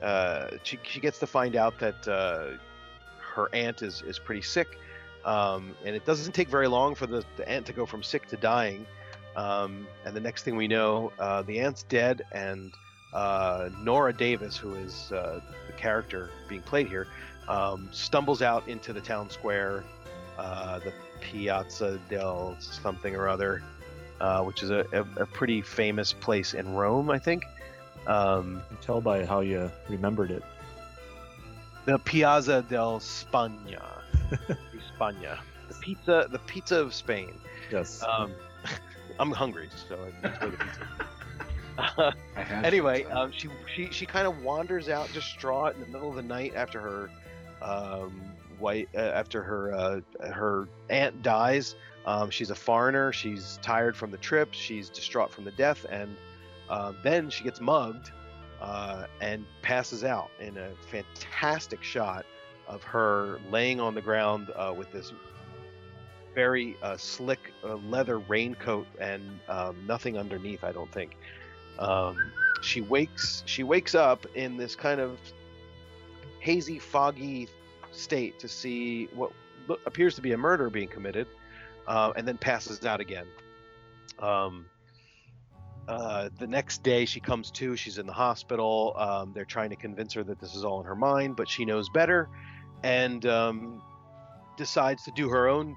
[0.00, 2.56] Uh, she, she gets to find out that uh,
[3.18, 4.78] her aunt is, is pretty sick,
[5.24, 8.26] um, and it doesn't take very long for the, the aunt to go from sick
[8.28, 8.86] to dying.
[9.36, 12.72] Um, and the next thing we know, uh, the aunt's dead, and
[13.12, 17.06] uh, Nora Davis, who is uh, the character being played here,
[17.48, 19.84] um, stumbles out into the town square,
[20.38, 23.62] uh, the Piazza del something or other,
[24.20, 27.44] uh, which is a, a, a, pretty famous place in Rome, I think.
[28.06, 30.42] Um, you tell by how you remembered it.
[31.84, 33.82] The Piazza del Spagna,
[34.94, 35.38] Spagna,
[35.68, 37.34] the pizza, the pizza of Spain.
[37.70, 38.02] Yes.
[38.02, 38.32] Um,
[39.20, 42.14] I'm hungry, so let's go to pizza.
[42.64, 46.22] anyway, um, she she she kind of wanders out distraught in the middle of the
[46.22, 47.10] night after her
[47.62, 48.20] um,
[48.58, 50.00] white uh, after her uh,
[50.32, 51.76] her aunt dies.
[52.06, 53.12] Um, she's a foreigner.
[53.12, 54.52] She's tired from the trip.
[54.52, 56.16] She's distraught from the death, and
[56.68, 58.10] uh, then she gets mugged
[58.60, 62.24] uh, and passes out in a fantastic shot
[62.68, 65.12] of her laying on the ground uh, with this
[66.34, 70.62] very uh, slick uh, leather raincoat and um, nothing underneath.
[70.64, 71.16] I don't think.
[71.78, 73.42] Um, she wakes.
[73.46, 75.18] She wakes up in this kind of
[76.40, 77.48] hazy, foggy
[77.92, 79.32] state to see what
[79.86, 81.26] appears to be a murder being committed,
[81.86, 83.26] uh, and then passes out again.
[84.18, 84.66] Um,
[85.88, 87.76] uh, the next day, she comes to.
[87.76, 88.94] She's in the hospital.
[88.96, 91.64] Um, they're trying to convince her that this is all in her mind, but she
[91.64, 92.28] knows better,
[92.82, 93.82] and um,
[94.56, 95.76] decides to do her own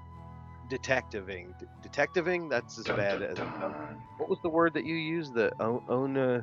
[0.68, 1.54] detectiving.
[1.60, 2.48] D- detectiving?
[2.48, 3.38] That's as dun, bad dun, as.
[3.38, 3.72] Uh,
[4.18, 5.34] what was the word that you used?
[5.34, 5.82] The own.
[5.88, 6.42] own uh,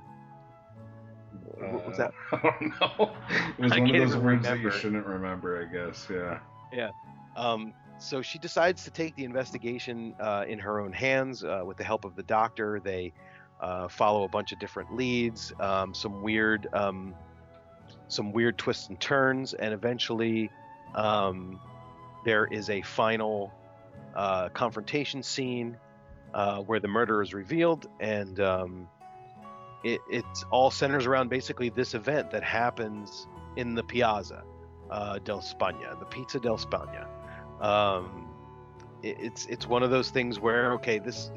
[1.60, 2.12] what was that?
[2.32, 3.12] I don't know.
[3.58, 4.48] It was I one of those words remember.
[4.50, 6.08] that you shouldn't remember, I guess.
[6.10, 6.40] Yeah.
[6.72, 6.90] Yeah.
[8.00, 11.84] So she decides to take the investigation uh, in her own hands uh, with the
[11.84, 12.80] help of the doctor.
[12.80, 13.14] They
[13.60, 17.16] uh, follow a bunch of different leads, um, some weird, um,
[18.08, 20.52] some weird twists and turns, and eventually
[20.96, 21.60] um,
[22.24, 23.52] there is a final
[24.16, 25.78] uh, confrontation scene
[26.34, 28.88] uh, where the murder is revealed, and um,
[29.84, 34.44] it, it all centers around basically this event that happens in the Piazza
[34.92, 37.08] uh, del Spagna, the Pizza del Spagna.
[37.62, 38.30] Um,
[39.04, 41.32] it, it's it's one of those things where okay, this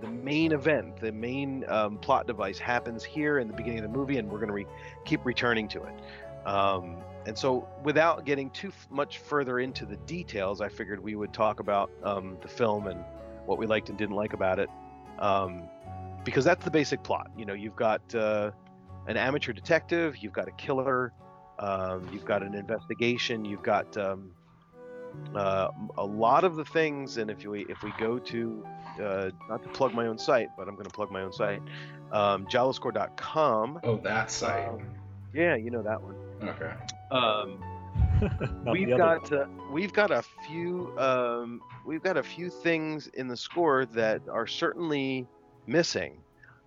[0.00, 3.96] the main event, the main um, plot device happens here in the beginning of the
[3.96, 4.66] movie, and we're going to re-
[5.04, 6.46] keep returning to it.
[6.46, 6.96] Um,
[7.26, 11.32] and so, without getting too f- much further into the details, I figured we would
[11.32, 13.04] talk about um, the film and
[13.46, 14.68] what we liked and didn't like about it,
[15.18, 15.62] um,
[16.24, 17.30] because that's the basic plot.
[17.36, 18.50] You know, you've got uh,
[19.06, 21.12] an amateur detective, you've got a killer,
[21.60, 24.32] um, you've got an investigation, you've got um,
[25.34, 27.16] uh, a lot of the things.
[27.16, 28.66] And if we if we go to
[29.02, 31.62] uh, not to plug my own site, but I'm going to plug my own site,
[32.10, 33.80] um, gialloscore.com.
[33.84, 34.68] Oh, that site.
[34.68, 34.82] Um,
[35.34, 36.16] yeah, you know that one.
[36.42, 36.72] Okay.
[37.10, 37.62] Um,
[38.70, 43.36] we've got uh, we've got a few um, we've got a few things in the
[43.36, 45.26] score that are certainly
[45.66, 46.18] missing.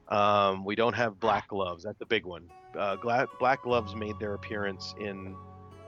[0.09, 1.83] Um, we don't have black gloves.
[1.83, 2.49] That's the big one.
[2.77, 2.97] Uh,
[3.39, 5.35] black gloves made their appearance in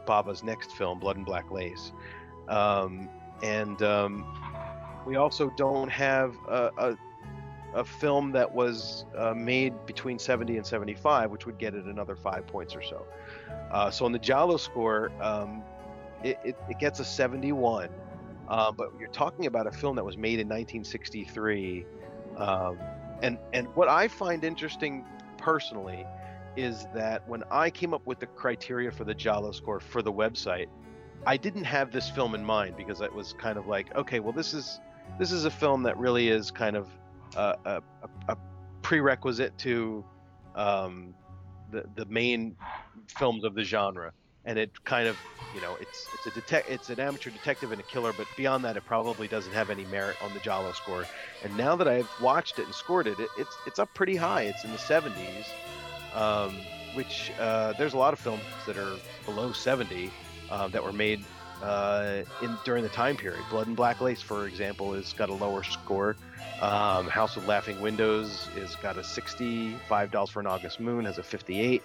[0.08, 1.92] Bava's next film, Blood and Black Lace,
[2.50, 3.10] um,
[3.44, 4.26] and um,
[5.06, 6.98] we also don't have a, a,
[7.76, 12.16] a film that was uh, made between 70 and 75, which would get it another
[12.16, 13.06] five points or so.
[13.72, 15.64] Uh, so on the Giallo score, um,
[16.24, 17.90] it, it, it gets a 71.
[18.48, 21.86] Uh, but you're talking about a film that was made in 1963.
[22.38, 22.80] Um,
[23.22, 25.06] and, and what I find interesting
[25.38, 26.06] personally
[26.56, 30.12] is that when I came up with the criteria for the Giallo score for the
[30.12, 30.68] website,
[31.26, 34.34] I didn't have this film in mind because it was kind of like, okay, well,
[34.34, 34.80] this is
[35.20, 36.88] this is a film that really is kind of
[37.36, 37.82] a,
[38.28, 38.38] a,
[38.82, 40.06] prerequisite to
[40.56, 41.14] um,
[41.72, 42.56] the the main
[43.08, 44.14] films of the genre,
[44.46, 45.18] and it kind of
[45.54, 48.64] you know it's it's a detect it's an amateur detective and a killer, but beyond
[48.64, 51.06] that, it probably doesn't have any merit on the Giallo score.
[51.44, 54.44] And now that I've watched it and scored it, it it's it's up pretty high.
[54.44, 55.48] It's in the 70s,
[56.16, 56.56] um,
[56.94, 58.96] which uh, there's a lot of films that are
[59.26, 60.12] below 70
[60.50, 61.24] uh, that were made
[61.64, 63.42] uh, in during the time period.
[63.50, 66.16] Blood and Black Lace, for example, has got a lower score.
[66.62, 69.76] Um, House with Laughing Windows is got a 60.
[69.88, 71.82] Five Dolls for an August Moon has a 58.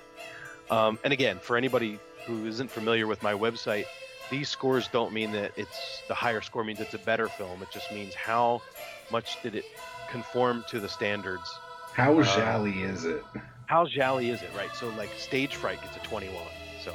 [0.71, 3.85] Um, and again, for anybody who isn't familiar with my website,
[4.31, 7.61] these scores don't mean that it's the higher score means it's a better film.
[7.63, 8.63] It just means how
[9.11, 9.65] much did it
[10.09, 11.51] conform to the standards.
[11.93, 13.23] How Uh, jolly is it?
[13.67, 14.75] How jolly is it, right?
[14.75, 16.35] So like Stage Fright gets a 21.
[16.83, 16.95] So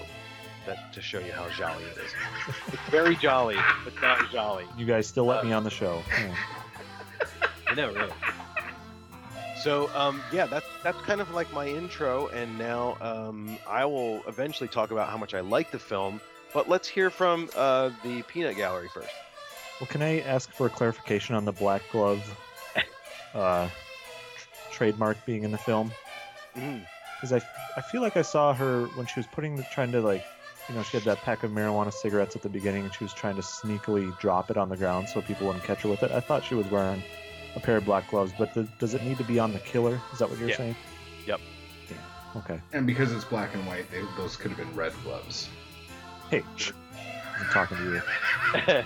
[0.68, 2.14] that to show you how jolly it is.
[2.72, 4.66] It's very jolly, but not jolly.
[4.78, 6.02] You guys still let me on the show.
[6.20, 6.36] Yeah.
[7.70, 8.12] I know, really.
[9.64, 14.22] So um, yeah, that's that's kind of like my intro, and now um, I will
[14.28, 16.22] eventually talk about how much I like the film.
[16.54, 19.10] But let's hear from uh, the Peanut Gallery first.
[19.82, 22.22] Well, can I ask for a clarification on the black glove
[23.34, 23.68] uh,
[24.38, 25.92] tr- trademark being in the film?
[26.56, 26.86] Mhm.
[27.20, 27.46] Because I,
[27.76, 30.24] I feel like I saw her when she was putting the trying to like,
[30.70, 33.14] you know, she had that pack of marijuana cigarettes at the beginning, and she was
[33.14, 36.12] trying to sneakily drop it on the ground so people wouldn't catch her with it.
[36.12, 37.02] I thought she was wearing
[37.56, 40.00] a pair of black gloves, but th- does it need to be on the killer?
[40.14, 40.58] Is that what you're Yeah.
[40.58, 40.76] saying?
[41.26, 41.40] Yep.
[41.88, 42.42] Damn.
[42.42, 42.62] Okay.
[42.74, 45.48] And because it's black and white, they, those could have been red gloves.
[46.30, 46.72] Hey, shh.
[47.40, 48.02] I'm talking to you.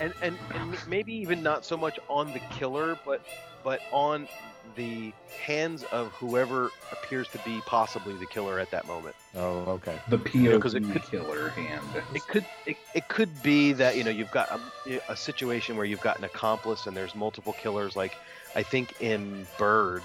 [0.00, 3.20] and, and and maybe even not so much on the killer, but
[3.64, 4.28] but on
[4.76, 5.12] the
[5.44, 9.14] hands of whoever appears to be possibly the killer at that moment.
[9.34, 9.98] Oh, okay.
[10.08, 11.84] The POV 'cause it could- killer hand.
[12.14, 14.50] It could it, it could be that you know you've got
[14.86, 17.96] a, a situation where you've got an accomplice and there's multiple killers.
[17.96, 18.14] Like
[18.54, 20.02] I think in Bird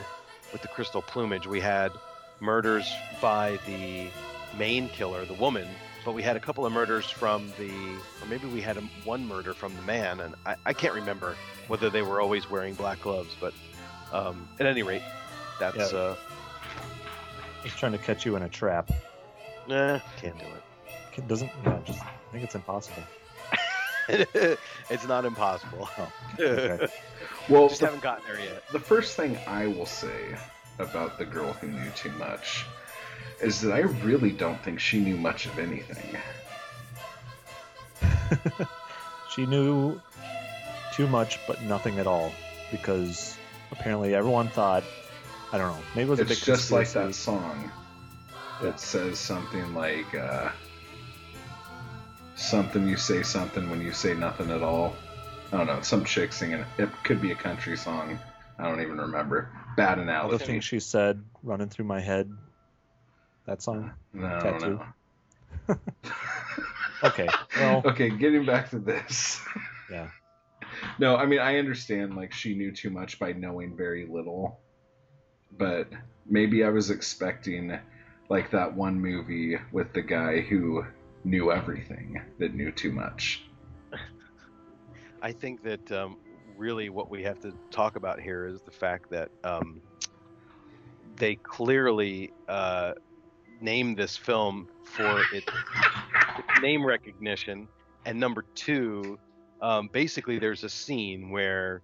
[0.51, 1.91] with the crystal plumage, we had
[2.39, 2.91] murders
[3.21, 4.07] by the
[4.57, 5.67] main killer, the woman,
[6.05, 7.71] but we had a couple of murders from the,
[8.21, 11.35] or maybe we had a, one murder from the man, and I, I can't remember
[11.67, 13.53] whether they were always wearing black gloves, but
[14.13, 15.01] um, at any rate,
[15.59, 15.97] that's Yeah.
[15.99, 16.15] uh,
[17.63, 18.89] He's trying to catch you in a trap.
[19.67, 20.45] nah, can't do
[21.17, 21.49] It doesn't.
[21.65, 22.01] Yeah, just.
[22.01, 23.03] I think it's impossible.
[24.09, 25.87] it's not impossible.
[25.97, 26.87] Oh, okay.
[27.49, 28.63] Well, Just the, haven't gotten there yet.
[28.71, 30.37] the first thing I will say
[30.79, 32.65] about the girl who knew too much
[33.41, 36.17] is that I really don't think she knew much of anything.
[39.29, 39.99] She knew
[40.93, 42.31] too much, but nothing at all,
[42.71, 43.35] because
[43.73, 44.83] apparently everyone thought.
[45.51, 45.83] I don't know.
[45.95, 47.69] Maybe it was a big It's just like that song
[48.61, 48.69] Yeah.
[48.69, 50.49] that says something like uh,
[52.35, 54.95] something you say something when you say nothing at all.
[55.51, 55.81] I don't know.
[55.81, 56.89] Some chick singing it.
[57.03, 58.17] Could be a country song.
[58.57, 59.49] I don't even remember.
[59.77, 60.45] Bad All the analogy.
[60.45, 62.31] things she said running through my head.
[63.45, 63.91] That song.
[64.13, 64.79] No, I Tattoo.
[65.67, 65.75] know.
[67.03, 67.27] Okay.
[67.59, 69.41] Well, okay, getting back to this.
[69.91, 70.07] yeah.
[70.99, 74.59] No, I mean I understand like she knew too much by knowing very little.
[75.57, 75.87] But
[76.25, 77.77] maybe I was expecting
[78.29, 80.85] like that one movie with the guy who
[81.23, 83.43] knew everything that knew too much.
[85.21, 86.17] I think that um,
[86.57, 89.81] really what we have to talk about here is the fact that um,
[91.15, 92.93] they clearly uh,
[93.61, 95.47] named this film for its,
[96.37, 97.67] its name recognition,
[98.05, 99.17] and number two,
[99.63, 101.81] um, basically there's a scene where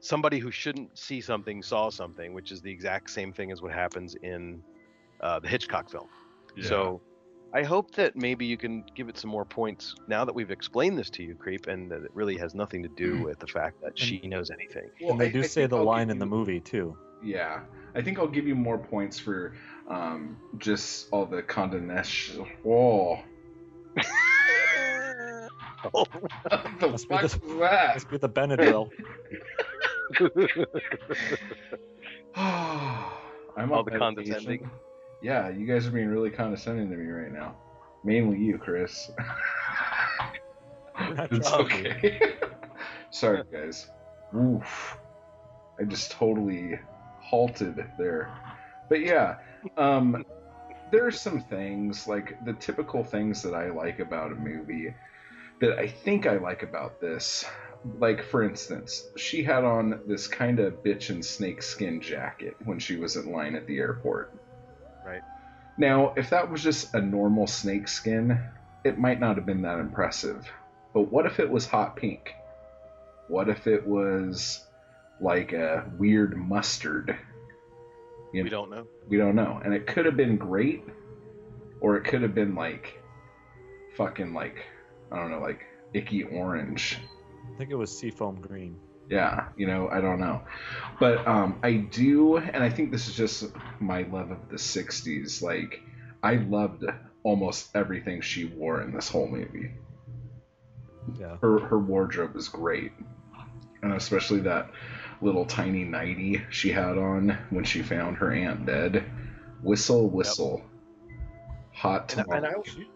[0.00, 3.72] somebody who shouldn't see something saw something, which is the exact same thing as what
[3.72, 4.62] happens in
[5.20, 6.08] uh, the Hitchcock film.
[6.62, 7.02] So
[7.52, 10.96] I hope that maybe you can give it some more points now that we've explained
[10.98, 13.82] this to you, Creep, and that it really has nothing to do with the fact
[13.82, 14.88] that she knows anything.
[15.00, 16.96] and they I- do I say the I'll line give in the you- movie too.
[17.22, 17.60] Yeah,
[17.94, 19.54] I think I'll give you more points for
[19.88, 22.46] um, just all the condemnation.
[22.62, 23.18] Whoa.
[25.92, 27.94] the Must be fuck the- was that?
[27.94, 28.90] Must be the Benadryl.
[33.56, 33.98] I'm All the medication.
[33.98, 34.70] condescending.
[35.22, 37.56] Yeah, you guys are being really condescending to me right now.
[38.04, 39.10] Mainly you, Chris.
[40.98, 42.32] We're it's okay.
[43.10, 43.90] Sorry, guys.
[44.36, 44.98] Oof.
[45.80, 46.78] I just totally
[47.20, 48.30] halted there.
[48.88, 49.36] But yeah,
[49.76, 50.24] um,
[50.92, 54.94] there are some things like the typical things that I like about a movie
[55.60, 57.44] that I think I like about this.
[57.98, 62.78] Like for instance, she had on this kind of bitch and snake skin jacket when
[62.78, 64.34] she was in line at the airport.
[65.06, 65.22] Right.
[65.78, 68.40] Now, if that was just a normal snake skin,
[68.84, 70.50] it might not have been that impressive.
[70.94, 72.34] But what if it was hot pink?
[73.28, 74.66] What if it was
[75.20, 77.16] like a weird mustard?
[78.32, 78.86] You We don't know.
[79.08, 79.60] we don't know.
[79.64, 80.82] And it could have been great,
[81.80, 83.00] or it could have been like
[83.96, 84.64] fucking like
[85.10, 86.98] I don't know, like icky orange.
[87.52, 88.78] I think it was seafoam green.
[89.08, 90.42] Yeah, you know, I don't know.
[90.98, 93.46] But um I do and I think this is just
[93.80, 95.42] my love of the 60s.
[95.42, 95.80] Like
[96.22, 96.84] I loved
[97.22, 99.70] almost everything she wore in this whole movie.
[101.18, 101.36] Yeah.
[101.40, 102.92] Her her wardrobe is great.
[103.82, 104.70] And especially that
[105.22, 109.04] little tiny nightie she had on when she found her aunt dead.
[109.62, 110.62] Whistle, whistle.
[111.72, 112.88] Hot And, and I tamale.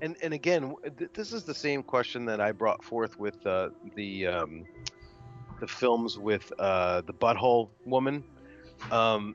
[0.00, 3.70] And and again, th- this is the same question that I brought forth with uh,
[3.94, 4.64] the um,
[5.60, 8.24] the films with uh, the butthole woman.
[8.90, 9.34] Um,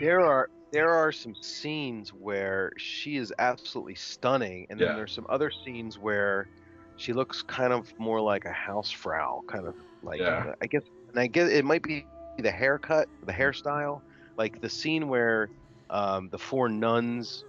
[0.00, 4.94] there are there are some scenes where she is absolutely stunning, and then Yeah.
[4.96, 6.48] there's some other scenes where
[6.96, 10.54] she looks kind of more like a housefrau, kind of like Yeah.
[10.62, 12.04] I guess, and I guess it might be
[12.38, 14.00] the haircut, the hairstyle,
[14.36, 15.50] like the scene where
[15.90, 17.44] um, the four nuns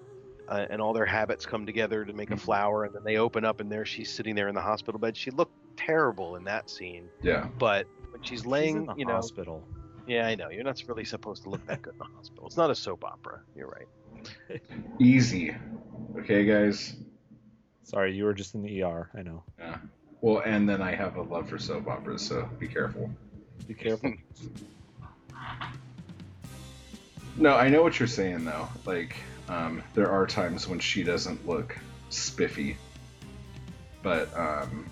[0.48, 2.40] uh, and all their habits come together to make a Mhm.
[2.40, 5.16] flower, and then they open up, and there she's sitting there in the hospital bed.
[5.18, 7.48] She looked terrible in that scene, Yeah.
[7.60, 9.68] but when she's She's laying, in the you know, hospital.
[10.08, 12.46] yeah, I know you're not really supposed to look that good in the hospital.
[12.48, 13.42] It's not a soap opera.
[13.56, 14.62] You're right.
[15.00, 15.56] Easy.
[16.18, 16.96] Okay, guys?
[17.84, 19.10] Sorry, you were just in the ER.
[19.14, 19.44] I know.
[19.60, 19.78] Yeah.
[20.22, 23.12] Well, and then I have a love for soap operas, so be careful.
[23.68, 24.14] Be careful.
[27.38, 28.68] No, I know what you're saying though.
[28.86, 29.18] Like,
[29.50, 31.78] um, there are times when she doesn't look
[32.10, 32.78] spiffy,
[34.02, 34.90] but um,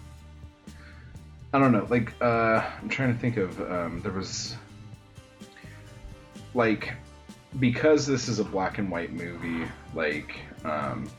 [1.54, 1.88] I don't know.
[1.90, 3.60] Like, uh, I'm trying to think of.
[3.60, 4.56] Um, there was
[6.54, 6.94] like
[7.60, 9.70] because this is a black and white movie.
[9.94, 11.10] Like, um,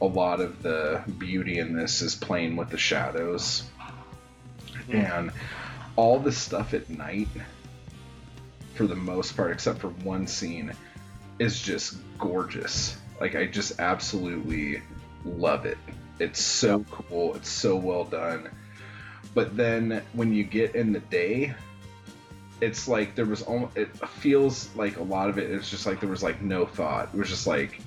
[0.00, 3.64] a lot of the beauty in this is playing with the shadows,
[4.88, 5.30] and
[5.96, 7.28] all the stuff at night
[8.74, 10.72] for the most part, except for one scene,
[11.38, 12.96] is just gorgeous.
[13.20, 14.82] Like I just absolutely
[15.24, 15.78] love it.
[16.18, 17.34] It's so cool.
[17.34, 18.50] It's so well done.
[19.34, 21.54] But then when you get in the day,
[22.60, 23.76] it's like there was almost.
[23.76, 27.10] It feels like a lot of it is just like there was like no thought.
[27.12, 27.80] It was just like,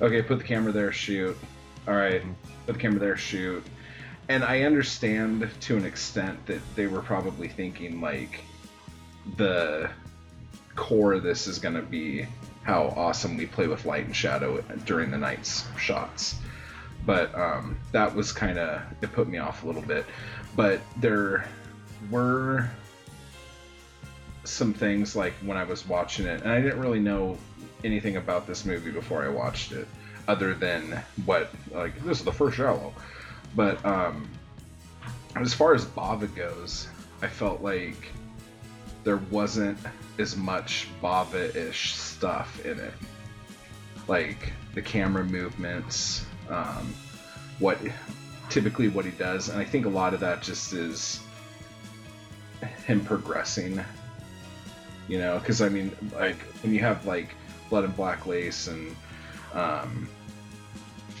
[0.00, 1.36] okay, put the camera there, shoot.
[1.88, 2.32] All right, mm-hmm.
[2.66, 3.64] put the camera there, shoot.
[4.28, 8.40] And I understand to an extent that they were probably thinking like
[9.36, 9.90] the
[10.74, 12.26] core of this is going to be
[12.62, 16.36] how awesome we play with light and shadow during the night's shots.
[17.04, 20.06] But um, that was kind of it put me off a little bit.
[20.54, 21.48] But there
[22.10, 22.70] were
[24.44, 27.38] some things like when I was watching it, and I didn't really know
[27.84, 29.88] anything about this movie before I watched it,
[30.28, 32.94] other than what like this is the first Giallo.
[33.56, 34.28] But um,
[35.34, 36.88] as far as Bava goes,
[37.20, 38.12] I felt like
[39.04, 39.78] there wasn't
[40.18, 42.94] as much Bava-ish stuff in it.
[44.08, 46.94] Like the camera movements, um,
[47.58, 47.78] what
[48.48, 51.20] typically what he does, and I think a lot of that just is
[52.86, 53.82] him progressing.
[55.08, 57.34] You know, because I mean, like when you have like
[57.70, 58.94] Blood and Black Lace and
[59.54, 60.08] um,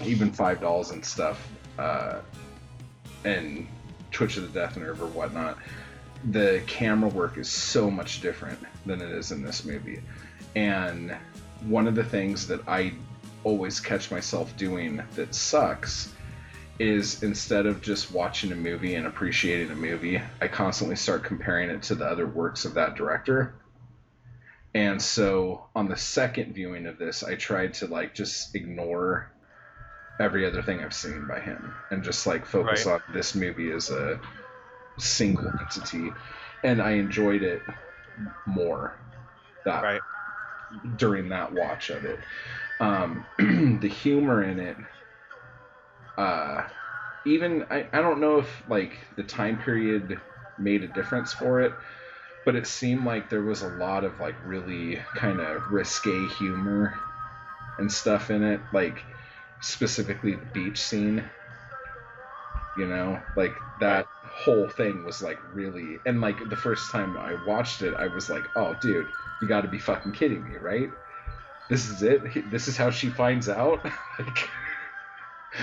[0.04, 1.48] even Five Dolls and stuff,
[1.78, 2.20] uh,
[3.24, 3.66] and
[4.10, 5.58] Twitch of the Death Nerve or whatnot,
[6.30, 10.00] the camera work is so much different than it is in this movie.
[10.54, 11.16] And
[11.66, 12.92] one of the things that I
[13.44, 16.12] always catch myself doing that sucks
[16.78, 21.70] is instead of just watching a movie and appreciating a movie, I constantly start comparing
[21.70, 23.54] it to the other works of that director.
[24.74, 29.30] And so on the second viewing of this, I tried to like just ignore
[30.18, 32.94] every other thing I've seen by him and just like focus Right.
[32.94, 34.20] on this movie as a
[34.98, 36.14] single entity.
[36.62, 37.62] And I enjoyed it
[38.46, 38.98] more
[39.64, 40.00] that Right.
[40.96, 42.20] during that watch of it.
[42.80, 44.76] Um, the humor in it,
[46.16, 46.62] uh,
[47.24, 50.20] even I, I don't know if like the time period
[50.58, 51.74] made a difference for it,
[52.44, 56.98] but it seemed like there was a lot of like really kind of risque humor
[57.78, 59.04] and stuff in it, like
[59.62, 61.30] specifically the beach scene.
[62.76, 67.34] You know, like that whole thing was like really, and like the first time I
[67.46, 69.06] watched it, I was like, oh, dude,
[69.40, 70.88] you got to be fucking kidding me, right?
[71.68, 72.50] This is it.
[72.50, 73.84] This is how she finds out.
[74.18, 74.48] like,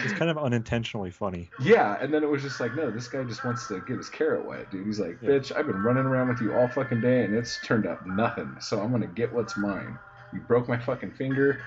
[0.03, 1.49] It's kind of unintentionally funny.
[1.59, 4.07] yeah, and then it was just like, no, this guy just wants to get his
[4.09, 4.85] carrot wet, dude.
[4.85, 7.87] He's like, bitch, I've been running around with you all fucking day, and it's turned
[7.87, 8.55] up nothing.
[8.61, 9.97] So I'm gonna get what's mine.
[10.31, 11.59] You broke my fucking finger.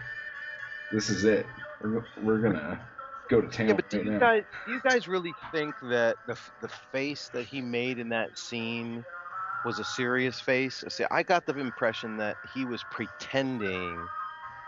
[0.93, 1.47] This is it.
[1.83, 2.81] We're, we're gonna
[3.29, 4.21] go to town Yeah, but do right you now.
[4.21, 8.37] guys do you guys really think that the the face that he made in that
[8.37, 9.05] scene
[9.65, 10.85] was a serious face?
[10.89, 14.11] See, I got the impression that he was pretending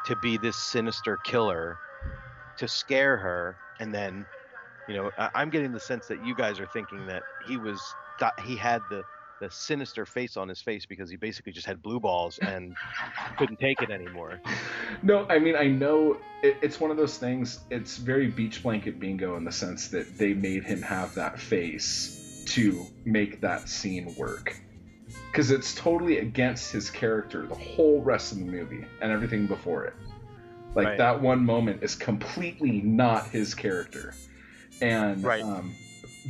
[0.04, 1.80] to be this sinister killer
[2.58, 4.26] to scare her, and then,
[4.86, 7.96] you know, I- I'm getting the sense that you guys are thinking that he was
[8.40, 9.06] he had the
[9.40, 12.74] the sinister face on his face because he basically just had blue balls and
[13.38, 14.40] couldn't take it anymore.
[15.02, 17.60] No, I mean I know it, it's one of those things.
[17.70, 22.44] It's very beach blanket bingo in the sense that they made him have that face
[22.46, 24.56] to make that scene work.
[25.30, 29.84] Because it's totally against his character the whole rest of the movie and everything before
[29.84, 29.94] it.
[30.74, 30.98] Like Right.
[30.98, 34.14] that one moment is completely not his character,
[34.80, 35.42] and Right.
[35.42, 35.74] um,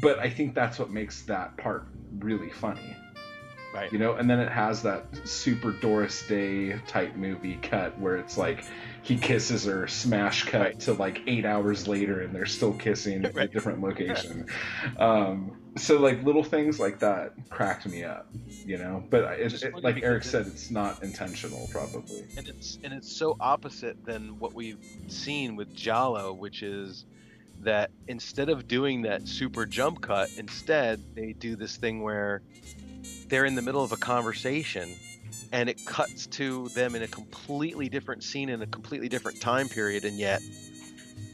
[0.00, 1.86] but I think that's what makes that part
[2.18, 2.96] really funny.
[3.74, 3.92] Right.
[3.92, 8.38] you know and then it has that super doris day type movie cut where it's
[8.38, 8.64] like
[9.02, 10.80] he kisses her smash cut Right.
[10.82, 14.46] to like eight hours later and they're still kissing at a different location.
[14.96, 18.28] Um, so like little things like that cracked me up
[18.64, 19.02] you know?
[19.10, 22.26] But it, it, like eric it- said it's not intentional probably.
[22.36, 24.78] And it's and it's so opposite than what we've
[25.08, 27.06] seen with Giallo, which is
[27.64, 32.42] that instead of doing that super jump cut, instead they do this thing where
[33.28, 34.94] they're in the middle of a conversation
[35.52, 39.68] and it cuts to them in a completely different scene in a completely different time
[39.68, 40.42] period and yet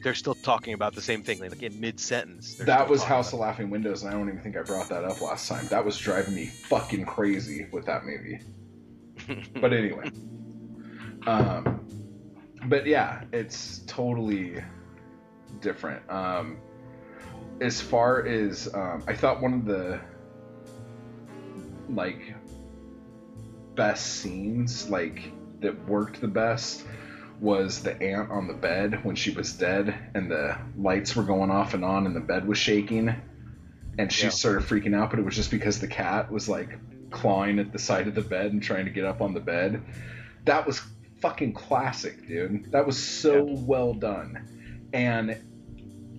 [0.03, 3.39] they're still talking about the same thing like in mid sentence that was house of
[3.39, 5.67] laughing windows and i don't even think i brought that up last time.
[5.69, 8.41] That was driving me fucking crazy with that movie.
[9.61, 10.11] But anyway.
[11.27, 11.87] Um
[12.65, 14.63] but yeah it's totally
[15.61, 16.09] different.
[16.11, 16.59] Um
[17.61, 20.01] as far as um i thought one of the
[21.91, 22.35] like
[23.75, 25.31] best scenes like
[25.61, 26.85] that worked the best
[27.41, 31.51] was the aunt on the bed when she was dead and the lights were going
[31.51, 33.15] off and on and the bed was shaking
[33.99, 34.31] and she Yeah.
[34.31, 36.79] started freaking out but it was just because the cat was like
[37.11, 39.83] clawing at the side of the bed and trying to get up on the bed.
[40.45, 40.81] That was
[41.21, 42.71] fucking classic dude.
[42.73, 44.89] That was so well done.
[44.93, 45.37] And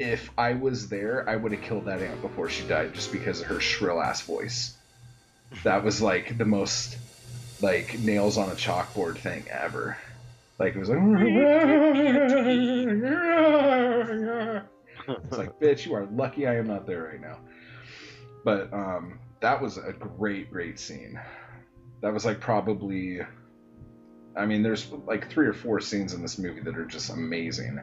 [0.02, 3.42] if i was there i would have killed that ant before she died just because
[3.42, 4.76] of her shrill ass voice.
[5.64, 6.98] That was like the most
[7.62, 9.98] like nails on a chalkboard thing ever.
[10.58, 10.98] Like it was like
[15.28, 17.38] it's like bitch you are lucky i am not there right now.
[18.44, 21.20] But um that was a great great scene.
[22.02, 23.20] That was like probably
[24.36, 27.80] i mean there's like three or four scenes in this movie that are just amazing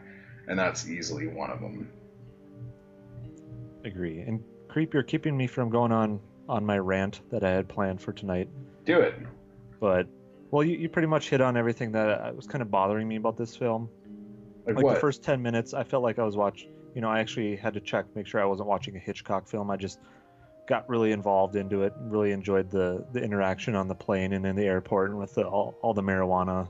[0.48, 1.90] and that's easily one of them
[3.88, 4.20] Agree.
[4.20, 8.00] And creep, you're keeping me from going on on my rant that I had planned
[8.00, 8.48] for tonight.
[8.84, 9.14] do it
[9.80, 10.06] But
[10.50, 13.16] well, you, you pretty much hit on everything that uh, was kind of bothering me
[13.16, 13.88] about this film.
[14.66, 17.20] like, like the first 10 minutes i felt like i was watching you know i
[17.20, 19.98] actually had to check make sure i wasn't watching a hitchcock film i just
[20.66, 24.54] got really involved into it really enjoyed the the interaction on the plane and in
[24.54, 26.68] the airport and with the, all, all the marijuana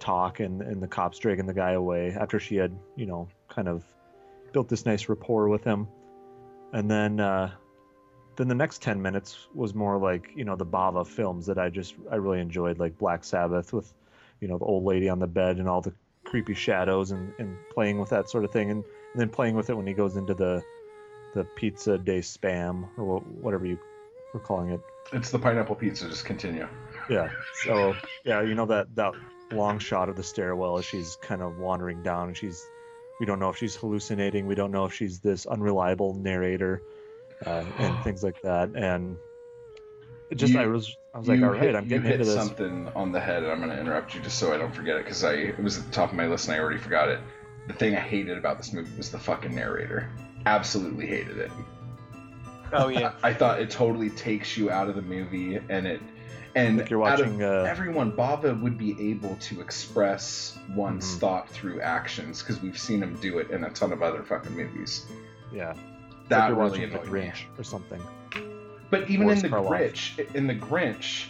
[0.00, 3.68] talk and and the cops dragging the guy away after she had you know kind
[3.68, 3.84] of
[4.52, 5.86] built this nice rapport with him
[6.72, 7.50] and then uh
[8.36, 11.68] then the next 10 minutes was more like you know the bava films that i
[11.68, 13.92] just i really enjoyed like black sabbath with
[14.40, 15.92] you know the old lady on the bed and all the
[16.24, 18.70] creepy shadows and, and playing with that sort of thing.
[18.70, 20.62] And, and then playing with it when he goes into the
[21.34, 23.78] the pizza day spam or wha- whatever you
[24.34, 24.80] were calling it.
[25.12, 26.68] It's the pineapple pizza just continue.
[27.08, 27.30] Yeah.
[27.64, 27.94] So
[28.24, 29.14] yeah you know that that
[29.52, 32.66] long shot of the stairwell as she's kind of wandering down and she's
[33.22, 36.82] we don't know if she's hallucinating we don't know if she's this unreliable narrator
[37.46, 39.16] uh, and things like that and
[40.34, 42.24] just You- i was i was like all right hit- i'm getting you hit into
[42.32, 44.74] this something on the head, and I'm going to interrupt you just so I don't
[44.74, 46.78] forget it because I it was at the top of my list and I already
[46.78, 47.20] forgot it.
[47.68, 50.10] The thing I hated about this movie was the fucking narrator.
[50.46, 51.50] Absolutely hated it.
[52.72, 56.00] oh yeah I thought it totally takes you out of the movie, and it
[56.54, 61.16] and like you're out of watching uh, everyone, Bava would be able to express one's
[61.16, 61.20] Mhm.
[61.20, 64.54] thought through actions because we've seen him do it in a ton of other fucking
[64.56, 65.06] movies.
[65.52, 65.74] yeah
[66.28, 67.20] That you're really watching the annoyed me.
[67.20, 68.02] grinch or something
[68.90, 69.68] But even in the Karloff.
[69.70, 71.26] Grinch, in the Grinch,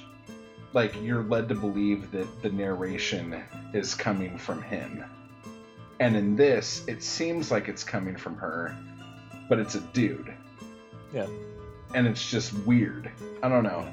[0.73, 3.40] like you're led to believe that the narration
[3.73, 5.05] is coming from him,
[6.01, 8.74] and in this, it seems like it's coming from her,
[9.49, 10.32] but it's a dude.
[11.12, 11.27] Yeah.
[11.94, 13.11] And it's just weird.
[13.43, 13.86] I don't know.
[13.86, 13.93] Yeah,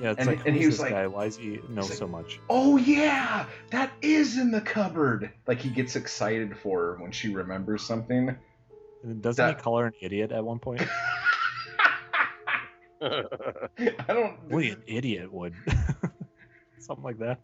[0.00, 1.06] it's And- like and he was this like- guy?
[1.06, 2.40] Why does he know he's like, so much?
[2.50, 5.30] Oh yeah, that is in the cupboard.
[5.46, 8.36] Like he gets excited for her when she remembers something.
[9.02, 10.82] And Doesn't that- he call her an idiot at one point?
[13.02, 13.22] I
[14.08, 14.36] don't.
[14.50, 15.54] Only an idiot would.
[16.78, 17.40] Something like that.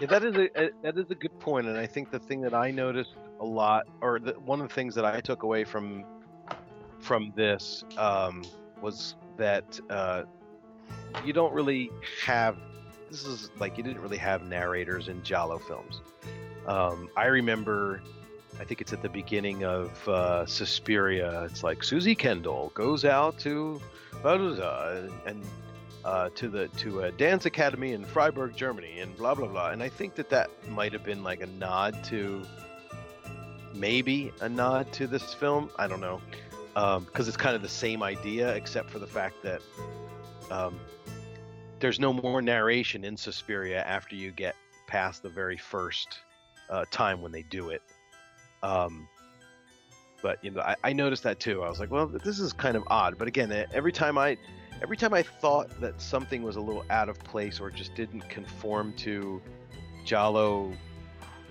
[0.00, 2.40] Yeah, that is a, a that is a good point, and I think the thing
[2.42, 5.64] that I noticed a lot, or the, one of the things that I took away
[5.64, 6.04] from
[6.98, 8.44] from this um,
[8.82, 10.24] was that uh,
[11.24, 11.90] you don't really
[12.24, 12.56] have.
[13.10, 16.00] This is like you didn't really have narrators in Giallo films.
[16.66, 18.02] Um, I remember,
[18.60, 21.44] I think it's at the beginning of uh, Suspiria.
[21.44, 23.80] It's like Susie Kendall goes out to
[24.22, 25.42] blah, blah, blah, and
[26.04, 29.70] uh, to the to a dance academy in Freiburg, Germany, and blah blah blah.
[29.70, 32.42] And I think that that might have been like a nod to
[33.74, 35.70] maybe a nod to this film.
[35.76, 36.20] I don't know
[36.74, 39.60] because it's kind of the same idea, except for the fact that
[40.50, 40.78] um,
[41.80, 44.54] there's no more narration in Suspiria after you get
[44.86, 46.20] past the very first
[46.68, 47.82] uh, time when they do it.
[48.62, 49.08] Um,
[50.22, 51.62] but you know, I, I noticed that too.
[51.62, 53.18] I was like, well, this is kind of odd.
[53.18, 54.36] But again, every time I
[54.82, 58.28] every time I thought that something was a little out of place or just didn't
[58.28, 59.40] conform to
[60.04, 60.72] Giallo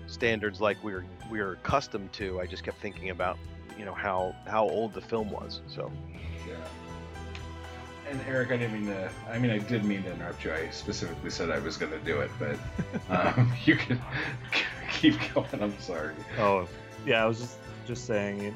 [0.06, 3.38] standards like we were we were accustomed to, I just kept thinking about
[3.78, 5.60] you know how how old the film was.
[5.66, 5.90] So.
[8.10, 9.10] And Eric, I didn't mean to.
[9.30, 10.52] I mean, I did mean to interrupt you.
[10.52, 12.58] I specifically said I was going to do it, but
[13.08, 14.00] um, you can
[14.92, 15.46] keep going.
[15.62, 16.14] I'm sorry.
[16.38, 16.68] Oh,
[17.06, 17.22] yeah.
[17.22, 18.40] I was just just saying.
[18.42, 18.54] It,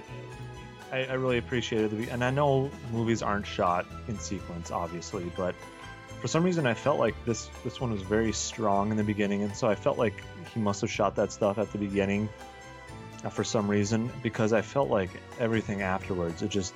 [0.93, 5.55] I, I really appreciated the, and I know movies aren't shot in sequence, obviously, but
[6.21, 9.43] for some reason I felt like this this one was very strong in the beginning,
[9.43, 10.15] and so I felt like
[10.53, 12.29] he must have shot that stuff at the beginning
[13.25, 16.75] uh, for some reason because I felt like everything afterwards it just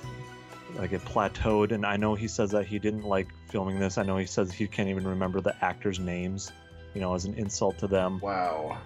[0.75, 3.97] like it plateaued and I know he says that he didn't like filming this.
[3.97, 6.51] I know he says he can't even remember the actors' names,
[6.93, 8.19] you know, as an insult to them.
[8.19, 8.77] Wow.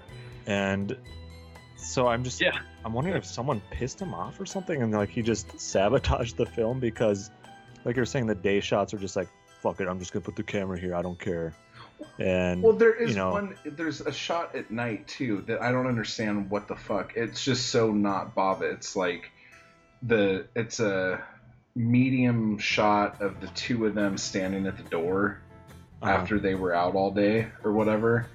[0.45, 0.97] And
[1.77, 2.57] so I'm just Yeah.
[2.85, 6.45] I'm wondering if someone pissed him off or something and like he just sabotaged the
[6.45, 7.31] film because
[7.85, 9.29] like you're saying the day shots are just like
[9.61, 11.53] fuck it, I'm just gonna put the camera here, I don't care.
[12.19, 13.55] And Well, there is you know, one.
[13.65, 17.13] There's a shot at night too that I don't understand what the fuck.
[17.15, 18.73] It's just so not Bava.
[18.73, 19.31] It's like
[20.01, 21.23] the it's a
[21.75, 25.39] medium shot of the two of them standing at the door
[26.01, 28.27] uh, after they were out all day or whatever.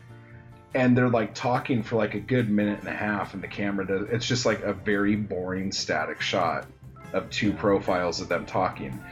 [0.74, 3.86] And they're like talking for like a good minute and a half, and the camera
[3.86, 4.08] does.
[4.10, 6.66] It's just like a very boring static shot
[7.12, 9.02] of two profiles of them talking.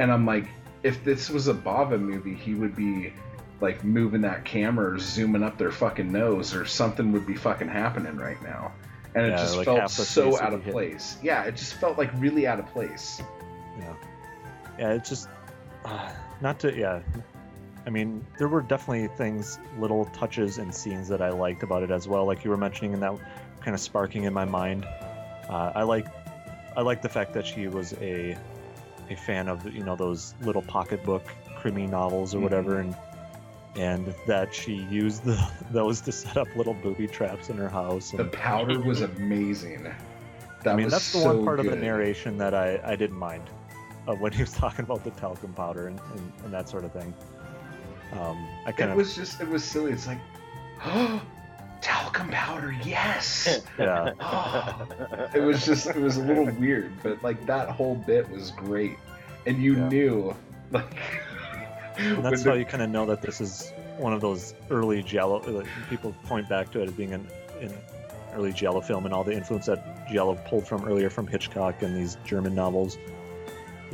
[0.00, 0.48] And I'm like,
[0.82, 3.12] if this was a Bava movie, he would be
[3.60, 7.68] like moving that camera or zooming up their fucking nose or something would be fucking
[7.68, 8.72] happening right now.
[9.14, 10.72] And it just like felt so out of hit.
[10.72, 11.16] place.
[11.22, 13.22] Yeah, it just felt like really out of place.
[13.78, 13.94] Yeah.
[14.78, 15.28] Yeah, it's just
[15.84, 16.10] uh,
[16.40, 17.00] not to yeah.
[17.86, 21.90] I mean, there were definitely things, little touches and scenes that I liked about it
[21.90, 22.24] as well.
[22.24, 23.14] Like you were mentioning, and that
[23.60, 24.86] kind of sparking in my mind.
[25.48, 26.06] Uh, I like,
[26.76, 28.36] I like the fact that she was a,
[29.10, 31.26] a fan of you know those little pocketbook
[31.58, 32.96] crimi novels or whatever, and
[33.76, 38.12] and that she used the, those to set up little booby traps in her house.
[38.12, 39.84] The And, powder was amazing.
[40.62, 43.18] That I mean, that's the so one part of the narration that I, I didn't
[43.18, 43.42] mind
[44.06, 46.92] uh, when he was talking about the talcum powder and, and, and that sort of
[46.92, 47.12] thing.
[48.12, 49.90] Um, I kind It of was just, it was silly.
[49.92, 50.18] It's like,
[50.84, 51.20] oh,
[51.80, 53.62] talcum powder, yes.
[53.78, 55.28] yeah Oh.
[55.34, 58.96] it was just, it was a little weird, but like that whole bit was great,
[59.46, 59.88] and you Yeah.
[59.88, 60.36] knew,
[60.70, 60.94] like,
[61.96, 64.54] And when that's the- how you kind of know that this is one of those
[64.70, 65.40] early Giallo.
[65.46, 67.28] Like, people point back to it as being an,
[67.60, 67.72] an
[68.34, 71.96] early Giallo film and all the influence that Giallo pulled from earlier from Hitchcock and
[71.96, 72.98] these German novels.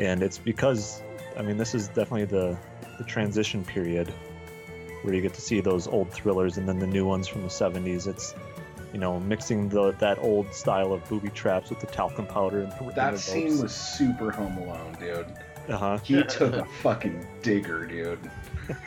[0.00, 1.02] And it's because,
[1.36, 2.56] I mean, this is definitely the
[2.98, 4.08] the transition period
[5.02, 7.48] where you get to see those old thrillers and then the new ones from the
[7.48, 8.06] 70s.
[8.08, 8.34] It's
[8.92, 12.72] you know mixing the that old style of booby traps with the talcum powder and
[12.72, 15.26] the that scene was super Home Alone, dude.
[15.68, 15.98] uh huh.
[15.98, 18.18] He took a fucking digger, dude.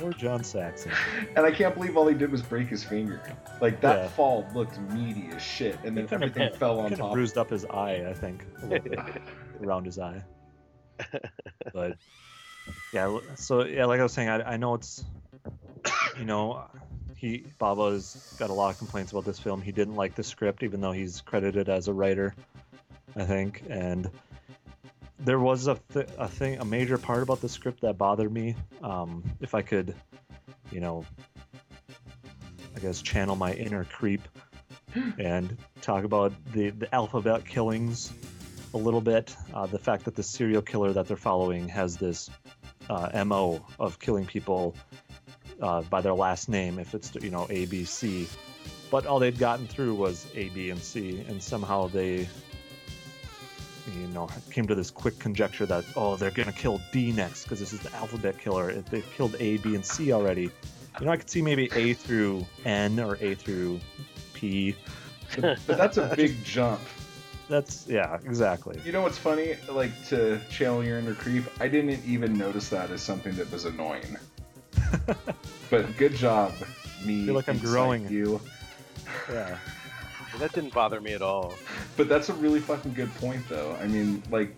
[0.00, 0.92] Or John Saxon.
[1.34, 3.20] And I can't believe all he did was break his finger.
[3.60, 4.08] Like that Yeah.
[4.10, 7.12] fall looked meaty as shit, and then Kinda- everything fell on top.
[7.14, 8.98] bruised up his eye, I think, a little bit
[9.62, 10.22] around his eye.
[11.72, 11.96] But
[12.92, 15.04] yeah, so yeah, like I was saying, I, I know it's
[16.18, 16.64] you know
[17.16, 19.60] he Bava's got a lot of complaints about this film.
[19.60, 22.34] He didn't like the script, even though he's credited as a writer,
[23.16, 23.62] I think.
[23.68, 24.10] And
[25.18, 28.54] there was a th- a thing, a major part about the script that bothered me.
[28.82, 29.94] Um, if I could,
[30.70, 31.04] you know,
[32.76, 34.22] I guess channel my inner creep
[35.18, 38.12] and talk about the the alphabet killings
[38.74, 39.34] a little bit.
[39.54, 42.30] Uh, the fact that the serial killer that they're following has this
[42.90, 44.74] uh, mo of killing people
[45.60, 48.28] uh, by their last name, if it's you know A, B, C.
[48.90, 52.28] But all they'd gotten through was A, B, and C, and somehow they,
[53.94, 57.60] you know, came to this quick conjecture that oh, they're gonna kill D next because
[57.60, 58.70] this is the alphabet killer.
[58.70, 60.50] If They've killed A, B, and C already.
[61.00, 63.78] You know, I could see maybe A through N or A through
[64.34, 64.74] P.
[65.40, 66.80] But that's a big jump.
[67.48, 68.80] That's yeah, exactly.
[68.84, 69.56] You know what's funny?
[69.68, 73.64] Like to channel your inner creep, I didn't even notice that as something that was
[73.64, 74.16] annoying.
[75.70, 76.52] but good job,
[77.04, 77.24] me.
[77.24, 78.08] feel like I'm growing.
[78.08, 78.40] you.
[79.30, 79.58] Yeah.
[80.38, 81.54] That didn't bother me at all.
[81.96, 83.76] But that's a really fucking good point, though.
[83.80, 84.54] I mean, like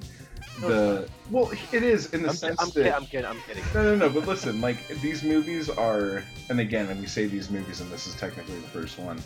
[0.60, 3.26] the well, it is in the I'm, sense I'm, that kidding, I'm kidding.
[3.26, 3.64] I'm kidding.
[3.74, 4.08] No, no, no.
[4.08, 8.06] But listen, like these movies are, and again, and we say these movies, and this
[8.06, 9.22] is technically the first one,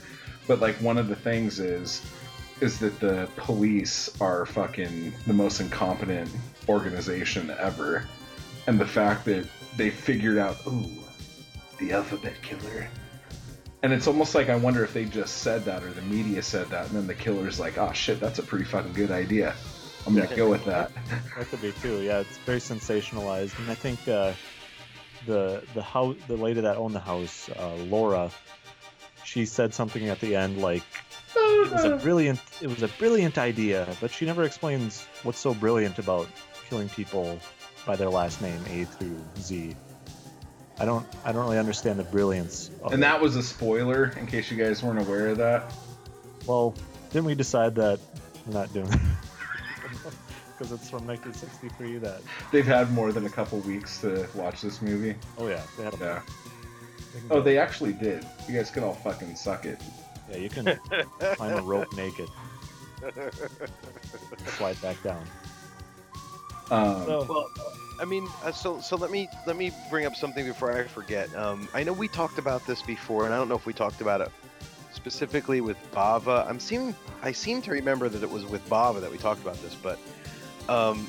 [0.47, 2.03] but like one of the things is,
[2.61, 6.31] is that the police are fucking the most incompetent
[6.69, 8.07] organization ever,
[8.67, 10.91] and the fact that they figured out, ooh,
[11.79, 12.89] the alphabet killer.
[13.83, 16.69] And it's almost like I wonder if they just said that or the media said
[16.69, 19.55] that, and then the killer's like, oh shit, that's a pretty fucking good idea.
[20.07, 20.91] I'm gonna go with that.
[21.37, 22.03] That could be too.
[22.03, 24.33] Yeah, it's very sensationalized, and I think uh,
[25.27, 28.31] the the house, the lady that owned the house, uh, Laura,
[29.25, 30.83] she said something at the end like
[31.37, 35.55] it was a brilliant, it was a brilliant idea, but she never explains what's so
[35.55, 36.29] brilliant about
[36.69, 37.39] killing people
[37.87, 39.77] by their last name, A through Z.
[40.79, 42.71] I don't, I don't really understand the brilliance.
[42.83, 43.07] Of And it.
[43.07, 45.73] that was a spoiler, in case you guys weren't aware of that.
[46.47, 46.75] Well,
[47.11, 48.01] didn't we decide that
[48.47, 48.89] we're not doing?
[50.59, 51.99] Because it's from 1963.
[51.99, 52.21] That
[52.51, 55.15] They've had more than a couple weeks to watch this movie.
[55.39, 56.23] oh yeah, they had a Yeah.
[57.15, 58.27] they Oh, go- they actually did.
[58.49, 59.81] You guys could all fucking suck it.
[60.31, 60.79] Yeah, you can
[61.37, 62.29] climb a rope naked
[64.57, 65.25] slide back down.
[66.71, 67.51] Um, So, Well,
[68.01, 71.35] I mean, uh, so so let me let me bring up something before I forget.
[71.37, 74.01] Um, I know we talked about this before, and I don't know if we talked
[74.01, 74.31] about it
[74.93, 76.49] specifically with Bava.
[76.49, 79.61] I'm seem I seem to remember that it was with Bava that we talked about
[79.63, 79.99] this, but
[80.69, 81.07] um,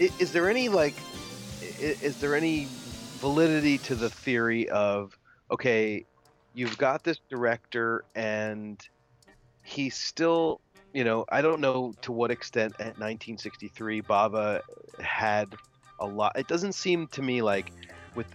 [0.00, 0.94] i- is there any like
[1.62, 2.68] i- is there any
[3.18, 5.16] validity to the theory of
[5.50, 6.04] okay,
[6.56, 8.80] you've got this director and
[9.62, 10.60] he's still
[10.92, 14.62] you know, I don't know to what extent at 1963 Bava
[14.98, 15.54] had
[16.00, 16.32] a lot.
[16.38, 17.70] It doesn't seem to me like
[18.14, 18.26] with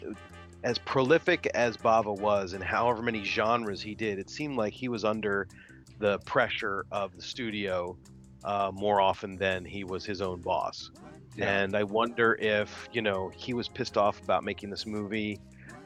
[0.64, 4.89] as prolific as Bava was and however many genres he did, it seemed like he
[4.89, 5.48] was under
[5.98, 7.98] the pressure of the studio
[8.43, 10.91] uh, more often than he was his own boss.
[11.35, 11.61] Yeah.
[11.61, 15.39] And I wonder if you know he was pissed off about making this movie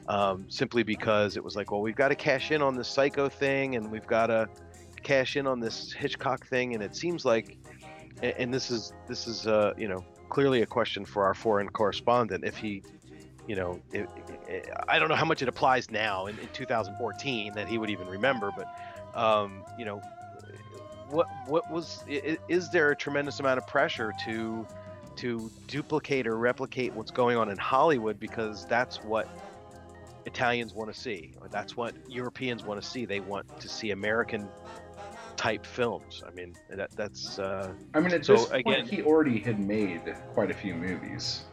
[0.08, 3.28] um, simply because it was like, well, we've got to cash in on this Psycho
[3.28, 4.48] thing, and we've got to
[5.02, 7.56] cash in on this Hitchcock thing, and it seems like,
[8.22, 12.44] and, this is this is uh, you know clearly a question for our foreign correspondent.
[12.44, 12.82] If he,
[13.46, 14.06] you know, i
[14.48, 17.90] i I don't know how much it applies now in, in 2014 that he would
[17.90, 18.68] even remember, but
[19.14, 20.00] um, you know,
[21.10, 24.66] what what was is there a tremendous amount of pressure to
[25.16, 28.20] to duplicate or replicate what's going on in Hollywood?
[28.20, 29.28] Because that's what
[30.26, 33.04] Italians want to see, or that's what Europeans want to see.
[33.06, 34.48] They want to see American
[35.36, 36.22] type films.
[36.26, 39.58] I mean, that that's uh, I mean, at So, this point, again- he already had
[39.60, 40.02] made
[40.34, 41.44] quite a few movies.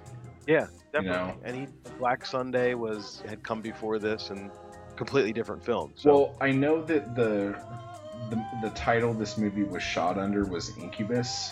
[0.48, 1.18] yeah, definitely.
[1.18, 1.38] know.
[1.44, 1.68] And he
[2.00, 4.50] Black Sunday was had come before this and
[4.96, 5.94] completely different film.
[5.96, 7.56] So Well, I know that the,
[8.30, 11.52] the the title this movie was shot under was Incubus.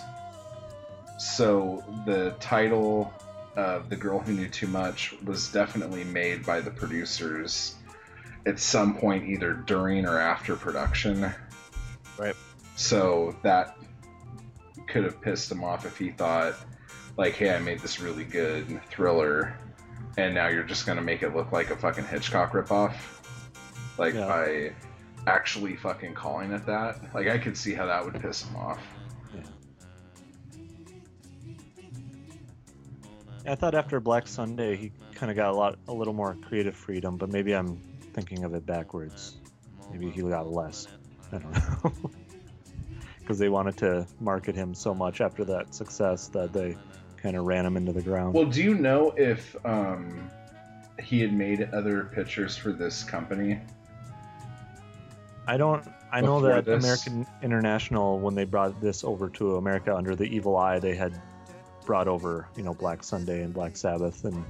[1.19, 3.13] So the title
[3.55, 7.75] of The Girl Who Knew Too Much was definitely made by the producers
[8.45, 11.31] at some point either during or after production.
[12.17, 12.35] Right.
[12.75, 13.77] So that
[14.87, 16.55] could have pissed him off if he thought
[17.17, 19.57] like, "Hey, I made this really good thriller
[20.17, 22.95] and now you're just going to make it look like a fucking Hitchcock ripoff."
[23.97, 24.25] Like Yeah.
[24.25, 24.73] by
[25.27, 27.13] actually fucking calling it that.
[27.13, 28.79] Like I could see how that would piss him off.
[33.45, 36.75] I thought after Black Sunday he kind of got a lot, a little more creative
[36.75, 37.79] freedom, but maybe I'm
[38.13, 39.37] thinking of it backwards.
[39.91, 40.87] Maybe he got less.
[41.31, 42.11] I don't know.
[43.19, 46.75] Because they wanted to market him so much after that success that they
[47.17, 48.33] kind of ran him into the ground.
[48.33, 50.29] Well, do you know if um,
[50.99, 53.61] he had made other pictures for this company?
[55.47, 55.87] I don't.
[56.11, 56.83] I know Before that this?
[56.83, 61.13] American International, when they brought this over to America under the Evil Eye, they had
[61.85, 64.43] brought over, you know, Black Sunday and Black Sabbath and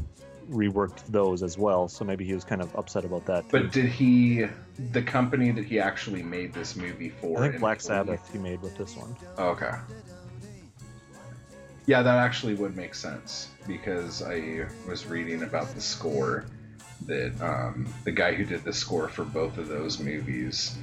[0.50, 1.88] reworked those as well.
[1.88, 3.50] So maybe he was kind of upset about that.
[3.50, 3.60] Too.
[3.60, 4.46] But did he,
[4.92, 7.44] the company that he actually made this movie for?
[7.44, 9.16] I think Black Sabbath he made with this one.
[9.38, 9.72] Okay.
[11.88, 16.46] Yeah, that actually would make sense because I was reading about the score
[17.08, 20.78] that um, the guy who did the score for both of those movies,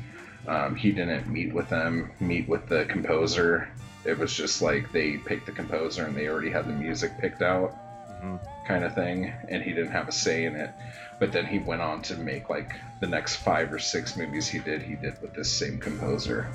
[0.47, 3.71] um, he didn't meet with them, meet with the composer.
[4.09, 7.43] It was just like they picked the composer and they already had the music picked
[7.43, 7.77] out,
[8.23, 8.41] Mhm.
[8.67, 10.71] kind of thing, and he didn't have a say in it.
[11.19, 14.61] But then he went on to make like the next five or six movies he
[14.61, 16.49] did, he did with this same composer,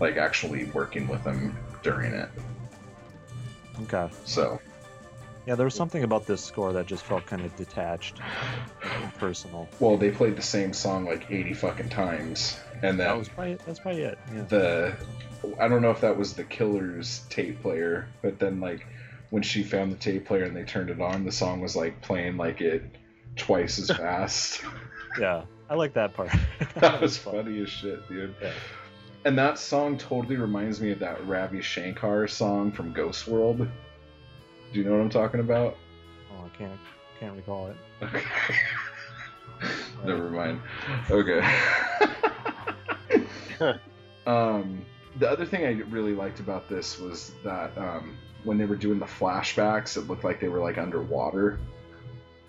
[0.00, 2.28] like actually working with him during it.
[3.82, 4.12] Okay.
[4.24, 4.60] So
[5.46, 8.18] Yeah, there was something about this score that just felt kind of detached,
[8.82, 9.68] and impersonal.
[9.78, 12.58] Well, they played the same song like 80 fucking times.
[12.82, 14.18] And That then was probably that's probably it.
[14.34, 14.42] Yeah.
[14.42, 14.96] the
[15.60, 18.86] I don't know if that was the killer's tape player, but then like
[19.30, 22.00] when she found the tape player and they turned it on, the song was like
[22.00, 22.82] playing like it
[23.36, 24.62] twice as fast.
[25.20, 26.30] Yeah, I like that part.
[26.76, 28.34] that was funny as shit, dude.
[28.40, 28.52] Yeah.
[29.26, 33.66] And that song totally reminds me of that Ravi Shankar song from Ghost World.
[34.74, 35.76] Do you know what I'm talking about?
[36.32, 36.80] Oh, I can't
[37.20, 37.76] can't recall it.
[38.02, 38.24] Okay.
[40.04, 40.60] Never mind.
[41.08, 41.40] Okay.
[44.26, 44.84] um,
[45.20, 48.98] the other thing I really liked about this was that um, when they were doing
[48.98, 51.60] the flashbacks, it looked like they were like underwater.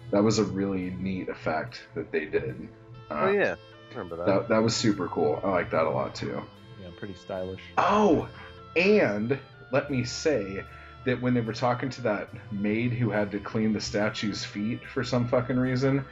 [0.09, 2.69] That was a really neat effect that they did.
[3.11, 3.53] Uh, Oh yeah,
[3.91, 4.25] I remember that.
[4.25, 5.39] That, that was super cool.
[5.43, 6.41] I like that a lot too.
[6.81, 7.61] Yeah, pretty stylish.
[7.77, 8.27] Oh,
[8.75, 9.37] and
[9.71, 10.63] let me say
[11.05, 14.81] that when they were talking to that maid who had to clean the statue's feet
[14.93, 16.03] for some fucking reason,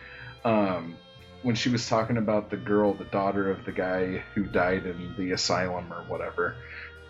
[0.45, 0.95] um,
[1.41, 5.14] when she was talking about the girl, the daughter of the guy who died in
[5.18, 6.56] the asylum or whatever,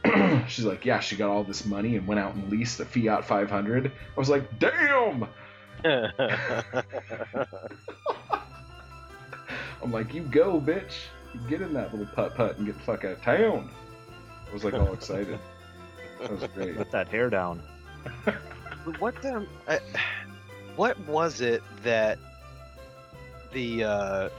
[0.48, 3.26] she's like, yeah, she got all this money and went out and leased the Fiat
[3.26, 3.88] 500.
[3.88, 5.28] I was like, damn!
[9.84, 10.94] I'm like, you go, bitch.
[11.34, 13.70] You get in that little putt putt and get the fuck out of town.
[14.50, 15.40] I was like all excited.
[16.22, 16.78] That was great.
[16.78, 17.62] Let that hair down.
[18.26, 19.80] But what um, I,
[20.76, 22.18] what was it that
[23.54, 24.30] the uh,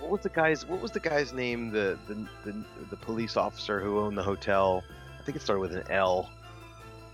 [0.00, 2.14] what was the guy's what was the guy's name the the
[2.44, 4.82] the, the police officer who owned the hotel?
[5.18, 6.28] I think it started with an L.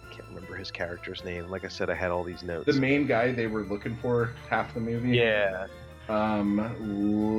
[0.08, 1.48] I can't remember his character's name.
[1.50, 2.66] Like I said, I had all these notes.
[2.66, 5.16] The main guy they were looking for half the movie.
[5.16, 5.66] yeah,
[6.08, 6.56] Um,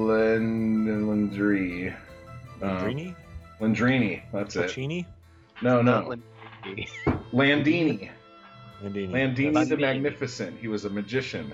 [0.07, 1.89] Len Landry.
[2.61, 3.15] Um, Landrini?
[3.59, 4.22] Landrini.
[4.34, 4.69] That's it.
[4.69, 5.05] Pacini?
[5.61, 6.15] No, no.
[6.65, 6.89] Landini.
[7.31, 8.09] Landini.
[8.86, 9.10] Landini.
[9.12, 10.60] Landini That's- the Magnificent.
[10.60, 11.53] He was a magician.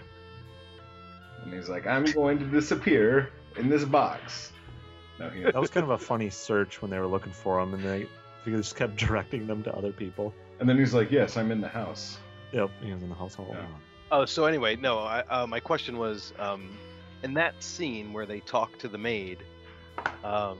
[1.44, 4.52] And he's like, I'm going to disappear in this box.
[5.20, 7.74] No, he That was kind of a funny search when they were looking for him,
[7.74, 8.08] and they,
[8.45, 10.34] they just kept directing them to other people.
[10.60, 12.18] And then he's like, Yes, I'm in the house.
[12.52, 13.56] Yep, he was in the household.
[13.58, 13.66] Yeah.
[14.12, 14.99] Oh, so anyway, no.
[14.99, 16.78] I, uh, my question was, um,
[17.24, 19.38] in that scene where they talk to the maid,
[20.24, 20.58] um,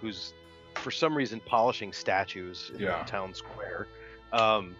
[0.00, 0.34] who's
[0.74, 3.02] for some reason polishing statues in Yeah.
[3.02, 3.86] the town square.
[4.32, 4.74] Um,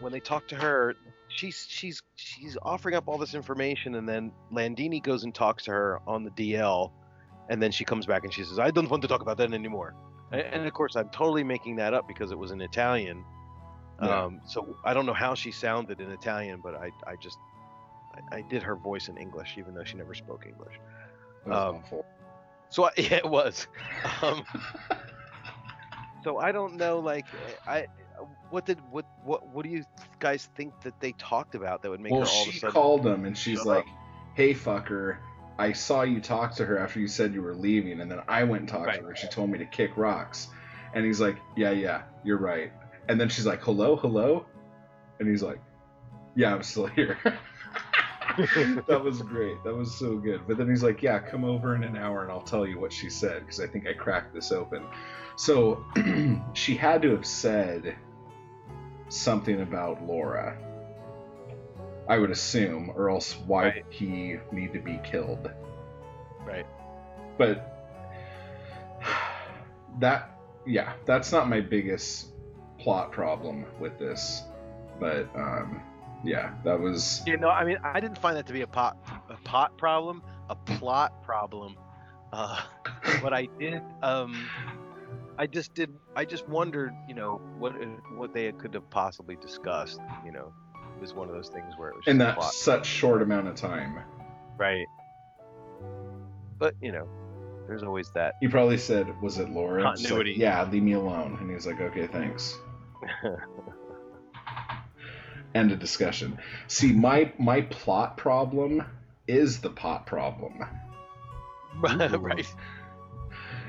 [0.00, 0.94] when they talk to her,
[1.28, 5.70] she's she's she's offering up all this information, and then Landini goes and talks to
[5.70, 6.92] her on the DL,
[7.48, 9.52] and then she comes back and she says, "I don't want to talk about that
[9.52, 9.94] anymore."
[10.32, 13.24] And, of course, I'm totally making that up because it was in Italian.
[14.02, 14.24] Yeah.
[14.24, 17.38] Um, so I don't know how she sounded in Italian, but I, I just
[18.12, 20.74] I, I did her voice in English, even though she never spoke English.
[21.46, 22.04] Um, awful.
[22.70, 23.68] So I, yeah, it was.
[24.20, 24.44] Um,
[26.24, 27.26] so I don't know, like
[27.66, 27.86] I,
[28.50, 29.84] what did what what what do you
[30.18, 32.58] guys think that they talked about that would make well, her all of a she
[32.58, 32.72] sudden?
[32.72, 33.84] called him and she's like?
[34.34, 35.16] "Hey, fucker,
[35.58, 38.44] I saw you talk to her after you said you were leaving, and then I
[38.44, 39.00] went and talked Right.
[39.00, 39.16] to her.
[39.16, 40.48] She told me to kick rocks."
[40.94, 42.72] And he's like, "Yeah, yeah, you're right."
[43.08, 44.46] And then she's like, "Hello, hello,"
[45.18, 45.58] and he's like,
[46.34, 47.18] "Yeah, I'm still here."
[48.86, 49.62] that was great.
[49.64, 50.42] That was so good.
[50.46, 52.92] But then he's like, "Yeah, come over in an hour and I'll tell you what
[52.92, 54.82] she said because I think I cracked this open."
[55.36, 55.84] So
[56.54, 57.96] she had to have said
[59.08, 60.56] something about Laura.
[62.08, 63.84] I would assume, or else why Right.
[63.84, 65.50] would he need to be killed?
[66.44, 66.66] Right.
[67.36, 67.72] But
[69.98, 72.28] that, yeah, that's not my biggest
[72.78, 74.42] plot problem with this.
[75.00, 75.82] But um,
[76.24, 78.96] yeah, that was You know, I mean, I didn't find that to be a pot
[79.28, 81.76] a pot problem, a plot problem.
[82.32, 82.60] Uh,
[83.22, 83.82] but I did.
[84.02, 84.48] Um,
[85.38, 85.90] I just did.
[86.14, 87.74] I just wondered, you know, what
[88.16, 90.00] what they could have possibly discussed.
[90.24, 90.52] You know,
[90.96, 92.52] it was one of those things where it was just in that plot.
[92.52, 93.98] such short amount of time.
[94.56, 94.86] Right.
[96.58, 97.06] But you know,
[97.66, 98.34] there's always that.
[98.40, 101.36] He probably said, "Was it Laura?" Just like, yeah, leave me alone.
[101.38, 102.56] And he was like, "Okay, thanks."
[105.54, 106.38] End of discussion.
[106.68, 108.82] See, my my plot problem
[109.26, 110.64] is the pot problem.
[112.20, 112.46] right.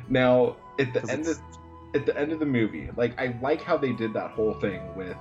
[0.09, 1.56] Now, at the end of it's-
[1.93, 4.95] at the end of the movie, like I like how they did that whole thing
[4.95, 5.17] with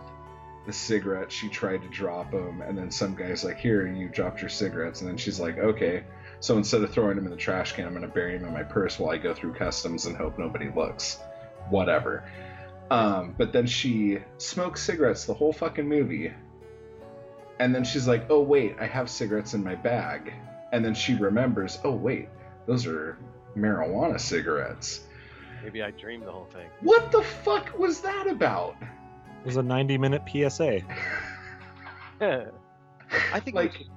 [0.67, 1.35] the cigarettes.
[1.35, 4.51] She tried to drop them, and then some guy's like, "Here, and you dropped your
[4.51, 6.05] cigarettes," and then she's like, "Okay."
[6.41, 8.63] So instead of throwing them in the trash can, I'm gonna bury them in my
[8.63, 11.19] purse while I go through customs and hope nobody looks.
[11.71, 12.25] Whatever.
[12.91, 16.33] Um, but then she smokes cigarettes the whole fucking movie.
[17.59, 20.33] And then she's like, oh, wait, I have cigarettes in my bag.
[20.73, 22.29] And then she remembers, oh, wait,
[22.67, 23.19] those are
[23.57, 25.06] marijuana cigarettes.
[25.67, 26.69] Maybe I dreamed the whole thing.
[26.81, 28.77] What the fuck was that about?
[28.81, 30.81] It was a 90 minute PSA.
[32.21, 33.89] I think Like, we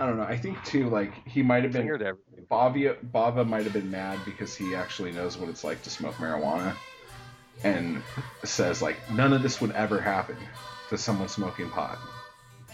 [0.00, 0.24] I don't know.
[0.24, 1.82] I think, too, like, he might have been.
[1.82, 2.44] fingered everything.
[2.50, 6.16] Bava, Bava might have been mad because he actually knows what it's like to smoke
[6.16, 6.74] marijuana
[7.62, 8.02] and
[8.42, 10.36] says, like, none of this would ever happen
[10.88, 11.96] to someone smoking pot.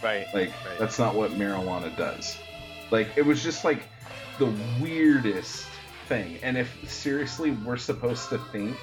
[0.03, 0.25] Right.
[0.33, 0.79] Like, Right.
[0.79, 2.39] that's not what marijuana does.
[2.89, 3.83] Like, it was just like
[4.39, 4.51] the
[4.81, 5.67] weirdest
[6.09, 6.39] thing.
[6.43, 8.75] And if seriously we're supposed to think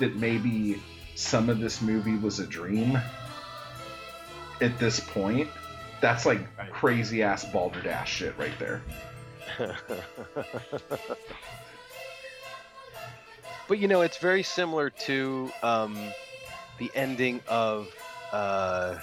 [0.00, 0.82] that maybe
[1.14, 2.98] some of this movie was a dream
[4.60, 5.48] at this point,
[6.00, 6.72] that's like Right.
[6.72, 8.82] crazy ass balderdash shit right there.
[13.68, 15.96] but you know, it's very similar to um,
[16.78, 17.88] the ending of
[18.32, 18.96] uh,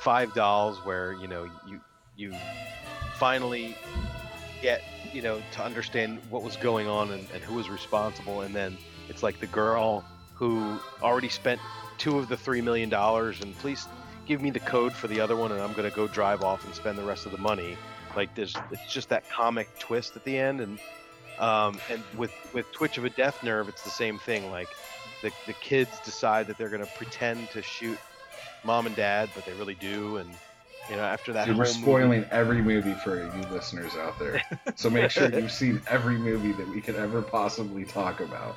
[0.00, 1.80] Five Dolls, where you know you
[2.16, 2.34] you
[3.14, 3.76] finally
[4.64, 4.82] get
[5.12, 8.78] you know to understand what was going on and, and who was responsible, and then
[9.10, 10.02] it's like the girl
[10.34, 11.60] who already spent
[11.98, 13.86] two of the three million dollars, and please
[14.24, 16.74] give me the code for the other one, and I'm gonna go drive off and
[16.74, 17.76] spend the rest of the money.
[18.16, 20.78] Like there's it's just that comic twist at the end, and
[21.38, 24.50] um, and with with Twitch of a Death Nerve, it's the same thing.
[24.50, 24.68] Like
[25.20, 27.98] the the kids decide that they're gonna pretend to shoot
[28.64, 30.30] mom and dad, but they really do, and
[30.90, 34.18] you know after that Dude, we're whole movie- spoiling every movie for you listeners out
[34.18, 34.42] there.
[34.76, 38.56] So make sure you've seen every movie that we could ever possibly talk about.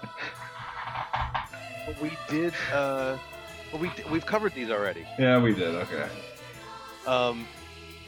[2.01, 2.53] We did.
[2.73, 3.17] Uh,
[3.79, 5.05] we we've covered these already.
[5.17, 5.73] Yeah, we did.
[5.75, 6.07] Okay.
[7.05, 7.45] Um,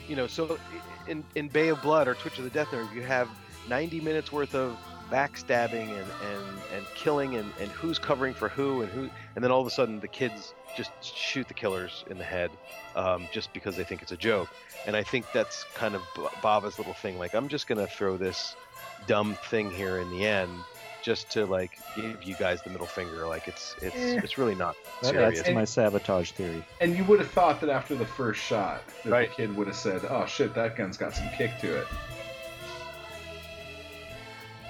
[0.07, 0.59] you know, so
[1.07, 3.29] in in Bay of Blood or Twitch of the Death Nerve, you have
[3.69, 4.77] 90 minutes worth of
[5.09, 9.09] backstabbing and and and killing and and who's covering for who and who,
[9.39, 12.51] and then all of a sudden the kids just shoot the killers in the head,
[12.97, 14.49] um, just because they think it's a joke.
[14.85, 17.17] And I think that's kind of B- Bava's little thing.
[17.17, 18.57] Like, I'm just gonna throw this
[19.07, 20.51] dumb thing here in the end.
[21.01, 24.19] Just to like give you guys the middle finger, like it's it's Eh.
[24.21, 25.37] it's really not That- serious.
[25.41, 26.61] that's my sabotage theory.
[26.81, 29.29] And you would have thought that after the first shot, that Right.
[29.29, 31.87] the kid would have said, "Oh shit, that gun's got some kick to it."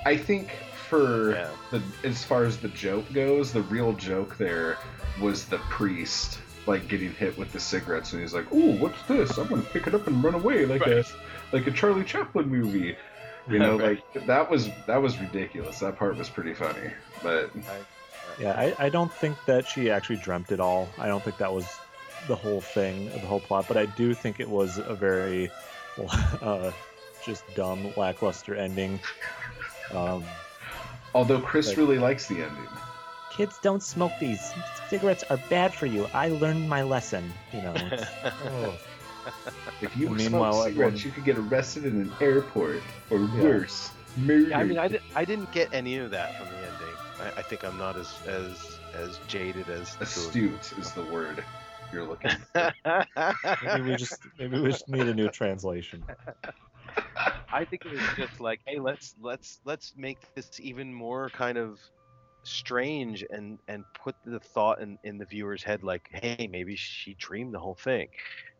[0.05, 0.51] I think
[0.89, 1.49] for Yeah.
[1.71, 4.77] the as far as the joke goes, the real joke there
[5.21, 9.37] was the priest like getting hit with the cigarettes, and he's like, "Ooh, what's this?
[9.37, 11.03] I'm gonna pick it up and run away like a
[11.51, 12.95] like a Charlie Chaplin movie."
[13.49, 14.03] You know, Right.
[14.15, 15.79] like that was that was ridiculous.
[15.79, 16.91] That part was pretty funny,
[17.23, 17.51] but
[18.39, 20.87] Yeah, I, I don't think that she actually dreamt it all.
[20.97, 21.65] I don't think that was
[22.27, 23.65] the whole thing, the whole plot.
[23.67, 25.49] But I do think it was a very,
[26.41, 26.71] uh,
[27.25, 28.99] just dumb, lackluster ending.
[29.93, 30.23] Um,
[31.13, 32.67] although Chris Like- really likes the ending.
[33.31, 34.51] Kids don't smoke these.
[34.89, 36.07] Cigarettes are bad for you.
[36.13, 37.31] I learned my lesson.
[37.53, 37.73] You know.
[38.45, 38.77] oh.
[39.81, 43.43] If you Meanwhile, smoke cigarettes, everyone- you could get arrested in an airport, or Yeah.
[43.43, 44.53] worse, murdered.
[44.53, 46.95] I mean, I, di- I didn't get any of that from the ending.
[47.21, 51.43] I, I think I'm not as as as jaded as Astute is the word
[51.93, 52.31] you're looking.
[52.53, 52.73] for.
[53.63, 56.03] maybe we just maybe we just need a new translation.
[57.51, 61.57] I think it was just like, hey, let's let's let's make this even more kind
[61.57, 61.79] of
[62.43, 67.13] strange and and put the thought in in the viewer's head like hey maybe she
[67.15, 68.07] dreamed the whole thing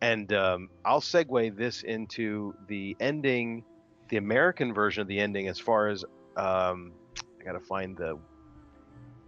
[0.01, 3.63] and um, i'll segue this into the ending
[4.09, 6.03] the american version of the ending as far as
[6.35, 6.91] um,
[7.39, 8.17] i gotta find the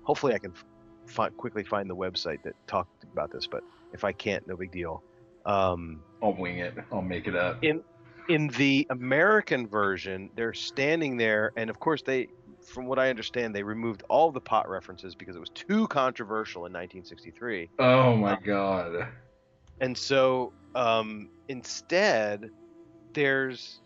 [0.04, 0.54] hopefully i can
[1.08, 3.64] find, quickly find the website that talked about this but
[3.94, 5.02] if i can't no big deal
[5.46, 6.76] um, I'll wing it.
[6.92, 7.64] I'll make it up.
[7.64, 7.82] in
[8.28, 12.28] in the American version, they're standing there, and of course they,
[12.62, 16.62] from what I understand, they removed all the pot references because it was too controversial
[16.66, 19.08] in 1963, Oh my god.
[19.80, 22.50] and so um, instead,
[23.14, 23.82] there's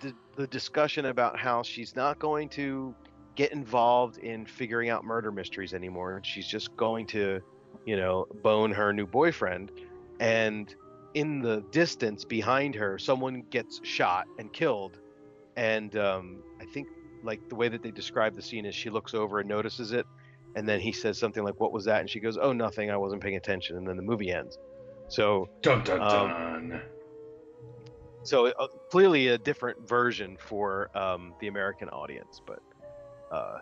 [0.00, 2.94] the, the discussion about how she's not going to
[3.34, 7.40] get involved in figuring out murder mysteries anymore, and she's just going to,
[7.84, 9.70] you know, bone her new boyfriend,
[10.20, 10.74] and
[11.14, 14.98] in the distance behind her, someone gets shot and killed.
[15.56, 16.88] And um, I think
[17.22, 20.06] like the way that they describe the scene is she looks over and notices it,
[20.56, 22.90] and then he says something like, "What was that?" And she goes, "Oh, nothing.
[22.90, 24.58] I wasn't paying attention." And then the movie ends.
[25.08, 26.08] So, Dun dun Um,
[26.70, 26.82] dun.
[28.22, 32.60] so uh, clearly a different version for um, the American audience, but
[33.30, 33.58] uh,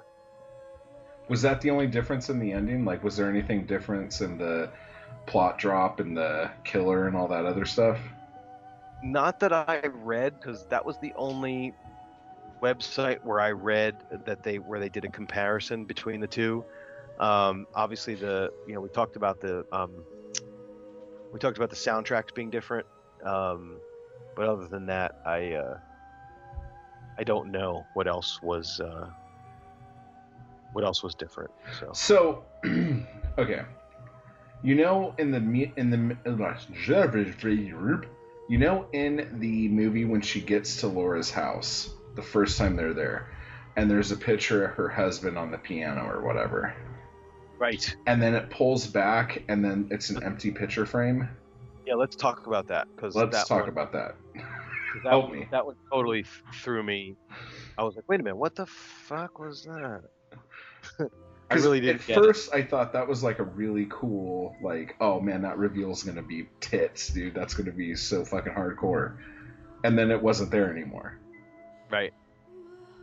[1.28, 2.84] Was that the only difference in the ending?
[2.84, 4.70] Like, was there anything difference in the
[5.26, 7.98] plot drop and the killer and all that other stuff?
[9.02, 11.72] Not that I read, because that was the only
[12.62, 16.64] website where I read that they where they did a comparison between the two.
[17.18, 20.04] Um, obviously, the you know we talked about the um,
[21.32, 22.86] we talked about the soundtracks being different,
[23.24, 23.78] um,
[24.36, 25.78] but other than that, I uh,
[27.18, 29.08] I don't know what else was uh,
[30.72, 31.50] what else was different.
[31.78, 32.44] So So,
[33.38, 33.62] okay,
[34.62, 36.16] you know, in the in the
[38.48, 42.92] you know, in the movie when she gets to Laura's house the first time they're
[42.94, 43.28] there,
[43.76, 46.74] and there's a picture of her husband on the piano or whatever,
[47.58, 51.28] right, and then it pulls back, and then it's an empty picture frame.
[51.86, 54.16] yeah, let's talk about that because Let's that talk one, about that.
[55.04, 55.48] that, help one- me.
[55.52, 56.24] that one totally
[56.62, 57.16] threw me.
[57.78, 60.02] I was like, wait a minute, what the fuck was that?
[61.50, 62.24] I 'Cause really didn't At get it.
[62.24, 66.22] first, I thought that was like a really cool, like, oh man, that reveal's gonna
[66.22, 67.34] be tits, dude.
[67.34, 69.16] That's gonna be so fucking hardcore.
[69.82, 71.18] And then it wasn't there anymore.
[71.90, 72.12] Right.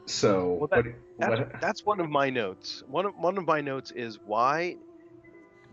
[0.06, 1.62] So, Well, that- what, That's, what?
[1.62, 2.84] that's one of my notes.
[2.88, 4.78] One of one of my notes is why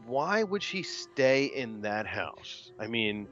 [0.07, 2.73] why would she stay in that house?
[2.79, 3.29] I mean,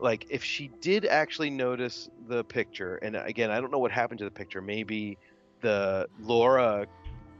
[0.00, 4.18] like if she did actually notice the picture, and again, I don't know what happened
[4.18, 4.62] to the picture.
[4.62, 5.18] Maybe
[5.60, 6.86] the Laura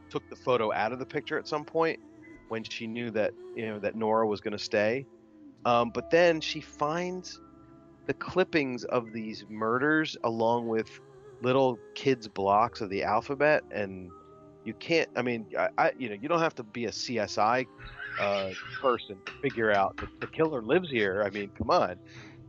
[0.09, 1.99] took the photo out of the picture at some point
[2.49, 5.05] when she knew that you know that Nora was going to stay.
[5.65, 7.41] Um, but then she finds
[8.05, 10.89] the clippings of these murders along with
[11.41, 14.09] little kids blocks of the alphabet and
[14.63, 17.67] you can't i mean I, I you know you don't have to be a csi
[18.19, 18.49] uh,
[18.81, 21.23] person to figure out that the killer lives here.
[21.23, 21.97] I mean come on.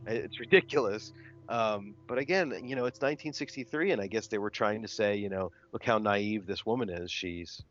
[0.07, 1.13] It's ridiculous
[1.49, 5.15] um, but again you know it's 1963 and i guess they were trying to say
[5.15, 7.61] you know look how naive this woman is she's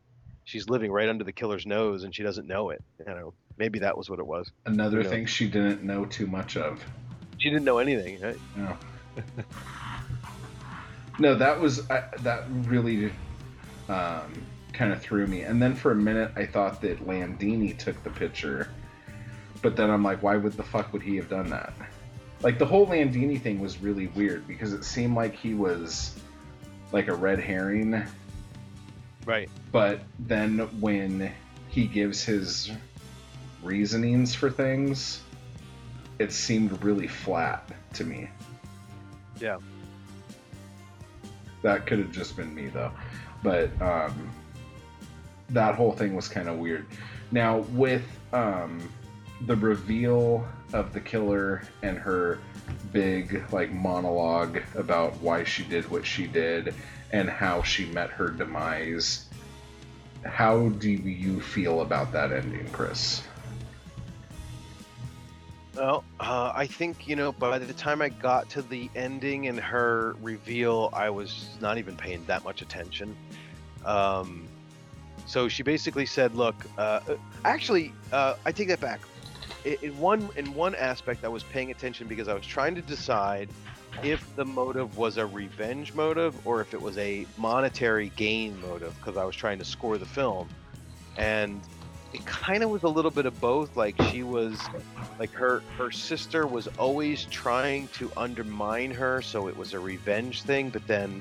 [0.44, 3.78] she's living right under the killer's nose and she doesn't know it you know maybe
[3.78, 6.84] that was what it was Another thing she didn't know too much of.
[7.38, 8.36] she didn't know anything right?
[8.56, 8.76] No.
[11.18, 13.12] no, that was I, that really
[13.88, 14.32] um,
[14.72, 15.42] kind of threw me.
[15.42, 18.68] And then for a minute, I thought that Landini took the picture,
[19.62, 21.72] but then I'm like, why would the fuck would he have done that?
[22.43, 26.19] Like the whole Landini thing was really weird because it seemed like he was
[26.93, 28.02] like a red herring,
[29.27, 31.32] right but then when
[31.69, 32.70] he gives his
[33.62, 35.20] reasonings for things,
[36.19, 38.28] it seemed really flat to me.
[39.40, 39.59] yeah
[41.62, 42.93] That could have just been me though.
[43.43, 44.31] But um,
[45.51, 46.86] that whole thing was kind of weird.
[47.31, 48.81] Now with um,
[49.47, 52.40] the reveal of the killer and her
[52.92, 56.74] big like monologue about why she did what she did
[57.12, 59.26] and how she met her demise.
[60.24, 63.22] How do you feel about that ending, Chris?
[65.74, 67.30] Well, uh, I think you know.
[67.30, 71.96] By the time I got to the ending and her reveal, I was not even
[71.96, 73.16] paying that much attention.
[73.84, 74.48] Um,
[75.24, 77.00] so she basically said, "Look, uh,
[77.44, 79.00] actually, uh, I take that back.
[79.64, 83.48] In, one in one aspect, I was paying attention because I was trying to decide
[84.02, 88.94] if the motive was a revenge motive or if it was a monetary gain motive
[88.97, 90.48] because I was trying to score the film,
[91.16, 91.60] and
[92.12, 93.76] it kind of was a little bit of both.
[93.76, 94.59] Like she was
[95.18, 100.43] like her her sister was always trying to undermine her so it was a revenge
[100.43, 101.20] thing but then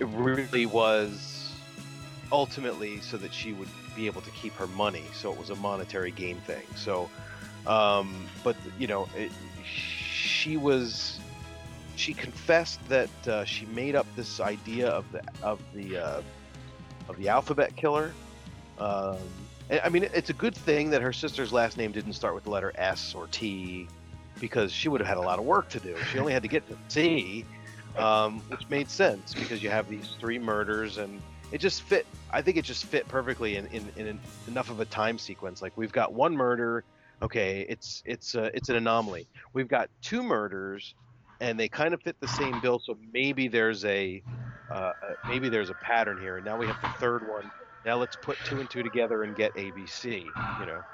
[0.00, 1.52] it really was
[2.30, 5.56] ultimately so that she would be able to keep her money so it was a
[5.56, 7.08] monetary gain thing so
[7.66, 9.30] um but you know it,
[9.64, 11.20] she was
[11.94, 16.22] she confessed that uh, she made up this idea of the of the uh,
[17.08, 18.12] of the alphabet killer
[18.78, 19.18] um,
[19.70, 22.44] I I mean, it's a good thing that her sister's last name didn't start with
[22.44, 23.88] the letter S or T,
[24.40, 25.96] because she would have had a lot of work to do.
[26.10, 27.44] She only had to get to T,
[27.96, 31.20] um, which made sense because you have these three murders, and
[31.52, 32.06] it just fit.
[32.32, 35.62] I think it just fit perfectly in, in, in enough of a time sequence.
[35.62, 36.84] Like we've got one murder,
[37.22, 39.28] okay, it's it's it's an anomaly.
[39.54, 40.94] We've got two murders,
[41.40, 42.80] and they kind of fit the same bill.
[42.80, 44.22] So maybe there's a
[44.70, 47.50] uh, uh, maybe there's a pattern here, and now we have the third one
[47.84, 50.36] now let's put two and two together and get ABC.
[50.56, 50.86] You know,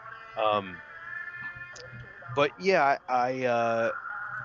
[0.42, 0.82] um,
[2.34, 3.92] but yeah, I I, uh,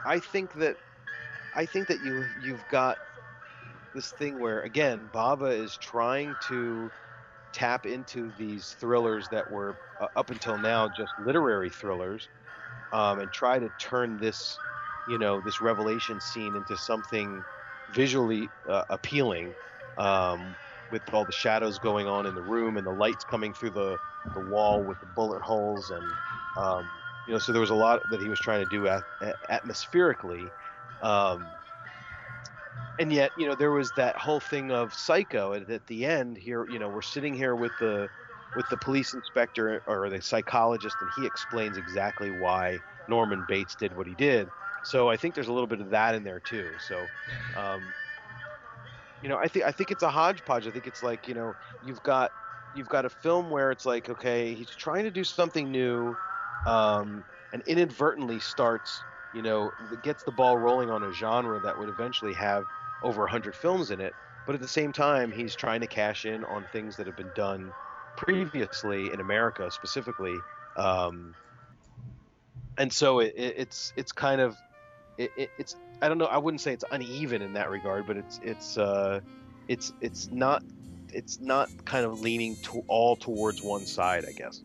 [0.06, 0.78] I think that
[1.54, 3.00] I think that you you've got
[3.94, 6.92] this thing where again Bava is trying to
[7.54, 12.30] tap into these thrillers that were uh, up until now just literary thrillers,
[12.92, 14.60] um, and try to turn this
[15.08, 17.44] you know this revelation scene into something
[17.92, 19.56] visually uh, appealing.
[19.98, 20.56] Um,
[20.92, 23.98] with all the shadows going on in the room and the lights coming through the
[24.34, 26.04] the wall with the bullet holes and
[26.58, 26.88] um,
[27.28, 29.04] you know so there was a lot that he was trying to do at,
[29.50, 30.52] atmospherically
[31.02, 31.46] um,
[33.00, 36.38] and yet you know there was that whole thing of psycho and at the end
[36.38, 38.10] here you know we're sitting here with the
[38.54, 43.94] with the police inspector or the psychologist and he explains exactly why norman bates did
[43.94, 44.52] what he did.
[44.84, 46.76] So i think there's a little bit of that in there too.
[46.80, 47.12] So
[47.54, 47.94] um,
[49.22, 50.68] you know i think i think it's a hodgepodge.
[50.68, 52.32] I think it's like you know you've got
[52.74, 56.18] you've got a film where it's like okay he's trying to do something new
[56.66, 61.90] um, and inadvertently starts you know gets the ball rolling on a genre that would
[61.90, 62.66] eventually have
[63.02, 64.16] over 100 films in it
[64.46, 67.32] but at the same time he's trying to cash in on things that have been
[67.36, 67.72] done
[68.16, 70.40] previously in america specifically
[70.76, 71.34] um,
[72.78, 74.58] and so it, it, it's it's kind of
[75.18, 78.40] it, it's i don't know i wouldn't say it's uneven in that regard but it's
[78.42, 79.20] it's uh
[79.68, 80.64] it's it's not
[81.14, 84.62] it's not kind of leaning to all towards one side i guess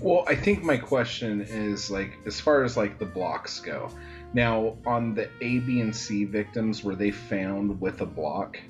[0.00, 3.90] well i think my question is like as far as like the blocks go
[4.32, 8.60] now, on the A, B, and C victims, were they found with a block?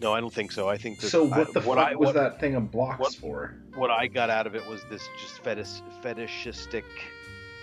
[0.00, 0.68] No, I don't think so.
[0.68, 1.24] I think that, so.
[1.24, 3.54] What the what fuck I, was what, that thing of blocks what, for?
[3.76, 6.84] What I got out of it was this just fetish, fetishistic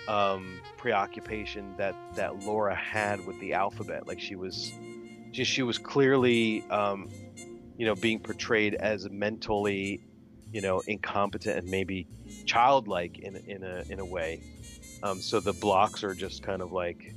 [0.08, 4.08] um, preoccupation that that Laura had with the alphabet.
[4.08, 4.72] Like she was,
[5.32, 7.10] just she was clearly, um,
[7.78, 10.04] you know, being portrayed as mentally,
[10.54, 12.08] you know, incompetent and maybe
[12.46, 14.42] childlike in in a in a way.
[15.02, 17.14] Um, so the blocks are just kind of like.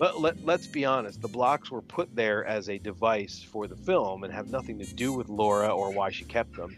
[0.00, 3.76] Let, let, let's be honest, the blocks were put there as a device for the
[3.76, 6.76] film and have nothing to do with Laura or why she kept them.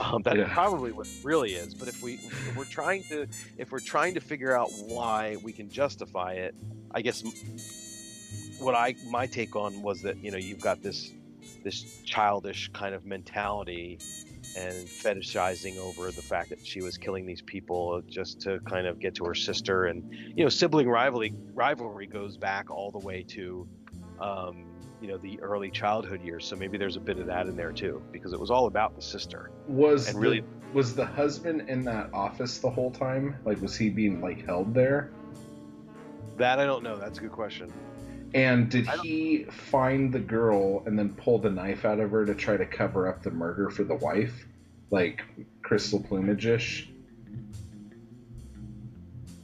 [0.00, 0.52] Um, that's yeah.
[0.52, 1.74] probably what it really is.
[1.74, 3.26] But if we if we're trying to
[3.58, 6.54] if we're trying to figure out why we can justify it,
[6.90, 7.22] I guess
[8.58, 11.12] what I my take on was that you know you've got this
[11.62, 13.98] this childish kind of mentality
[14.54, 19.00] and fetishizing over the fact that she was killing these people just to kind of
[19.00, 19.86] get to her sister.
[19.86, 20.04] And
[20.36, 23.66] you know sibling rivalry rivalry goes back all the way to
[24.20, 24.66] um,
[25.00, 26.46] you know the early childhood years.
[26.46, 28.94] So maybe there's a bit of that in there too because it was all about
[28.94, 29.50] the sister.
[29.66, 33.36] Was and really the, was the husband in that office the whole time?
[33.44, 35.10] Like was he being like held there?
[36.36, 36.96] That i don't know.
[36.96, 37.72] That's a good question
[38.34, 42.34] and did he find the girl and then pull the knife out of her to
[42.34, 44.46] try to cover up the murder for the wife?
[44.90, 45.22] Like
[45.62, 46.90] crystal plumage ish?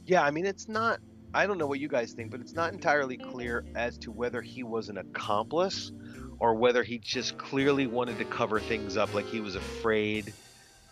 [0.05, 0.99] Yeah, I mean, it's not.
[1.33, 4.41] I don't know what you guys think, but it's not entirely clear as to whether
[4.41, 5.91] he was an accomplice
[6.39, 10.35] or whether he just clearly wanted to cover things up, like he was afraid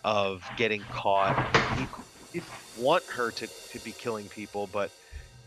[0.04, 1.36] of getting caught.
[1.66, 1.90] He
[2.32, 4.92] didn't want her to, to be killing people, but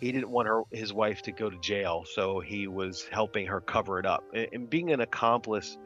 [0.04, 3.62] he didn't want her his wife to go to jail, so he was helping her
[3.62, 4.26] cover it up.
[4.34, 5.78] And, and being an accomplice,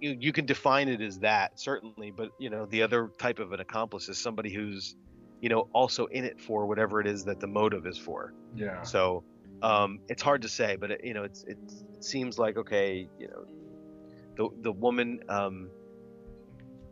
[0.00, 3.52] you, you can define it as that certainly, but you know the other type of
[3.52, 4.96] an accomplice is somebody who's,
[5.42, 8.32] you know, also in it for whatever it is that the motive is for.
[8.56, 8.82] Yeah.
[8.82, 9.22] So
[9.62, 13.06] um, it's hard to say, but it, you know, it's, it's it seems like okay,
[13.18, 13.44] you know,
[14.34, 15.68] the the woman um,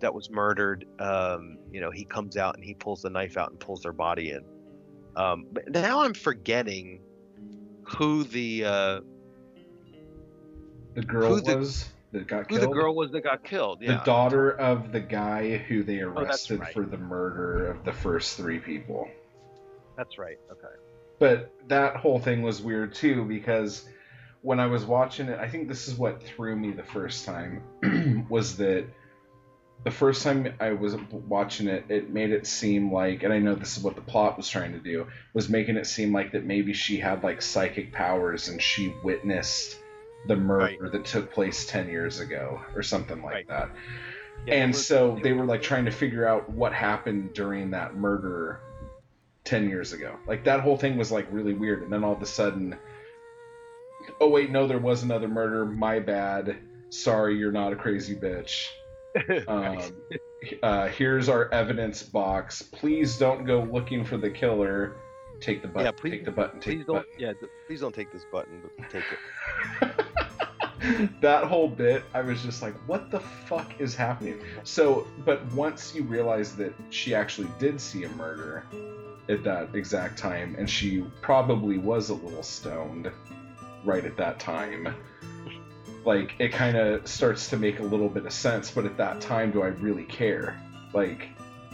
[0.01, 3.51] that was murdered, um, you know, he comes out and he pulls the knife out
[3.51, 4.45] and pulls their body in
[5.17, 7.01] um, but now I'm forgetting
[7.85, 9.01] who the uh,
[10.95, 12.61] the girl the, was that got killed.
[12.61, 13.79] Who the girl was that got killed?
[13.81, 13.99] Yeah.
[13.99, 16.75] The daughter of the guy who they oh, arrested oh, right.
[16.75, 19.09] for the murder of the first three people.
[19.97, 20.39] That's right.
[20.51, 20.75] Okay.
[21.19, 23.87] But that whole thing was weird too because
[24.43, 27.63] when I was watching it, I think this is what threw me the first time
[28.31, 28.87] was that
[29.83, 33.55] the first time I was watching it, it made it seem like, and I know
[33.55, 36.45] this is what the plot was trying to do, was making it seem like that
[36.45, 39.79] maybe she had like psychic powers and she witnessed
[40.27, 40.93] the murder right.
[40.93, 43.49] that took place 10 years ago or something like right.
[43.49, 43.71] that.
[44.47, 48.61] Yeah, and so they were like trying to figure out what happened during that murder
[49.45, 50.17] 10 years ago.
[50.27, 51.83] Like that whole thing was like really weird.
[51.83, 52.77] And then all of a sudden,
[54.21, 55.65] oh, wait, no, there was another murder.
[55.65, 56.59] My bad.
[56.91, 58.67] Sorry, you're not a crazy bitch
[59.49, 59.79] um,
[60.63, 62.63] uh, here's our evidence box.
[62.63, 64.97] Please don't go looking for the killer.
[65.41, 65.87] Take the button.
[65.87, 66.61] Yeah, please, take the button.
[66.61, 66.97] Take please don't.
[66.97, 67.13] Button.
[67.19, 67.33] Yeah,
[67.67, 69.05] please don't take this button, but take
[69.81, 71.21] it.
[71.21, 75.95] that whole bit, I was just like, "What the fuck is happening?" So, but once
[75.95, 78.65] you realize that she actually did see a murder
[79.29, 83.11] at that exact time, and she probably was a little stoned
[83.85, 84.95] right at that time
[86.05, 89.21] like it kind of starts to make a little bit of sense but at that
[89.21, 90.61] time do i really care
[90.93, 91.29] like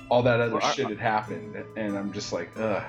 [0.08, 2.82] all that other well, shit I, had happened and i'm just like ugh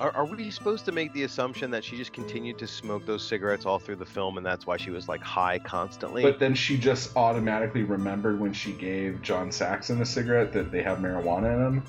[0.00, 3.22] Are, are we supposed to make the assumption that she just continued to smoke those
[3.22, 6.22] cigarettes all through the film, and that's why she was like high constantly?
[6.24, 10.82] But then she just automatically remembered when she gave John Saxon a cigarette that they
[10.82, 11.84] have marijuana in them.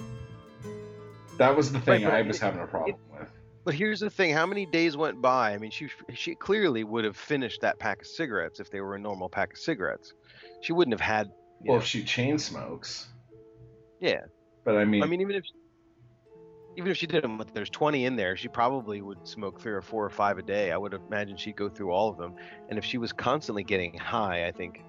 [1.38, 3.28] That was the thing Right, I it- was having a problem with.
[3.66, 5.54] But here's the thing: how many days went by?
[5.54, 8.96] I mean, she she clearly would have finished that pack of cigarettes if they were
[8.96, 10.14] a normal pack of cigarettes.
[10.62, 11.32] She wouldn't have had.
[11.62, 13.08] Well, know, if she chain smokes,
[14.02, 14.22] yeah.
[14.66, 15.46] but I mean, I mean, even if
[16.76, 19.74] even if she did them, but there's 20 in there, she probably would smoke three
[19.74, 20.72] or four or five a day.
[20.72, 22.34] I would imagine she'd go through all of them.
[22.70, 24.84] And if she was constantly getting high, I think,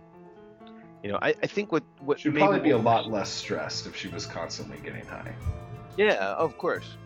[1.03, 3.95] you know, I, I think what what she'd probably be a lot less stressed if
[3.95, 5.35] she was constantly getting high.
[5.97, 6.97] Yeah, of course.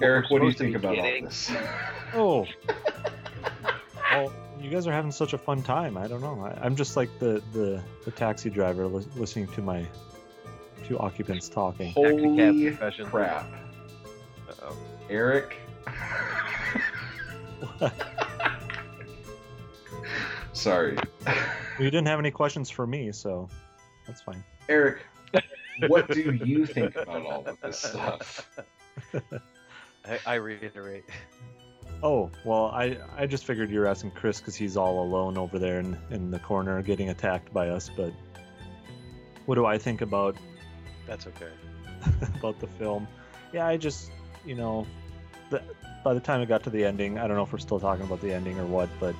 [0.00, 1.50] Eric, what do you think be about all this?
[2.16, 2.46] Oh.
[4.12, 5.96] well, you guys are having such a fun time.
[5.96, 6.40] I don't know.
[6.44, 9.84] I, I'm just like the the, the taxi driver lis- listening to my
[10.86, 11.92] two occupants talking.
[11.92, 13.46] Taxi cab Holy crap,
[14.48, 14.76] Uh-oh.
[15.10, 15.56] Eric!
[20.52, 20.96] Sorry,
[21.80, 23.48] You didn't have any questions for me, so
[24.06, 24.44] that's fine.
[24.68, 25.00] Eric.
[25.88, 28.48] What do you think about all of this stuff?
[30.06, 31.04] I, I reiterate.
[32.02, 35.58] Oh well, I I just figured you were asking Chris because he's all alone over
[35.58, 37.90] there in in the corner getting attacked by us.
[37.94, 38.12] But
[39.46, 40.36] what do I think about
[41.06, 41.50] That's okay.
[42.38, 43.08] about the film?
[43.52, 44.10] Yeah, I just
[44.44, 44.86] you know,
[45.50, 45.62] the,
[46.02, 48.04] by the time it got to the ending, I don't know if we're still talking
[48.04, 49.14] about the ending or what, but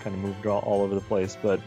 [0.00, 1.38] kind of moved all, all over the place.
[1.40, 1.60] But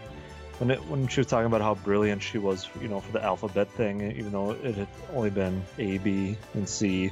[0.59, 3.23] when it when she was talking about how brilliant she was, you know, for the
[3.23, 7.11] alphabet thing, even though it had only been A, B, and C,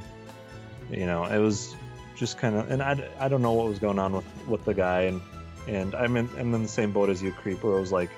[0.90, 1.74] you know, it was
[2.14, 4.74] just kind of, and I, I don't know what was going on with with the
[4.74, 5.20] guy, and
[5.66, 8.10] and I'm in I'm in the same boat as you, creep, where I was like.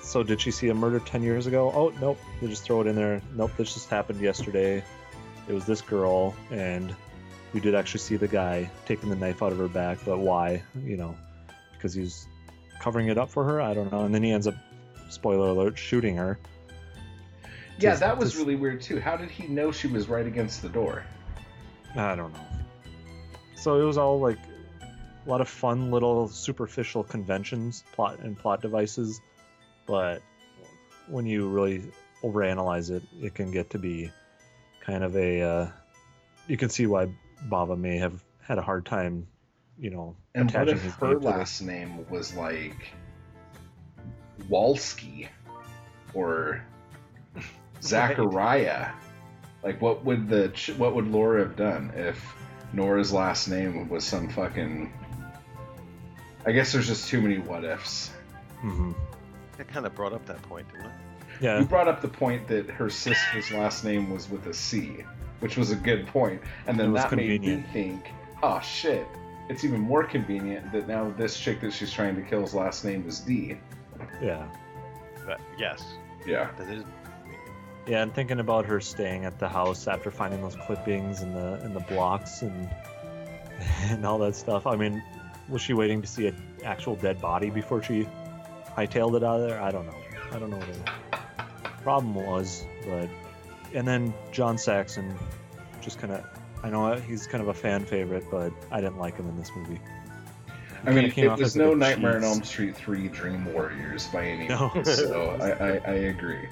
[0.00, 1.70] So did she see a murder 10 years ago?
[1.74, 2.18] Oh, nope.
[2.40, 3.20] They just throw it in there.
[3.34, 4.82] Nope, this just happened yesterday.
[5.46, 6.96] It was this girl, and
[7.52, 10.62] we did actually see the guy taking the knife out of her back, but why?
[10.82, 11.14] You know,
[11.72, 12.26] because he's
[12.80, 13.60] covering it up for her?
[13.60, 14.04] I don't know.
[14.04, 14.54] And then he ends up,
[15.10, 16.38] spoiler alert, shooting her.
[17.78, 19.00] Yeah, that was really weird too.
[19.00, 21.04] How did he know she was right against the door?
[21.98, 22.38] I don't know.
[23.56, 24.38] So it was all like
[24.78, 29.20] a lot of fun little superficial conventions, plot and plot devices,
[29.84, 30.22] but
[31.08, 31.82] when you really
[32.22, 34.12] overanalyze it, it can get to be
[34.80, 35.42] kind of a.
[35.42, 35.68] Uh,
[36.46, 37.08] you can see why
[37.48, 39.26] Bava may have had a hard time,
[39.78, 42.94] you know, And what attaching if his her name last name was like
[44.48, 45.28] Walski
[46.14, 46.64] or
[47.82, 48.92] Zachariah?
[49.62, 52.34] Like, what would the ch- what would Laura have done if
[52.72, 54.92] Nora's last name was some fucking?
[56.46, 58.10] I guess there's just too many what ifs.
[58.60, 58.92] hmm
[59.56, 60.92] That kind of brought up that point, didn't it?
[61.40, 65.04] Yeah, You brought up the point that her sister's last name was with a C,
[65.40, 68.06] which was a good point, and then was that made me think,
[68.42, 69.06] oh shit,
[69.48, 73.06] it's even more convenient that now this chick that she's trying to kill's last name
[73.06, 73.56] is D.
[74.22, 74.46] yeah.
[75.26, 75.84] But, yes,
[76.26, 76.48] Yeah.
[76.58, 76.82] that is.
[77.88, 81.54] Yeah, and thinking about her staying at the house after finding those clippings and the
[81.64, 82.68] and the blocks and
[83.84, 84.66] and all that stuff.
[84.66, 85.02] I mean,
[85.48, 88.06] was she waiting to see an actual dead body before she
[88.76, 89.60] hightailed it out of there?
[89.60, 89.94] I don't know.
[90.32, 90.68] I don't know what
[91.12, 93.08] the problem was, but
[93.74, 95.16] and then John Saxon,
[95.80, 96.24] just kind of.
[96.62, 99.50] I know he's kind of a fan favorite, but I didn't like him in this
[99.56, 99.80] movie.
[100.84, 102.24] I mean, it was as no Nightmare on.
[102.24, 104.82] Elm Street 3 Dream Warriors by any means, No.
[104.82, 106.48] so I, I, I agree.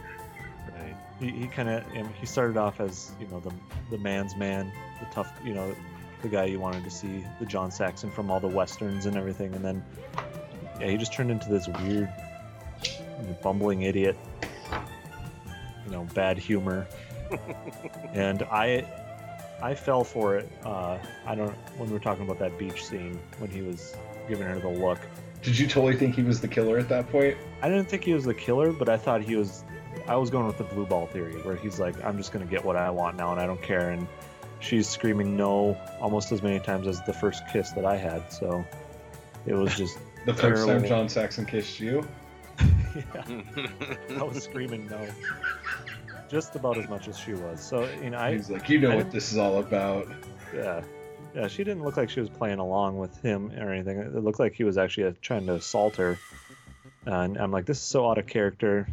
[1.21, 1.85] He, he kind of
[2.19, 3.53] he started off as you know the
[3.91, 5.75] the man's man, the tough you know
[6.23, 9.55] the guy you wanted to see, the John Saxon from all the westerns and everything,
[9.55, 9.85] and then
[10.81, 12.13] yeah, he just turned into this weird,
[13.43, 14.17] bumbling idiot.
[15.87, 16.87] You know, bad humor,
[18.13, 18.85] and I
[19.63, 20.51] I fell for it.
[20.65, 23.97] Uh, I don't when we were talking about that beach scene when he was
[24.29, 24.99] giving her the look.
[25.43, 27.37] Did you totally think he was the killer at that point?
[27.63, 29.65] I didn't think he was the killer, but I thought he was.
[30.09, 32.65] I was going with the blue ball theory, where he's like, "I'm just gonna get
[32.65, 34.07] what I want now, and I don't care." And
[34.61, 38.33] she's screaming no almost as many times as the first kiss that I had.
[38.33, 38.65] So
[39.47, 42.07] it was just, The first time John Saxon kissed you?
[42.61, 43.25] yeah,
[44.19, 45.07] I was screaming no,
[46.29, 47.61] just about as much as she was.
[47.61, 50.09] So you know, I He's like, you know I what this is all about.
[50.55, 50.83] yeah,
[51.35, 53.99] yeah, she didn't look like she was playing along with him or anything.
[53.99, 56.19] It looked like he was actually uh, trying to assault her,
[57.05, 58.89] and I'm like, this is so out of character.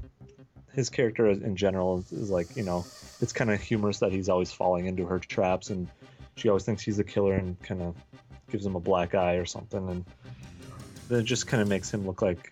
[0.74, 2.86] His character in general is, is like, you know,
[3.22, 5.88] it's kind of humorous that he's always falling into her traps, and
[6.36, 7.96] she always thinks he's the killer and kind of
[8.52, 10.06] gives him a black eye or something, and
[11.10, 12.52] it just kind of makes him look like.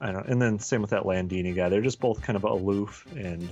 [0.00, 0.26] I don't.
[0.28, 1.68] And then same with that Landini guy.
[1.68, 3.46] They're just both kind of aloof and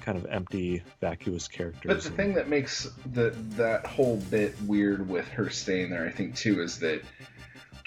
[0.00, 1.88] kind of empty, vacuous characters.
[1.88, 6.04] But the and- thing that makes the that whole bit weird with her staying there,
[6.04, 7.02] I think, too, is that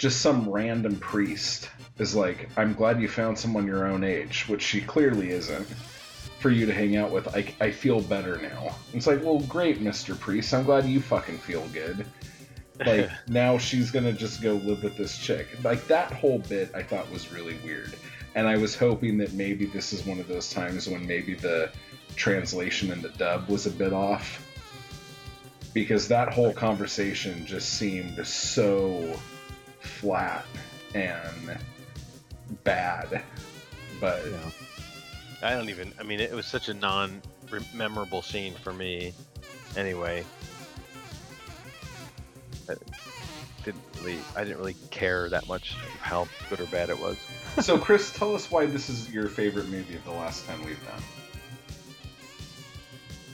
[0.01, 1.69] just some random priest
[1.99, 5.67] is like, "I'm glad you found someone your own age," which she clearly isn't.
[6.39, 8.75] For you to hang out with, I, I feel better now.
[8.95, 10.55] It's like, well, great, Mister Priest.
[10.55, 12.07] I'm glad you fucking feel good.
[12.83, 15.47] Like now she's gonna just go live with this chick.
[15.63, 17.93] Like that whole bit, I thought was really weird,
[18.33, 21.71] and I was hoping that maybe this is one of those times when maybe the
[22.15, 24.43] translation and the dub was a bit off
[25.75, 29.15] because that whole conversation just seemed so
[29.81, 30.45] flat
[30.93, 31.57] and
[32.63, 33.23] bad
[34.01, 34.37] but yeah.
[35.43, 35.93] I don't even.
[35.99, 39.13] I mean, it was such a non-memorable scene for me.
[39.77, 40.25] Anyway,
[42.67, 42.73] I
[43.63, 44.19] didn't really.
[44.35, 47.17] I didn't really care that much how good or bad it was.
[47.61, 50.79] so chris tell us why this is your favorite movie of the last 10 we've
[50.85, 51.03] done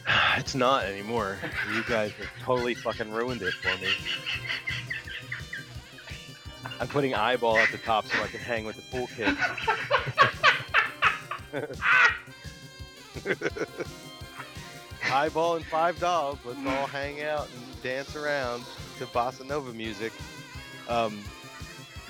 [0.38, 1.38] It's not anymore.
[1.74, 3.91] You guys have totally fucking ruined it for me.
[6.80, 9.38] I'm putting eyeball at the top so I can hang with the pool kids.
[15.12, 16.38] eyeball and five dolls.
[16.46, 18.64] Let's all hang out and dance around
[19.00, 20.14] to bossa nova music.
[20.88, 21.20] Um,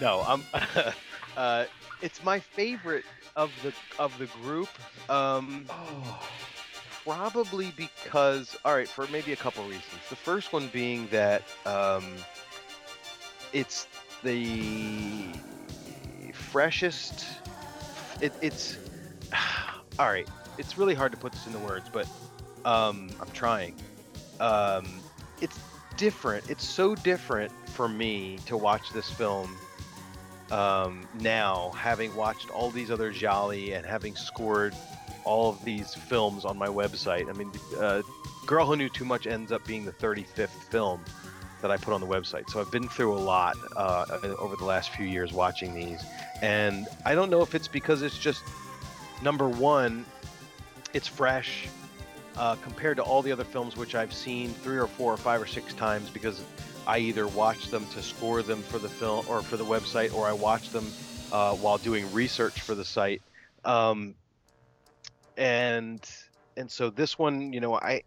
[0.02, 0.44] no, I'm.
[1.38, 1.66] uh,
[2.02, 3.06] it's my favorite
[3.36, 4.70] of the of the group.
[5.10, 5.66] Um,
[7.08, 10.02] Probably because, all right, for maybe a couple reasons.
[10.10, 12.04] The first one being that um,
[13.54, 13.88] it's
[14.24, 15.34] the
[16.34, 17.26] freshest.
[18.22, 18.78] It, it's
[20.00, 20.28] all right.
[20.58, 22.08] It's really hard to put this into words, but
[22.66, 23.76] um, I'm trying.
[24.40, 24.88] Um,
[25.42, 25.60] it's
[25.98, 26.50] different.
[26.50, 29.56] It's so different for me to watch this film
[30.52, 34.74] um, now, having watched all these other gialli and having scored
[35.26, 37.30] all of these films on my website.
[37.30, 38.02] I mean, uh,
[38.46, 41.04] Girl Who Knew Too Much ends up being the 35th film
[41.62, 42.50] that I put on the website.
[42.50, 44.06] So I've been through a lot uh,
[44.38, 46.04] over the last few years watching these.
[46.42, 48.44] And I don't know if it's because it's just
[49.22, 50.06] number one,
[50.94, 51.68] it's fresh
[52.38, 55.42] uh, compared to all the other films which I've seen three or four or five
[55.42, 56.42] or six times because
[56.86, 60.28] I either watch them to score them for the film or for the website or
[60.28, 60.92] I watch them
[61.32, 63.22] uh, while doing research for the site.
[63.66, 64.16] Um,
[65.36, 66.00] and
[66.56, 68.02] and so this one, you know, I,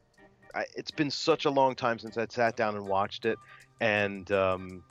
[0.55, 3.39] I it's been such a long time since I sat down and watched it,
[3.81, 4.83] and um,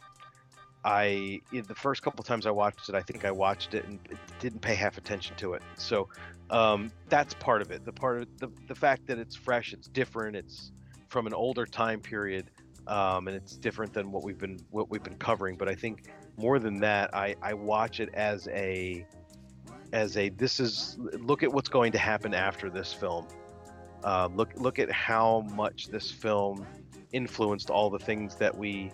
[0.86, 4.00] I the first couple times I watched it, I think I watched it and
[4.40, 5.62] didn't pay half attention to it.
[5.78, 6.08] So
[6.50, 7.86] um, that's part of it.
[7.86, 10.72] The part of the the fact that it's fresh, it's different, it's
[11.10, 12.50] from an older time period,
[12.88, 15.58] um, and it's different than what we've been what we've been covering.
[15.58, 16.06] But I think
[16.38, 19.06] more than that, I I watch it as a
[19.92, 23.28] as a this is look at what's going to happen after this film.
[24.04, 26.66] Uh, look look at how much this film
[27.12, 28.92] influenced all the things that we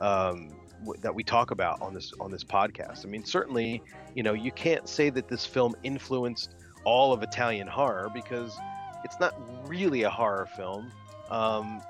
[0.00, 0.48] um,
[0.80, 3.04] w- that we talk about on this on this podcast.
[3.04, 3.82] I mean, certainly,
[4.14, 6.54] you know, you can't say that this film influenced
[6.84, 8.58] all of Italian horror because
[9.04, 9.34] it's not
[9.68, 10.90] really a horror film.
[11.30, 11.80] Um,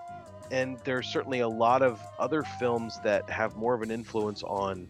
[0.51, 4.89] and there's certainly a lot of other films that have more of an influence on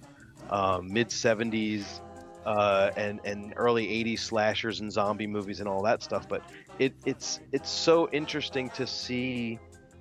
[0.50, 2.00] um, mid 70s
[2.46, 6.42] uh, and and early 80s slashers and zombie movies and all that stuff but
[6.80, 9.58] it it's it's so interesting to see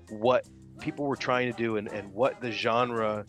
[0.09, 0.47] what
[0.79, 3.25] people were trying to do and, and what the genre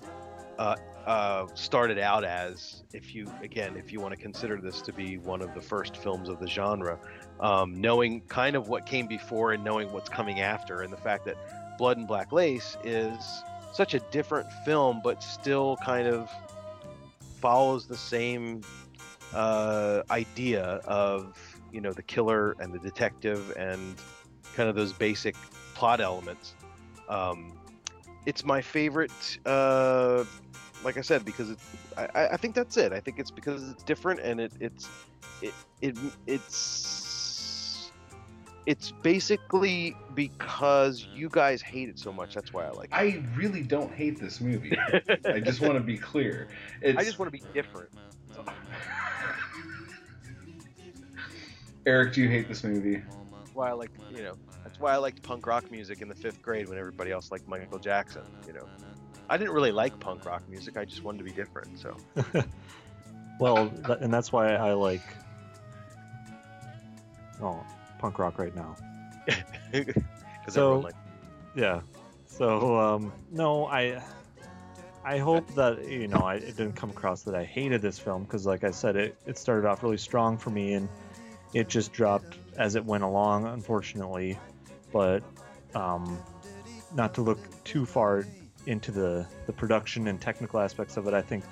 [0.57, 4.93] uh, uh, started out as if you again if you want to consider this to
[4.93, 6.99] be one of the first films of the genre.
[7.41, 11.25] Um, knowing kind of what came before and knowing what's coming after and the fact
[11.25, 11.37] that
[11.77, 16.31] blood and black lace is such a different film but still kind of
[17.41, 18.61] follows the same
[19.33, 21.37] uh, idea of
[21.73, 23.97] you know the killer and the detective and
[24.55, 25.34] kind of those basic
[25.74, 26.55] plot elements.
[27.08, 27.52] Um,
[28.26, 30.24] it's my favorite, uh,
[30.84, 31.58] like I said, because it,
[31.97, 32.92] I, I think that's it.
[32.92, 34.89] I think it's because it's different and it, it's
[35.42, 37.90] it, it it's
[38.66, 42.34] it's basically because you guys hate it so much.
[42.34, 42.94] That's why I like it.
[42.94, 44.76] I really don't hate this movie.
[45.24, 46.49] I just want to be clear.
[46.82, 47.90] It's, I just want to be different.
[51.86, 53.02] Eric, do you hate this movie?
[53.55, 54.34] Why I like, you know,
[54.65, 57.49] that's why I liked punk rock music in the fifth grade when everybody else liked
[57.49, 58.23] Michael Jackson.
[58.47, 58.67] You know,
[59.28, 60.76] I didn't really like punk rock music.
[60.76, 61.78] I just wanted to be different.
[61.78, 61.97] So
[63.41, 65.02] Well, th- and that's why I like
[67.42, 67.65] oh
[67.99, 68.76] punk rock right now.
[69.73, 69.94] because
[70.49, 70.97] So- everyone liked.
[71.57, 71.81] Yeah.
[72.26, 74.00] So um, no, I
[75.05, 78.23] I hope that you know I, it didn't come across that I hated this film
[78.23, 80.89] because, like I said, it, it started off really strong for me, and
[81.53, 84.39] it just dropped as it went along, unfortunately.
[84.93, 85.23] But
[85.75, 86.19] um,
[86.95, 88.27] not to look too far
[88.67, 91.45] into the, the production and technical aspects of it, I think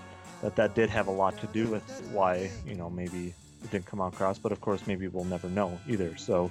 [0.42, 3.86] that that did have a lot to do with why you know maybe it didn't
[3.86, 4.38] come across.
[4.38, 6.16] But of course, maybe we'll never know either.
[6.16, 6.50] So.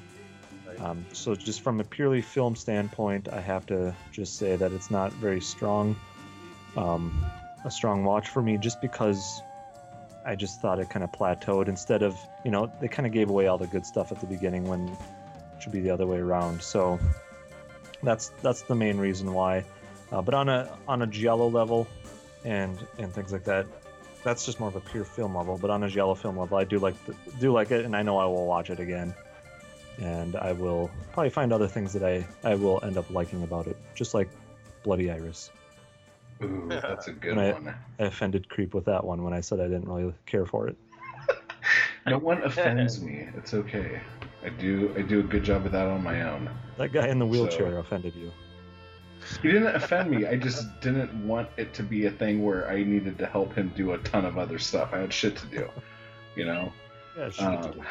[0.79, 4.91] Um, so just from a purely film standpoint, I have to just say that it's
[4.91, 5.95] not very strong,
[6.75, 7.25] um,
[7.65, 9.41] a strong watch for me, just because
[10.27, 11.67] I just thought it kind of plateaued.
[11.67, 14.27] Instead of, you know, they kind of gave away all the good stuff at the
[14.27, 14.97] beginning when it
[15.63, 16.61] should be the other way around.
[16.61, 16.99] So
[18.03, 19.63] that's that's the main reason why.
[20.11, 21.87] Uh, but on a on a giallo level,
[22.45, 23.65] and and things like that,
[24.23, 25.57] that's just more of a pure film level.
[25.57, 28.03] But on a giallo film level, I do like the, do like it, and I
[28.03, 29.15] know I will watch it again
[29.99, 33.67] and I will probably find other things that I, I will end up liking about
[33.67, 34.29] it, just like
[34.83, 35.49] Bloody Iris.
[36.43, 37.75] Ooh, that's a good And one.
[37.99, 40.77] I offended Creep with that one when I said I didn't really care for it.
[42.05, 43.27] No one offends me.
[43.35, 43.99] It's okay.
[44.41, 46.49] I do I do a good job of that on my own.
[46.77, 48.31] That guy in the wheelchair So- offended you.
[49.41, 50.25] He didn't offend me.
[50.25, 53.73] I just didn't want it to be a thing where I needed to help him
[53.75, 54.91] do a ton of other stuff.
[54.93, 55.69] I had shit to do,
[56.35, 56.71] you know.
[57.17, 57.43] Yeah, shit.
[57.45, 57.81] Um,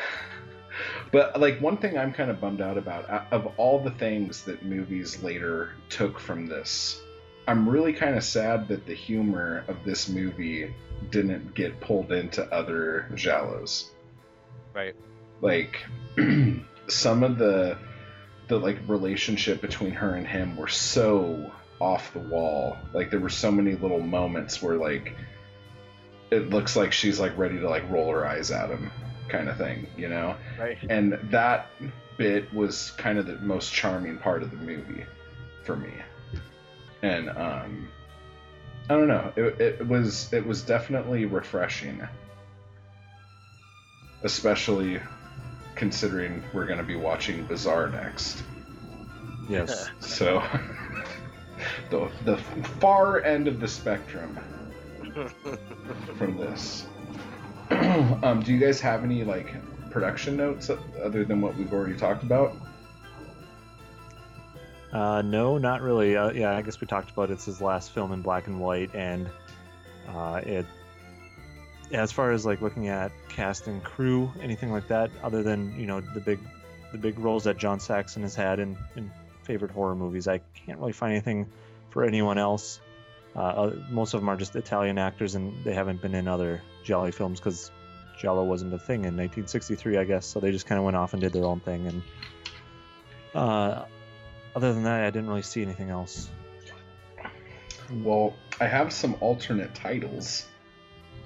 [1.11, 4.65] but like one thing I'm kind of bummed out about of all the things that
[4.65, 7.03] movies later took from this,
[7.47, 10.75] I'm really kind of sad that the humor of this movie
[11.11, 13.91] didn't get pulled into other giallos.
[14.75, 14.95] Right.
[15.41, 15.85] Like
[16.89, 17.79] some of the
[18.49, 22.77] the like relationship between her and him were so off the wall.
[22.93, 25.15] Like there were so many little moments where like
[26.31, 28.91] it looks like she's like ready to like roll her eyes at him
[29.29, 30.37] kind of thing, you know?
[30.59, 30.79] Right.
[30.89, 31.69] and that
[32.17, 35.05] bit was kind of the most charming part of the movie
[35.65, 35.93] for me
[37.03, 37.89] and um
[38.89, 39.33] i don't know.
[39.37, 42.07] It, it was it was definitely refreshing.
[44.23, 45.01] Especially
[45.75, 48.43] considering we're going to be watching bizarre next.
[49.49, 49.89] Yes.
[50.01, 50.43] so
[51.91, 52.37] the the
[52.81, 54.39] far end of the spectrum
[56.17, 56.87] from this.
[58.23, 59.53] Um, do you guys have any like
[59.91, 60.71] production notes
[61.03, 62.57] other than what we've already talked about
[64.93, 66.17] Uh, no, not really.
[66.17, 68.95] Uh, yeah, I guess we talked about it's his last film in black and white,
[68.95, 69.29] and
[70.09, 70.67] uh, it.
[71.93, 75.87] As far as like looking at cast and crew, anything like that, other than you
[75.87, 76.41] know the big,
[76.93, 79.11] the big roles that John Saxon has had in, in
[79.43, 81.47] favorite horror movies, I can't really find anything
[81.91, 82.81] for anyone else.
[83.37, 86.61] Uh, uh, most of them are just Italian actors, and they haven't been in other
[86.83, 87.71] giallo films because
[88.19, 90.27] Giallo wasn't a thing in 1963, I guess.
[90.27, 92.03] So they just kind of went off and did their own thing, and.
[94.57, 96.31] Other than that, I didn't really see anything else.
[98.03, 100.47] well i have some alternate titles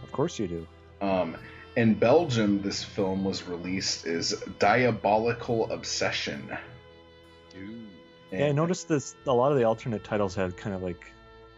[0.02, 0.66] Of course you do.
[1.00, 1.36] um,
[1.76, 6.42] in belgium this film was released as diabolical obsession
[8.32, 9.14] Yeah, I noticed this.
[9.26, 11.02] A lot of the alternate titles had kind of like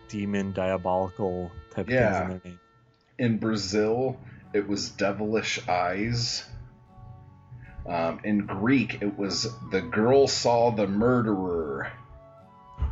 [0.09, 2.13] demon, diabolical type Yeah.
[2.13, 2.61] things in their name.
[3.19, 4.19] In Brazil,
[4.55, 6.45] it was Devilish Eyes.
[7.87, 11.93] Um, in Greek, it was The Girl Saw the Murderer,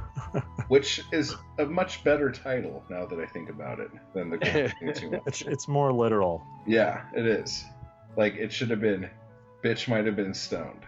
[0.68, 4.92] which is a much better title now that I think about it than The Girl
[4.94, 5.22] Too Much.
[5.26, 6.42] It's it's more literal.
[6.66, 7.64] Yeah, it is.
[8.16, 9.08] Like, it should have been
[9.62, 10.84] Bitch Might Have Been Stoned.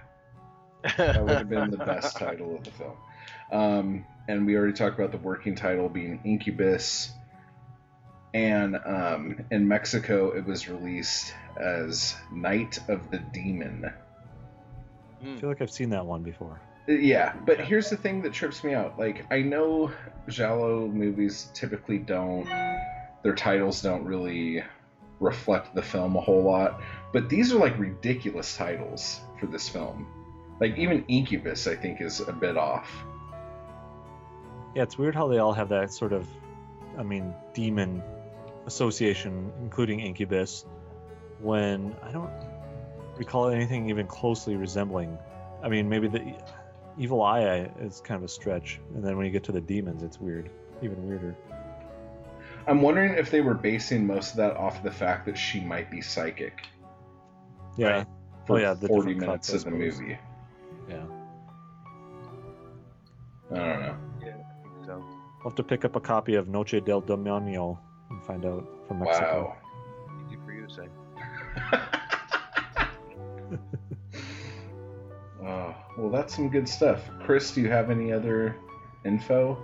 [0.96, 2.96] That would have been the best title of the film.
[3.52, 7.12] Um, and we already talked about the working title being Incubus.
[8.34, 13.92] And um, in Mexico, it was released as Night of the Demon.
[15.20, 16.60] I feel like I've seen that one before.
[16.88, 18.98] Yeah, but here's the thing that trips me out.
[18.98, 19.92] Like, I know
[20.28, 22.46] Giallo movies typically don't,
[23.22, 24.64] their titles don't really
[25.20, 26.80] reflect the film a whole lot,
[27.12, 30.08] but these are like ridiculous titles for this film.
[30.58, 32.90] Like, even Incubus, I think, is a bit off.
[34.74, 36.26] Yeah, it's weird how they all have that sort of,
[36.98, 38.02] I mean, demon
[38.66, 40.64] association, including Incubus,
[41.40, 42.30] when I don't
[43.16, 45.18] recall anything even closely resembling.
[45.62, 46.34] I mean, maybe the
[46.98, 50.02] Evil Eye is kind of a stretch, and then when you get to the demons,
[50.02, 50.50] it's weird,
[50.82, 51.36] even weirder.
[52.66, 55.60] I'm wondering if they were basing most of that off of the fact that she
[55.60, 56.64] might be psychic
[57.76, 58.04] Yeah.
[58.06, 58.12] Oh,
[58.46, 60.00] for oh yeah, the 40 different minutes cuts, of the suppose.
[60.00, 60.18] movie.
[60.88, 61.04] Yeah.
[63.50, 63.96] I don't know.
[64.24, 64.32] Yeah.
[64.86, 67.78] so, I'll have to pick up a copy of Noche del Demonio
[68.22, 69.56] and find out from Mexico.
[70.08, 70.26] Wow.
[70.26, 70.88] easy for you to say.
[75.44, 77.10] Oh, well, that's some good stuff.
[77.24, 78.54] Chris, do you have any other
[79.04, 79.58] info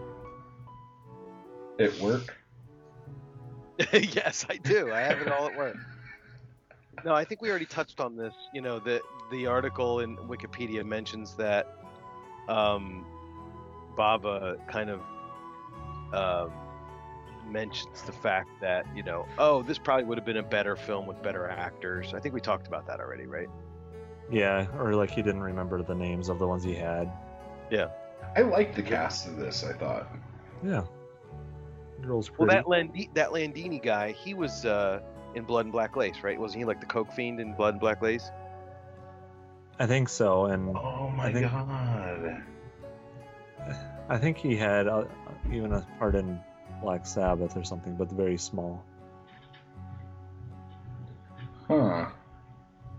[1.78, 2.37] at work?
[3.93, 4.93] yes, I do.
[4.93, 5.77] I have it all at work.
[7.05, 8.35] No, I think we already touched on this.
[8.53, 11.77] You know, the the article in Wikipedia mentions that
[12.49, 13.07] um,
[13.97, 15.01] Bava kind of
[16.12, 16.53] um,
[17.51, 21.07] mentions the fact that you know, oh, this probably would have been a better film
[21.07, 22.15] with better actors.
[22.15, 23.49] I think we talked about that already, right?
[24.31, 27.10] Yeah, or like he didn't remember the names of the ones he had.
[27.70, 27.89] Yeah,
[28.36, 29.65] I liked the cast of this.
[29.65, 30.09] I thought.
[30.62, 30.85] Yeah.
[32.02, 35.01] Girl's Well, that Landi- that Landini guy, he was uh,
[35.35, 36.39] in Blood and Black Lace, right?
[36.39, 38.31] Wasn't he like the coke fiend in Blood and Black Lace?
[39.81, 42.43] I think so, and Oh my I think- god.
[44.10, 45.05] I think he had uh,
[45.52, 46.41] even a part in
[46.81, 48.85] Black Sabbath or something, but very small.
[51.67, 52.07] Huh.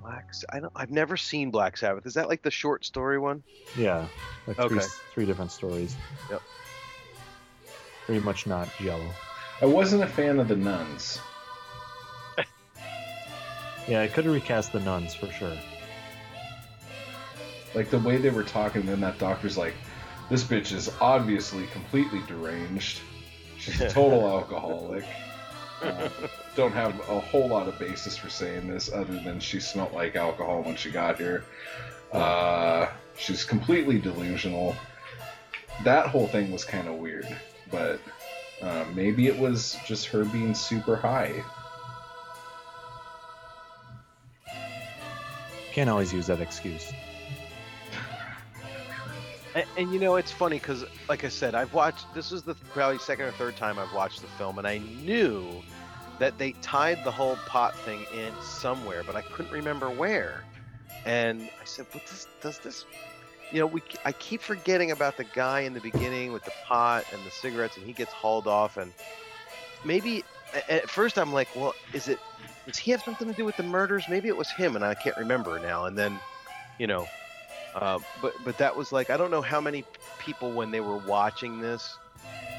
[0.02, 0.26] Black.
[0.30, 0.72] S- I don't.
[0.76, 2.06] I've never seen Black Sabbath.
[2.06, 3.44] Is that like the short story one?
[3.78, 4.06] Yeah,
[4.48, 4.86] like three, Okay.
[5.14, 5.96] three different stories.
[6.30, 6.42] Yep.
[8.08, 9.10] Very much not yellow.
[9.62, 11.20] I wasn't a fan of the nuns.
[13.88, 15.58] Yeah, I could have recast the nuns for sure.
[17.74, 19.74] Like the way they were talking, then that doctor's like,
[20.30, 23.00] "This bitch is obviously completely deranged.
[23.60, 25.06] She's a total alcoholic."
[25.82, 26.10] Uh,
[26.56, 30.16] don't have a whole lot of basis for saying this other than she smelt like
[30.16, 31.46] alcohol when she got here.
[32.12, 34.76] Uh, she's completely delusional.
[35.84, 37.28] That whole thing was kind of weird,
[37.72, 38.02] but
[38.62, 41.44] uh, maybe it was just her being super high.
[45.72, 46.92] Can't always use that excuse.
[49.60, 52.14] And, and you know, it's funny because, like I said, I've watched.
[52.14, 55.62] This is the probably second or third time I've watched the film, and I knew
[56.18, 60.46] that they tied the whole pot thing in somewhere, but I couldn't remember where.
[61.06, 62.86] And I said, "But this does this."
[63.52, 67.04] You know, we I keep forgetting about the guy in the beginning with the pot
[67.12, 68.94] and the cigarettes, and he gets hauled off, and
[69.84, 70.24] maybe
[70.70, 72.20] at first I'm like, "Well, is it?
[72.66, 74.06] Does he have something to do with the murders?
[74.10, 76.18] Maybe it was him, and I can't remember now." And then,
[76.78, 77.10] you know,
[77.76, 79.84] uh, but but that was like I don't know how many
[80.18, 81.98] people when they were watching this,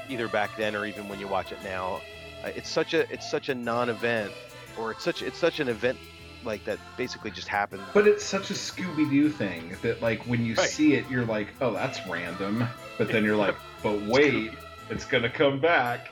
[0.09, 2.01] either back then or even when you watch it now,
[2.45, 4.33] uh, it's such a it's such a non-event,
[4.79, 5.99] or it's such it's such an event
[6.45, 7.83] like that basically just happened.
[7.93, 10.71] But it's such a Scooby Doo thing that, like, when you Right.
[10.71, 12.67] see it, you're like, "Oh, that's random,"
[12.97, 14.53] but then you're like, "But wait,
[14.89, 16.09] it's gonna come back.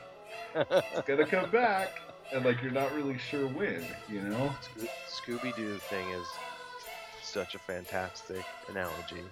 [0.54, 1.98] It's gonna come back,"
[2.32, 3.86] and like you're not really sure when.
[4.10, 4.54] You know?
[5.08, 6.26] Scooby Doo thing is
[7.28, 9.22] such a fantastic analogy.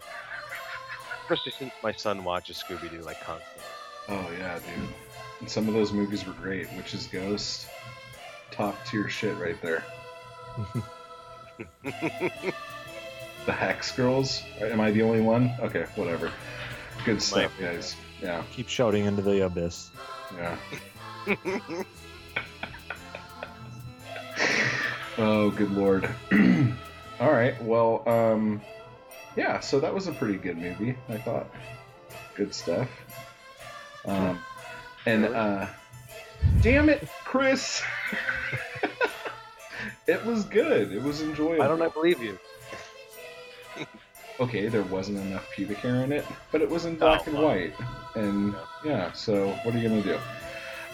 [1.22, 3.62] Especially since my son watches Scooby Doo like constantly.
[4.08, 4.88] Oh yeah, dude.
[5.40, 6.68] And some of those movies were great.
[6.76, 7.66] Witch's Ghost,
[8.50, 9.84] top tier shit right there.
[13.46, 14.42] The Hex Girls.
[14.60, 15.52] Am I the only one?
[15.60, 16.32] Okay, whatever.
[17.04, 17.94] Good stuff, guys.
[18.20, 19.90] Yeah, Keep shouting into the abyss.
[20.36, 20.56] yeah.
[25.18, 26.08] Oh, good lord.
[27.20, 27.60] All right.
[27.62, 28.60] Well, um,
[29.36, 29.60] yeah.
[29.60, 31.46] So that was a pretty good movie, I thought.
[32.34, 32.88] Good stuff.
[34.04, 34.38] Um,
[35.06, 35.66] and uh,
[36.62, 37.82] damn it, Chris.
[40.06, 40.92] it was good.
[40.92, 41.62] It was enjoyable.
[41.62, 42.38] I don't I believe you?
[44.40, 47.42] okay, there wasn't enough pubic hair in it, but it was in black Oh, and
[47.42, 47.74] white.
[48.14, 48.54] And
[48.84, 50.18] yeah, so what are you gonna do?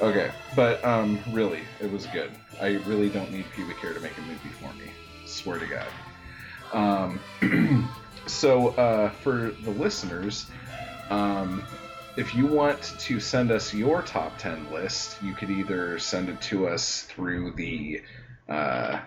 [0.01, 2.31] Okay, but um, really, it was good.
[2.61, 4.91] I really don't need pubic hair to make a movie for me.
[5.27, 5.87] Swear to God.
[6.73, 7.21] Um,
[8.27, 10.47] so uh, for the listeners,
[11.11, 11.63] um,
[12.17, 16.41] if you want to send us your top 10 list, you could either send it
[16.43, 18.03] to us through the
[18.49, 19.01] uh,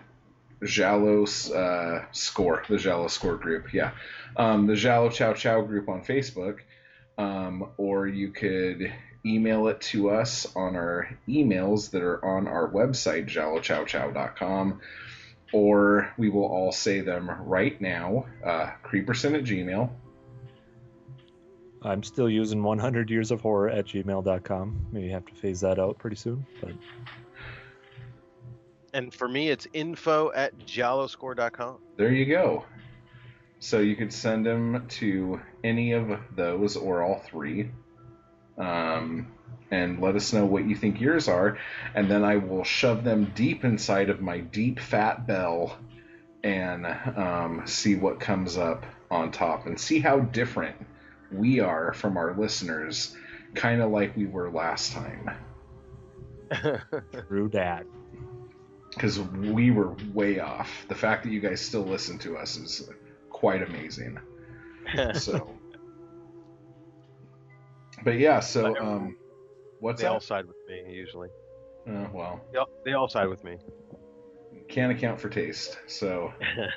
[0.64, 3.92] Giallos uh, score, the Giallo Score group, yeah,
[4.38, 6.60] um, the Giallo Ciao Ciao group on Facebook,
[7.18, 8.92] um, or you could
[9.26, 14.80] email it to us on our emails that are on our website, giallociaociao.com,
[15.56, 19.90] or we will all say them right now, uh, creeperson at gmail,
[21.82, 24.88] I'm still using 100 years of horror at gmail.com.
[24.92, 26.72] Maybe you have to phase that out pretty soon, but
[28.94, 31.78] And for me, it's info at gialloscore.com.
[31.96, 32.66] There you go.
[33.60, 37.72] So you could send them to any of those or all three.
[38.58, 39.32] Um,
[39.72, 41.58] and let us know what you think yours are.
[41.96, 45.78] And then I will shove them deep inside of my deep fat bell
[46.44, 50.76] and um, see what comes up on top and see how different
[51.32, 53.16] we are from our listeners,
[53.56, 55.32] kind of like we were last time.
[57.28, 57.86] through that.
[58.92, 60.86] because we were way off.
[60.88, 62.90] The fact that you guys still listen to us is
[63.30, 64.20] quite amazing.
[65.16, 65.50] So,
[68.04, 69.18] but yeah, so um,
[69.86, 71.30] what's they all side with me usually.
[71.88, 73.58] Uh, well, They all, they all side with me.
[74.68, 75.78] can't account for taste.
[75.86, 76.34] So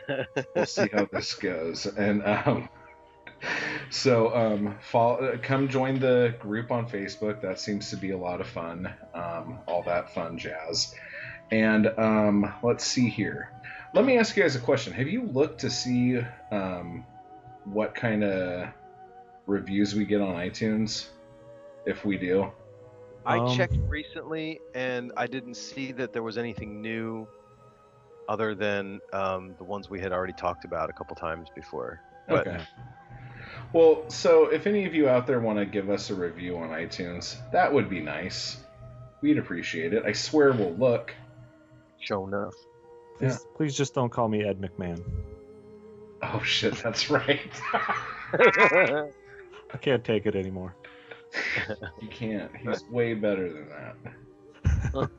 [0.54, 1.86] we'll see how this goes.
[1.86, 2.68] And um,
[3.88, 7.40] so um, follow, come join the group on Facebook.
[7.40, 8.92] That seems to be a lot of fun.
[9.14, 10.94] Um, all that fun jazz.
[11.50, 13.50] And um, let's see here.
[13.94, 14.92] Let me ask you guys a question.
[14.92, 16.20] Have you looked to see
[16.52, 17.06] um,
[17.64, 18.68] what kind of
[19.46, 21.06] reviews we get on iTunes?
[21.86, 22.52] If we do,
[23.28, 27.28] I Um, checked recently, and I didn't see that there was anything new,
[28.28, 32.00] other than um, the ones we had already talked about a couple times before.
[32.26, 32.60] But Okay.
[33.72, 36.70] Well, so if any of you out there want to give us a review on
[36.70, 38.58] iTunes, that would be nice.
[39.20, 40.04] We'd appreciate it.
[40.06, 41.14] I swear we'll look.
[41.98, 42.54] Show enough.
[43.18, 45.02] Please, please just don't call me Ed McMahon.
[46.22, 47.50] Oh shit, that's right.
[47.72, 49.10] I
[49.80, 50.74] can't take it anymore.
[52.00, 52.50] You can't.
[52.56, 55.10] He's way better than that.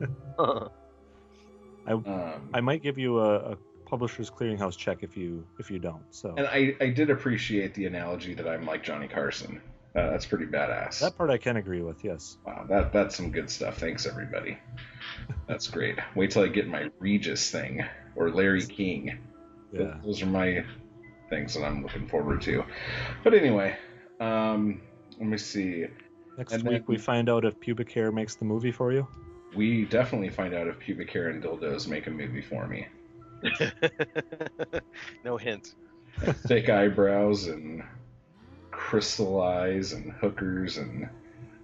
[1.86, 3.56] I Um, I might give you a, a
[3.86, 6.04] publisher's clearinghouse check if you if you don't.
[6.10, 9.60] So and I, I did appreciate the analogy that I'm like Johnny Carson.
[9.96, 11.00] Uh, that's pretty badass.
[11.00, 12.04] that part I can agree with.
[12.04, 12.38] Yes.
[12.46, 13.78] Wow, that that's some good stuff.
[13.78, 14.58] Thanks everybody.
[15.48, 15.98] That's great.
[16.14, 19.18] Wait till I get my Regis thing or Larry King.
[19.72, 19.96] Yeah.
[20.04, 20.64] Those are my
[21.28, 22.64] things that I'm looking forward to.
[23.24, 23.76] But anyway,
[24.20, 24.82] um,
[25.20, 25.86] let me see.
[26.38, 29.06] Next And week then- we find out if pubic hair makes the movie for you.
[29.54, 32.86] We definitely find out if pubic hair and dildos make a movie for me.
[35.24, 35.74] no hint.
[36.46, 37.82] Thick eyebrows and
[38.70, 41.08] crystal eyes and hookers and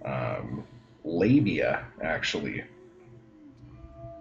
[0.05, 0.65] um,
[1.03, 2.63] labia, actually.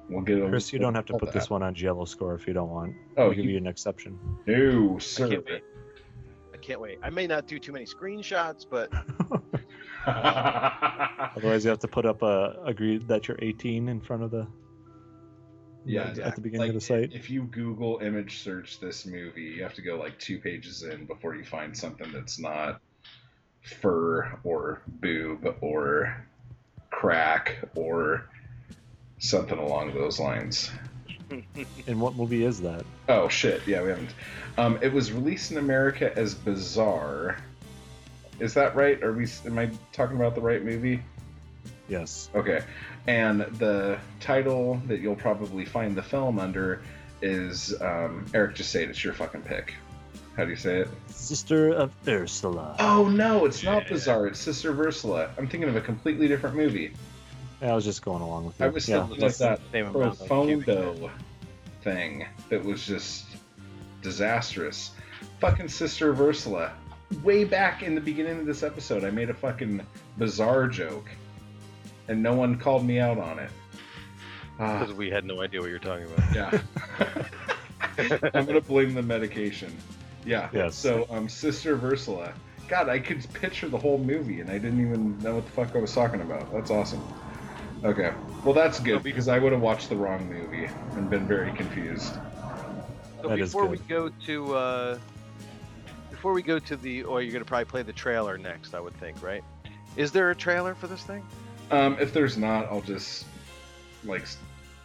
[0.09, 2.35] We'll get a Chris, you don't have to all put this one on Giallo Score
[2.35, 2.95] if you don't want.
[3.17, 4.19] Oh, I'll give you- you an exception.
[4.47, 5.43] No, I sir.
[6.67, 6.99] Can't wait.
[7.03, 7.07] I can't wait.
[7.07, 8.93] I may not do too many screenshots, but
[11.37, 14.47] Otherwise, you have to put up a agree that you're 18 in front of the
[15.85, 17.13] yeah, at the beginning of the site.
[17.13, 21.07] If you Google image search this movie, you have to go like two pages in
[21.07, 22.81] before you find something that's not
[23.63, 26.27] fur or boob or
[26.91, 28.29] crack or
[29.19, 30.71] something along those lines.
[31.87, 32.85] And what movie is that?
[33.09, 33.63] Oh shit!
[33.67, 34.11] Yeah, we haven't.
[34.59, 37.37] Um, it was released in America as Bizarre.
[38.41, 39.03] Is that right?
[39.03, 39.27] Are we?
[39.45, 41.03] Am I talking about the right movie?
[41.89, 42.29] Yes.
[42.35, 42.63] Okay.
[43.07, 46.83] And the title that you'll probably find the film under
[47.23, 48.57] is um, Eric.
[48.57, 48.91] Just say it.
[48.91, 49.75] It's your fucking pick.
[50.37, 50.89] How do you say it?
[51.09, 52.77] Sister of Ursula.
[52.79, 54.27] Oh no, it's not Bizarre.
[54.27, 55.31] It's Sister Ursula.
[55.39, 56.93] I'm thinking of a completely different movie.
[57.63, 58.67] I was just going along with you.
[58.67, 59.07] I was yeah.
[59.07, 60.77] thinking of that Same amount of pubic hair.
[60.85, 61.11] Profondo
[61.87, 63.27] thing that was just
[64.03, 64.91] disastrous.
[65.41, 66.73] Fucking Sister of Ursula.
[67.23, 69.87] Way back in the beginning of this episode, I made a fucking
[70.19, 71.09] bizarre joke,
[72.09, 73.51] and no one called me out on it.
[74.59, 76.35] Ah, because we had no idea what you're talking about.
[76.35, 77.29] yeah.
[78.35, 79.75] I'm gonna blame the medication.
[80.25, 80.49] Yeah.
[80.53, 80.75] Yes.
[80.75, 82.33] So, um, Sister of Ursula.
[82.69, 85.77] God, I could picture the whole movie, and I didn't even know what the fuck
[85.77, 86.53] I was talking about.
[86.53, 87.01] That's awesome.
[87.85, 88.13] Okay.
[88.45, 92.17] Well, that's good because I would have watched the wrong movie and been very confused.
[93.23, 93.89] So That is before we good.
[93.89, 94.99] go to uh,
[96.11, 98.95] before we go to the, or you're gonna probably play the trailer next, I would
[98.95, 99.43] think, right?
[99.97, 101.25] Is there a trailer for this thing?
[101.71, 103.27] Um, if there's not, I'll just
[104.05, 104.37] like s-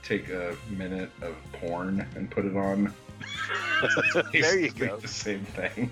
[0.04, 2.94] take a minute of porn and put it on.
[4.14, 4.98] There you Basically go.
[4.98, 5.90] The same thing.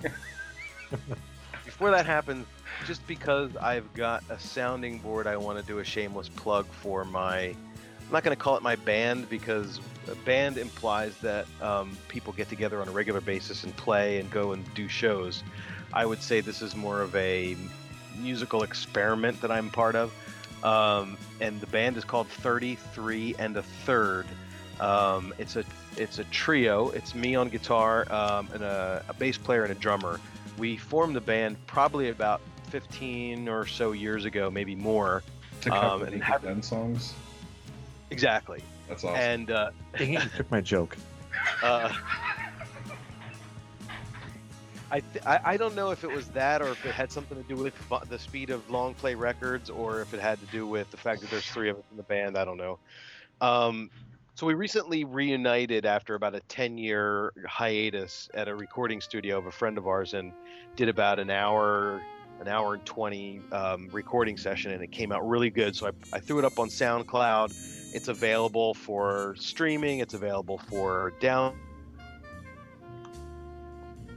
[1.65, 2.45] Before that happens,
[2.85, 7.05] just because I've got a sounding board, I want to do a shameless plug for
[7.05, 7.39] my.
[7.39, 12.33] I'm not going to call it my band because a band implies that um, people
[12.33, 15.43] get together on a regular basis and play and go and do shows.
[15.93, 17.55] I would say this is more of a
[18.17, 20.13] musical experiment that I'm part of.
[20.63, 24.25] Um, and the band is called 33 and a Third.
[24.79, 25.63] Um, it's a
[25.97, 26.89] it's a trio.
[26.89, 30.19] It's me on guitar um, and a, a bass player and a drummer.
[30.57, 35.23] We formed the band probably about 15 or so years ago, maybe more.
[35.61, 37.13] To cover Um, and Naked have- Gun songs.
[38.11, 38.63] Exactly.
[38.87, 39.19] That's awesome.
[39.21, 40.97] And uh, Dang it, you took my joke.
[41.63, 41.91] uh,
[44.91, 47.37] I, th- I I don't know if it was that or if it had something
[47.37, 50.47] to do with vo- the speed of long play records or if it had to
[50.47, 52.35] do with the fact that there's three of us in the band.
[52.35, 52.79] I don't know.
[53.39, 53.91] Um,
[54.33, 59.45] so we recently reunited after about a 10 year hiatus at a recording studio of
[59.45, 60.31] a friend of ours and
[60.75, 62.01] did about an hour
[62.39, 65.91] an hour and 20 um, recording session and it came out really good so I,
[66.17, 67.53] I threw it up on soundcloud
[67.93, 71.57] it's available for streaming it's available for down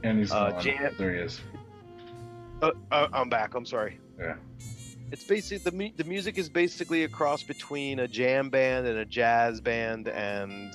[0.03, 0.59] and he's uh.
[0.61, 1.41] Jan- There he is.
[2.61, 3.55] Uh, uh, I'm back.
[3.55, 3.99] I'm sorry.
[4.19, 4.35] Yeah.
[5.11, 8.97] It's basically the mu- the music is basically a cross between a jam band and
[8.99, 10.73] a jazz band and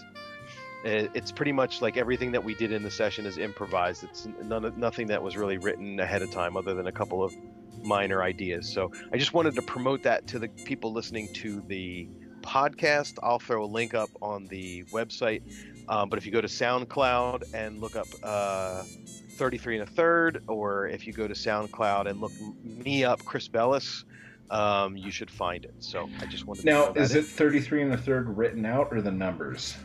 [0.85, 4.05] It's pretty much like everything that we did in the session is improvised.
[4.05, 7.35] It's none nothing that was really written ahead of time, other than a couple of
[7.83, 8.73] minor ideas.
[8.73, 12.09] So I just wanted to promote that to the people listening to the
[12.43, 13.19] podcast.
[13.23, 15.43] I'll throw a link up on the website.
[15.89, 18.85] Um, but if you go to SoundCloud and look up uh,
[19.33, 22.33] 33 and a third, or if you go to SoundCloud and look
[22.65, 24.05] me up, Chris Bellis,
[24.51, 25.75] um, you should find it.
[25.81, 28.65] So I just wanted to Now, throw that is it 33 and a third written
[28.65, 29.77] out or the numbers?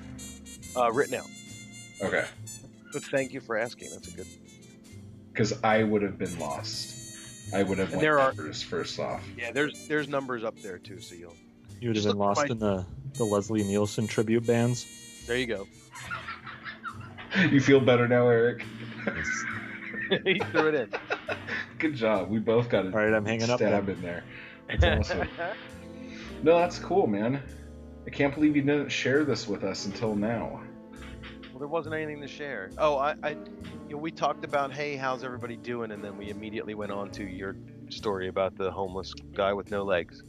[0.75, 1.27] Uh, written out?
[2.01, 2.25] Okay.
[2.91, 3.89] But thank you for asking.
[3.91, 4.27] That's a good.
[5.31, 6.99] Because I would have been lost.
[7.53, 9.21] I would have And went there are- numbers first off.
[9.37, 11.35] Yeah, there's there's numbers up there too, so you'll.
[11.81, 12.85] You would have been lost my- in the,
[13.15, 14.85] the Leslie Nielsen tribute bands.
[15.27, 15.67] There you go.
[17.49, 18.63] You feel better now, Eric?
[20.23, 20.89] he threw it in.
[21.79, 22.29] Good job.
[22.29, 22.93] We both got it.
[22.93, 23.57] All right, I'm hanging up.
[23.57, 23.95] stab then.
[23.95, 24.23] in there.
[24.79, 25.27] That's awesome.
[26.43, 27.41] no, that's cool, man.
[28.05, 30.61] I can't believe you didn't share this with us until now.
[31.51, 32.69] Well, there wasn't anything to share.
[32.77, 36.29] Oh, I, I, you know, we talked about, hey, how's everybody doing, and then we
[36.29, 37.55] immediately went on to your
[37.89, 40.23] story about the homeless guy with no legs.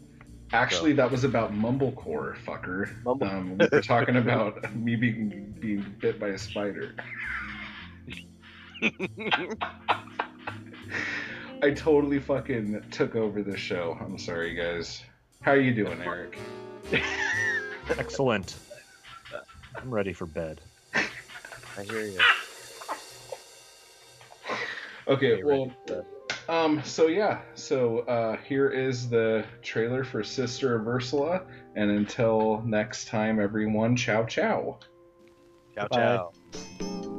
[0.53, 2.91] Actually, that was about mumblecore, fucker.
[3.05, 6.95] Mumble- Um, we were talking about me being being bit by a spider.
[11.63, 13.97] I totally fucking took over the show.
[14.01, 15.03] I'm sorry, guys.
[15.41, 16.39] How are you doing, Eric?
[17.99, 18.57] Excellent.
[19.77, 20.61] I'm ready for bed.
[20.95, 22.21] I hear you.
[25.07, 25.73] Okay, Hey, well,
[26.49, 31.43] um, so yeah, so uh, here is the trailer for Sister of Ursula,
[31.77, 34.79] and until next time, everyone, ciao, ciao.
[35.75, 36.21] Ciao, Bye.
[36.53, 37.14] ciao.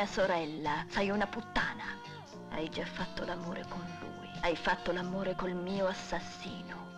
[0.00, 1.84] Mia sorella, sei una puttana.
[2.52, 4.30] Hai già fatto l'amore con lui.
[4.40, 6.89] Hai fatto l'amore col mio assassino.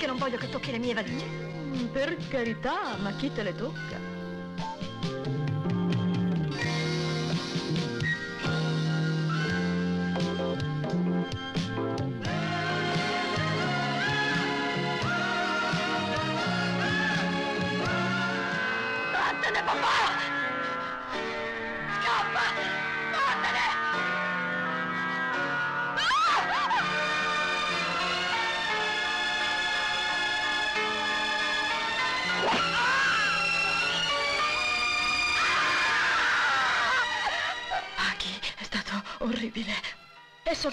[0.00, 1.26] Che non voglio che tocchi le mie valigie?
[1.26, 4.19] Mm, per carità, ma chi te le tocca?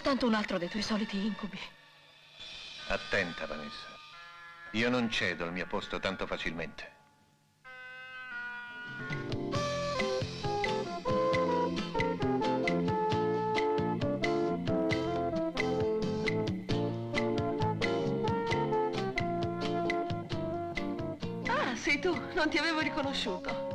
[0.07, 1.59] Soltanto un altro dei tuoi soliti incubi.
[2.87, 3.87] Attenta, Vanessa.
[4.71, 6.95] Io non cedo il mio posto tanto facilmente.
[21.47, 23.66] Ah, sei tu, non ti avevo riconosciuto.